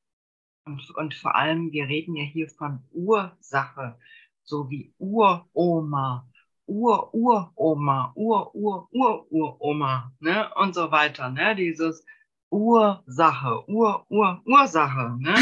Und, 0.66 0.90
und 0.94 1.14
vor 1.14 1.36
allem, 1.36 1.72
wir 1.72 1.88
reden 1.88 2.16
ja 2.16 2.24
hier 2.24 2.50
von 2.50 2.84
Ursache, 2.90 3.98
so 4.42 4.68
wie 4.68 4.92
Uroma, 4.98 6.28
Ur-Uroma, 6.66 8.12
Ur-Ur-Ur-Uroma, 8.14 10.12
ne, 10.20 10.54
und 10.54 10.74
so 10.74 10.90
weiter, 10.90 11.30
ne, 11.30 11.56
dieses 11.56 12.04
Ursache, 12.50 13.68
Ur-Ur-Ursache, 13.68 15.16
ne? 15.18 15.34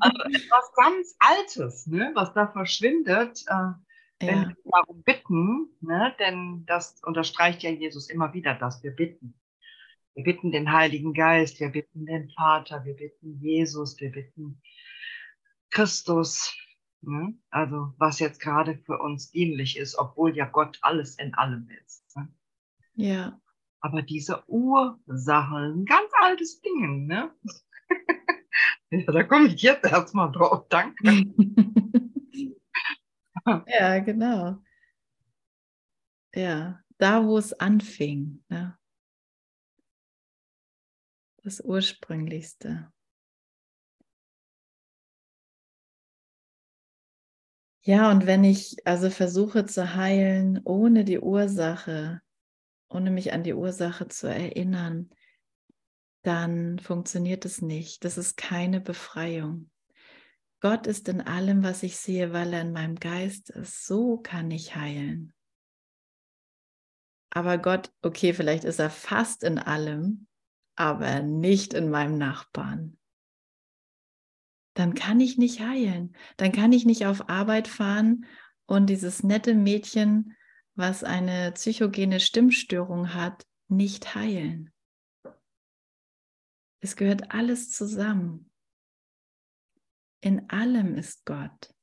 also 0.00 0.22
etwas 0.24 0.72
ganz 0.76 1.16
Altes, 1.18 1.86
ne? 1.86 2.12
was 2.14 2.32
da 2.34 2.46
verschwindet, 2.46 3.44
äh, 3.48 3.72
wenn 4.20 4.42
ja. 4.42 4.48
wir 4.48 4.56
darum 4.70 5.02
bitten, 5.02 5.68
ne? 5.80 6.14
denn 6.18 6.64
das 6.66 7.00
unterstreicht 7.04 7.62
ja 7.62 7.70
Jesus 7.70 8.08
immer 8.08 8.32
wieder, 8.32 8.54
dass 8.54 8.82
wir 8.82 8.92
bitten. 8.92 9.34
Wir 10.14 10.24
bitten 10.24 10.50
den 10.50 10.72
Heiligen 10.72 11.12
Geist, 11.12 11.60
wir 11.60 11.68
bitten 11.68 12.06
den 12.06 12.30
Vater, 12.30 12.84
wir 12.84 12.94
bitten 12.94 13.38
Jesus, 13.40 14.00
wir 14.00 14.10
bitten 14.10 14.62
Christus. 15.70 16.56
Ne? 17.02 17.34
Also 17.50 17.92
was 17.98 18.18
jetzt 18.18 18.40
gerade 18.40 18.78
für 18.86 18.98
uns 18.98 19.30
dienlich 19.30 19.76
ist, 19.76 19.98
obwohl 19.98 20.34
ja 20.34 20.46
Gott 20.46 20.78
alles 20.80 21.18
in 21.18 21.34
allem 21.34 21.68
ist. 21.84 22.16
Ne? 22.16 22.28
Ja. 22.94 23.40
Aber 23.80 24.02
diese 24.02 24.42
Ursache, 24.48 25.56
ein 25.56 25.84
ganz 25.84 26.05
altes 26.26 26.60
Ding, 26.60 27.06
ne? 27.06 27.30
ja, 28.90 29.12
da 29.12 29.22
komme 29.24 29.48
ich 29.48 29.62
jetzt 29.62 29.84
erstmal 29.84 30.32
drauf, 30.32 30.66
danke. 30.68 31.04
ja, 33.66 33.98
genau. 34.00 34.62
Ja, 36.34 36.80
da 36.98 37.24
wo 37.24 37.38
es 37.38 37.52
anfing, 37.54 38.42
ne? 38.48 38.76
das 41.46 41.60
Ursprünglichste. 41.60 42.92
Ja, 47.84 48.10
und 48.10 48.26
wenn 48.26 48.42
ich 48.42 48.84
also 48.84 49.10
versuche 49.10 49.64
zu 49.64 49.94
heilen 49.94 50.60
ohne 50.64 51.04
die 51.04 51.20
Ursache, 51.20 52.20
ohne 52.88 53.12
mich 53.12 53.32
an 53.32 53.44
die 53.44 53.54
Ursache 53.54 54.08
zu 54.08 54.26
erinnern, 54.26 55.10
dann 56.26 56.78
funktioniert 56.78 57.44
es 57.44 57.62
nicht. 57.62 58.04
Das 58.04 58.18
ist 58.18 58.36
keine 58.36 58.80
Befreiung. 58.80 59.70
Gott 60.60 60.86
ist 60.86 61.08
in 61.08 61.20
allem, 61.20 61.62
was 61.62 61.82
ich 61.82 61.96
sehe, 61.96 62.32
weil 62.32 62.52
er 62.52 62.62
in 62.62 62.72
meinem 62.72 62.96
Geist 62.96 63.50
ist. 63.50 63.86
So 63.86 64.16
kann 64.16 64.50
ich 64.50 64.74
heilen. 64.74 65.32
Aber 67.30 67.58
Gott, 67.58 67.92
okay, 68.02 68.32
vielleicht 68.32 68.64
ist 68.64 68.78
er 68.78 68.90
fast 68.90 69.44
in 69.44 69.58
allem, 69.58 70.26
aber 70.74 71.22
nicht 71.22 71.74
in 71.74 71.90
meinem 71.90 72.18
Nachbarn. 72.18 72.98
Dann 74.74 74.94
kann 74.94 75.20
ich 75.20 75.38
nicht 75.38 75.60
heilen. 75.60 76.16
Dann 76.36 76.52
kann 76.52 76.72
ich 76.72 76.84
nicht 76.84 77.06
auf 77.06 77.28
Arbeit 77.28 77.68
fahren 77.68 78.26
und 78.66 78.86
dieses 78.88 79.22
nette 79.22 79.54
Mädchen 79.54 80.36
was 80.76 81.02
eine 81.02 81.52
psychogene 81.52 82.20
Stimmstörung 82.20 83.14
hat, 83.14 83.46
nicht 83.68 84.14
heilen. 84.14 84.72
Es 86.86 86.94
gehört 86.94 87.32
alles 87.32 87.72
zusammen. 87.72 88.48
In 90.20 90.48
allem 90.50 90.94
ist 90.94 91.26
Gott. 91.26 91.74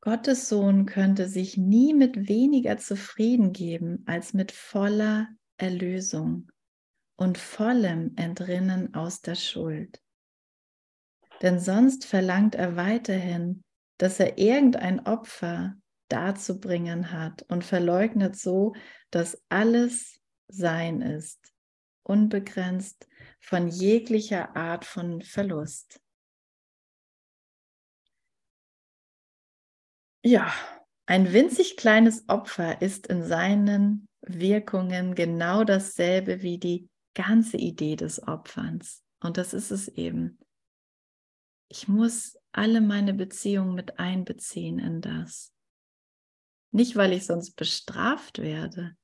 Gottes 0.00 0.48
Sohn 0.48 0.86
könnte 0.86 1.28
sich 1.28 1.58
nie 1.58 1.92
mit 1.92 2.26
weniger 2.26 2.78
zufrieden 2.78 3.52
geben 3.52 4.02
als 4.06 4.32
mit 4.32 4.50
voller 4.50 5.28
Erlösung 5.58 6.50
und 7.16 7.36
vollem 7.36 8.14
Entrinnen 8.16 8.94
aus 8.94 9.20
der 9.20 9.34
Schuld. 9.34 10.00
Denn 11.42 11.60
sonst 11.60 12.06
verlangt 12.06 12.54
er 12.54 12.76
weiterhin 12.76 13.62
dass 13.98 14.20
er 14.20 14.38
irgendein 14.38 15.06
Opfer 15.06 15.76
darzubringen 16.08 17.12
hat 17.12 17.42
und 17.48 17.64
verleugnet 17.64 18.36
so, 18.36 18.74
dass 19.10 19.42
alles 19.48 20.20
sein 20.48 21.00
ist, 21.00 21.52
unbegrenzt 22.02 23.08
von 23.40 23.68
jeglicher 23.68 24.56
Art 24.56 24.84
von 24.84 25.22
Verlust. 25.22 26.00
Ja, 30.24 30.52
ein 31.06 31.32
winzig 31.32 31.76
kleines 31.76 32.28
Opfer 32.28 32.82
ist 32.82 33.06
in 33.06 33.22
seinen 33.22 34.08
Wirkungen 34.22 35.14
genau 35.14 35.62
dasselbe 35.62 36.42
wie 36.42 36.58
die 36.58 36.88
ganze 37.14 37.56
Idee 37.56 37.94
des 37.94 38.26
Opferns. 38.26 39.04
Und 39.20 39.36
das 39.36 39.54
ist 39.54 39.70
es 39.70 39.88
eben. 39.88 40.38
Ich 41.68 41.86
muss 41.86 42.36
alle 42.52 42.80
meine 42.80 43.14
Beziehungen 43.14 43.74
mit 43.74 43.98
einbeziehen 43.98 44.78
in 44.78 45.00
das. 45.00 45.52
Nicht, 46.72 46.96
weil 46.96 47.12
ich 47.12 47.26
sonst 47.26 47.54
bestraft 47.54 48.38
werde, 48.38 48.96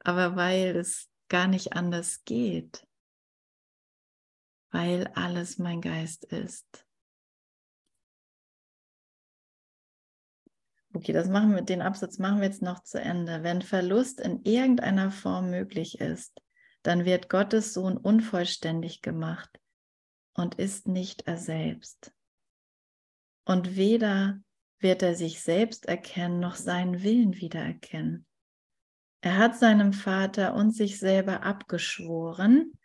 aber 0.00 0.36
weil 0.36 0.76
es 0.76 1.08
gar 1.28 1.46
nicht 1.46 1.72
anders 1.74 2.24
geht, 2.24 2.86
weil 4.70 5.06
alles 5.14 5.58
mein 5.58 5.80
Geist 5.80 6.24
ist. 6.24 6.86
Okay, 10.94 11.12
das 11.12 11.28
machen 11.28 11.54
wir, 11.54 11.62
den 11.62 11.82
Absatz 11.82 12.18
machen 12.18 12.40
wir 12.40 12.46
jetzt 12.46 12.62
noch 12.62 12.82
zu 12.82 13.00
Ende. 13.00 13.42
Wenn 13.42 13.62
Verlust 13.62 14.20
in 14.20 14.42
irgendeiner 14.44 15.10
Form 15.10 15.50
möglich 15.50 16.00
ist, 16.00 16.40
dann 16.82 17.04
wird 17.04 17.28
Gottes 17.28 17.74
Sohn 17.74 17.96
unvollständig 17.96 19.02
gemacht 19.02 19.60
und 20.34 20.54
ist 20.54 20.88
nicht 20.88 21.26
er 21.26 21.36
selbst 21.36 22.12
und 23.48 23.76
weder 23.76 24.38
wird 24.78 25.02
er 25.02 25.14
sich 25.14 25.40
selbst 25.40 25.86
erkennen 25.86 26.38
noch 26.38 26.54
seinen 26.54 27.02
Willen 27.02 27.34
wiedererkennen. 27.36 28.26
Er 29.20 29.36
hat 29.36 29.56
seinem 29.56 29.92
Vater 29.92 30.54
und 30.54 30.70
sich 30.70 30.98
selber 30.98 31.42
abgeschworen 31.42 32.78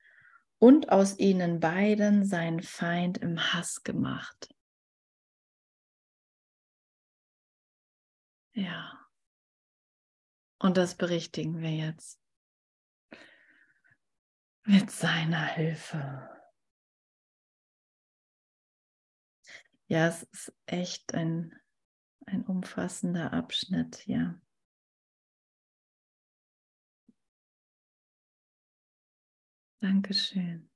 und 0.57 0.91
aus 0.91 1.19
ihnen 1.19 1.59
beiden 1.59 2.25
seinen 2.25 2.61
Feind 2.61 3.19
im 3.19 3.53
Hass 3.53 3.83
gemacht. 3.83 4.53
Ja. 8.53 8.99
Und 10.59 10.77
das 10.77 10.95
berichtigen 10.95 11.59
wir 11.59 11.71
jetzt 11.71 12.19
mit 14.63 14.89
seiner 14.89 15.45
Hilfe. 15.45 16.29
Ja, 19.87 20.07
es 20.07 20.23
ist 20.23 20.53
echt 20.65 21.13
ein, 21.13 21.53
ein 22.25 22.45
umfassender 22.45 23.33
Abschnitt, 23.33 24.07
ja. 24.07 24.39
Dankeschön. 29.83 30.69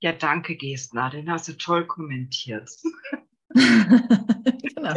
Ja, 0.00 0.12
danke, 0.12 0.56
Gestner. 0.56 1.10
Den 1.10 1.28
hast 1.28 1.48
du 1.48 1.54
toll 1.54 1.84
kommentiert. 1.88 2.70
genau. 3.54 4.94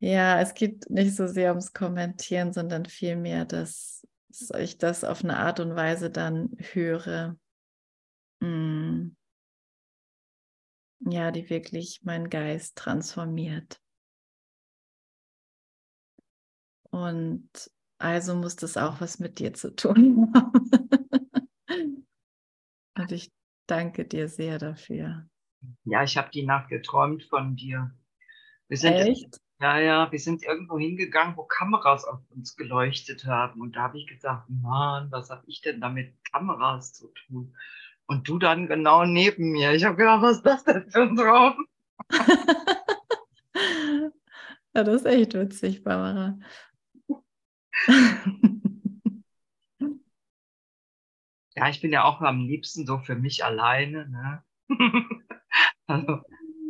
Ja, 0.00 0.40
es 0.40 0.54
geht 0.54 0.88
nicht 0.90 1.16
so 1.16 1.26
sehr 1.26 1.50
ums 1.50 1.72
Kommentieren, 1.72 2.52
sondern 2.52 2.86
vielmehr, 2.86 3.44
dass, 3.44 4.06
dass 4.28 4.50
ich 4.60 4.78
das 4.78 5.02
auf 5.02 5.24
eine 5.24 5.38
Art 5.38 5.58
und 5.58 5.74
Weise 5.74 6.08
dann 6.10 6.50
höre, 6.72 7.36
mm, 8.40 9.17
ja, 11.00 11.30
die 11.30 11.48
wirklich 11.50 12.00
meinen 12.02 12.30
Geist 12.30 12.76
transformiert. 12.76 13.80
Und 16.90 17.50
also 17.98 18.34
muss 18.34 18.56
das 18.56 18.76
auch 18.76 19.00
was 19.00 19.18
mit 19.18 19.38
dir 19.38 19.52
zu 19.54 19.74
tun 19.74 20.32
haben. 20.34 22.06
Und 22.96 23.12
ich 23.12 23.30
danke 23.66 24.04
dir 24.04 24.28
sehr 24.28 24.58
dafür. 24.58 25.28
Ja, 25.84 26.02
ich 26.04 26.16
habe 26.16 26.30
die 26.30 26.44
Nacht 26.44 26.68
geträumt 26.68 27.24
von 27.24 27.56
dir 27.56 27.92
Wir 28.68 28.76
sind 28.76 28.94
Echt? 28.94 29.40
Ja, 29.60 29.80
ja, 29.80 30.12
wir 30.12 30.20
sind 30.20 30.44
irgendwo 30.44 30.78
hingegangen, 30.78 31.36
wo 31.36 31.42
Kameras 31.42 32.04
auf 32.04 32.20
uns 32.30 32.54
geleuchtet 32.56 33.24
haben. 33.24 33.60
Und 33.60 33.74
da 33.74 33.82
habe 33.82 33.98
ich 33.98 34.06
gesagt, 34.06 34.48
Mann, 34.48 35.10
was 35.10 35.30
habe 35.30 35.42
ich 35.48 35.60
denn 35.62 35.80
damit 35.80 36.14
Kameras 36.30 36.92
zu 36.92 37.08
tun? 37.08 37.56
Und 38.08 38.26
du 38.26 38.38
dann 38.38 38.66
genau 38.66 39.04
neben 39.04 39.52
mir. 39.52 39.74
Ich 39.74 39.84
habe 39.84 39.96
gedacht, 39.96 40.22
was 40.22 40.38
ist 40.38 40.46
das 40.46 40.64
denn 40.64 40.90
für 40.90 41.02
ein 41.02 41.14
Traum? 41.14 41.66
ja, 44.74 44.82
das 44.82 45.02
ist 45.02 45.04
echt 45.04 45.34
witzig, 45.34 45.84
Barbara. 45.84 46.38
ja, 51.54 51.68
ich 51.68 51.82
bin 51.82 51.92
ja 51.92 52.04
auch 52.04 52.22
am 52.22 52.40
liebsten 52.40 52.86
so 52.86 52.98
für 52.98 53.14
mich 53.14 53.44
alleine. 53.44 54.08
Ne? 54.08 54.42
also 55.86 56.22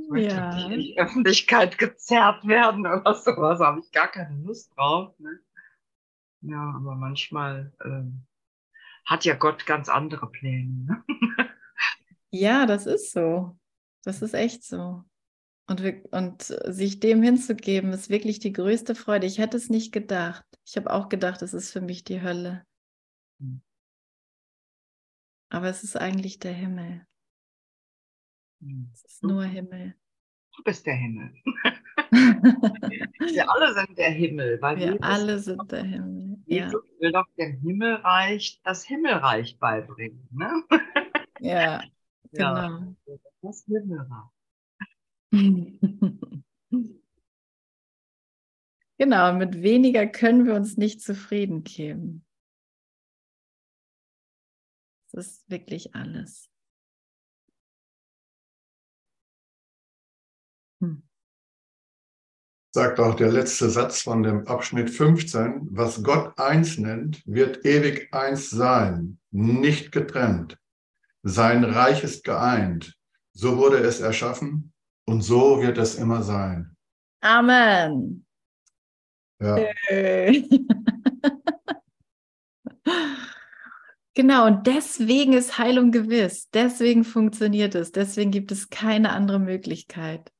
möchte 0.08 0.34
ja. 0.34 0.54
nicht 0.54 0.70
in 0.70 0.80
die 0.80 0.98
Öffentlichkeit 0.98 1.78
gezerrt 1.78 2.48
werden 2.48 2.84
oder 2.86 3.14
sowas. 3.14 3.60
habe 3.60 3.78
ich 3.80 3.92
gar 3.92 4.08
keine 4.08 4.42
Lust 4.42 4.76
drauf. 4.76 5.16
Ne? 5.20 5.38
Ja, 6.40 6.72
aber 6.74 6.96
manchmal 6.96 7.72
ähm, 7.84 8.26
hat 9.04 9.24
ja 9.24 9.34
Gott 9.34 9.66
ganz 9.66 9.88
andere 9.88 10.28
Pläne. 10.30 10.84
Ne? 10.84 11.04
Ja, 12.30 12.66
das 12.66 12.86
ist 12.86 13.12
so. 13.12 13.58
Das 14.04 14.22
ist 14.22 14.34
echt 14.34 14.64
so. 14.64 15.04
Und, 15.66 15.82
und 16.12 16.42
sich 16.42 16.98
dem 16.98 17.22
hinzugeben, 17.22 17.92
ist 17.92 18.08
wirklich 18.08 18.38
die 18.38 18.52
größte 18.52 18.94
Freude. 18.94 19.26
Ich 19.26 19.38
hätte 19.38 19.56
es 19.56 19.68
nicht 19.68 19.92
gedacht. 19.92 20.46
Ich 20.66 20.76
habe 20.76 20.90
auch 20.90 21.10
gedacht, 21.10 21.42
es 21.42 21.52
ist 21.52 21.72
für 21.72 21.82
mich 21.82 22.04
die 22.04 22.22
Hölle. 22.22 22.64
Hm. 23.40 23.60
Aber 25.50 25.68
es 25.68 25.84
ist 25.84 25.96
eigentlich 25.96 26.38
der 26.38 26.54
Himmel. 26.54 27.06
Hm. 28.62 28.90
Es 28.94 29.04
ist 29.04 29.22
nur 29.22 29.44
Himmel. 29.44 29.94
Du 30.56 30.62
bist 30.62 30.86
der 30.86 30.94
Himmel. 30.94 31.34
wir 32.10 33.50
alle 33.50 33.74
sind 33.74 33.98
der 33.98 34.10
Himmel. 34.10 34.58
Weil 34.62 34.78
wir 34.78 35.02
alle 35.02 35.38
sind 35.38 35.70
der 35.70 35.84
Himmel. 35.84 36.38
Jesus 36.46 36.72
ja. 36.72 37.00
will 37.00 37.12
doch 37.12 37.26
dem 37.36 37.60
Himmelreich 37.60 38.60
das 38.64 38.84
Himmelreich 38.84 39.58
beibringen. 39.58 40.26
Ne? 40.30 40.64
Ja, 41.40 41.82
genau. 42.32 42.94
Das 43.42 43.64
Himmelreich. 43.66 44.30
genau, 48.98 49.32
mit 49.34 49.62
weniger 49.62 50.06
können 50.06 50.46
wir 50.46 50.54
uns 50.54 50.76
nicht 50.76 51.02
zufrieden 51.02 51.64
geben. 51.64 52.24
Das 55.12 55.26
ist 55.26 55.50
wirklich 55.50 55.94
alles. 55.94 56.48
Hm. 60.80 61.02
Sagt 62.74 63.00
auch 63.00 63.14
der 63.14 63.32
letzte 63.32 63.70
Satz 63.70 64.02
von 64.02 64.22
dem 64.22 64.46
Abschnitt 64.46 64.90
15, 64.90 65.68
was 65.72 66.02
Gott 66.02 66.38
eins 66.38 66.78
nennt, 66.78 67.26
wird 67.26 67.64
ewig 67.64 68.12
eins 68.12 68.50
sein, 68.50 69.18
nicht 69.30 69.90
getrennt. 69.90 70.58
Sein 71.28 71.62
Reich 71.64 72.02
ist 72.02 72.24
geeint. 72.24 72.96
So 73.34 73.58
wurde 73.58 73.78
es 73.78 74.00
erschaffen 74.00 74.72
und 75.06 75.20
so 75.20 75.60
wird 75.60 75.76
es 75.76 75.94
immer 75.94 76.22
sein. 76.22 76.74
Amen. 77.20 78.26
Ja. 79.40 79.58
Genau, 84.14 84.48
und 84.48 84.66
deswegen 84.66 85.32
ist 85.32 85.58
Heilung 85.58 85.92
gewiss. 85.92 86.50
Deswegen 86.50 87.04
funktioniert 87.04 87.76
es. 87.76 87.92
Deswegen 87.92 88.32
gibt 88.32 88.50
es 88.50 88.68
keine 88.68 89.10
andere 89.10 89.38
Möglichkeit. 89.38 90.32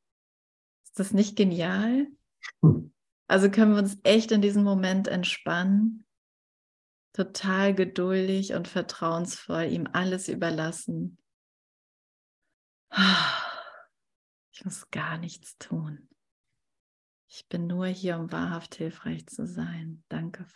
Ist 0.82 0.99
das 0.99 1.12
nicht 1.12 1.36
genial? 1.36 2.09
Hm. 2.61 2.93
Also 3.28 3.49
können 3.53 3.74
wir 3.74 3.78
uns 3.78 3.97
echt 4.03 4.32
in 4.32 4.43
diesem 4.43 4.64
Moment 4.64 5.07
entspannen, 5.07 6.05
total 7.19 7.75
geduldig 7.75 8.55
und 8.55 8.69
vertrauensvoll 8.69 9.64
ihm 9.64 9.89
alles 9.93 10.29
überlassen. 10.29 11.19
Ich 14.53 14.64
muss 14.64 14.89
gar 14.93 15.19
nichts 15.19 15.59
tun. 15.59 16.09
Ich 17.27 17.49
bin 17.49 17.66
nur 17.66 17.87
hier, 17.87 18.19
um 18.19 18.31
wahrhaft 18.31 18.77
hilfreich 18.77 19.27
zu 19.27 19.47
sein. 19.49 20.05
Danke, 20.09 20.47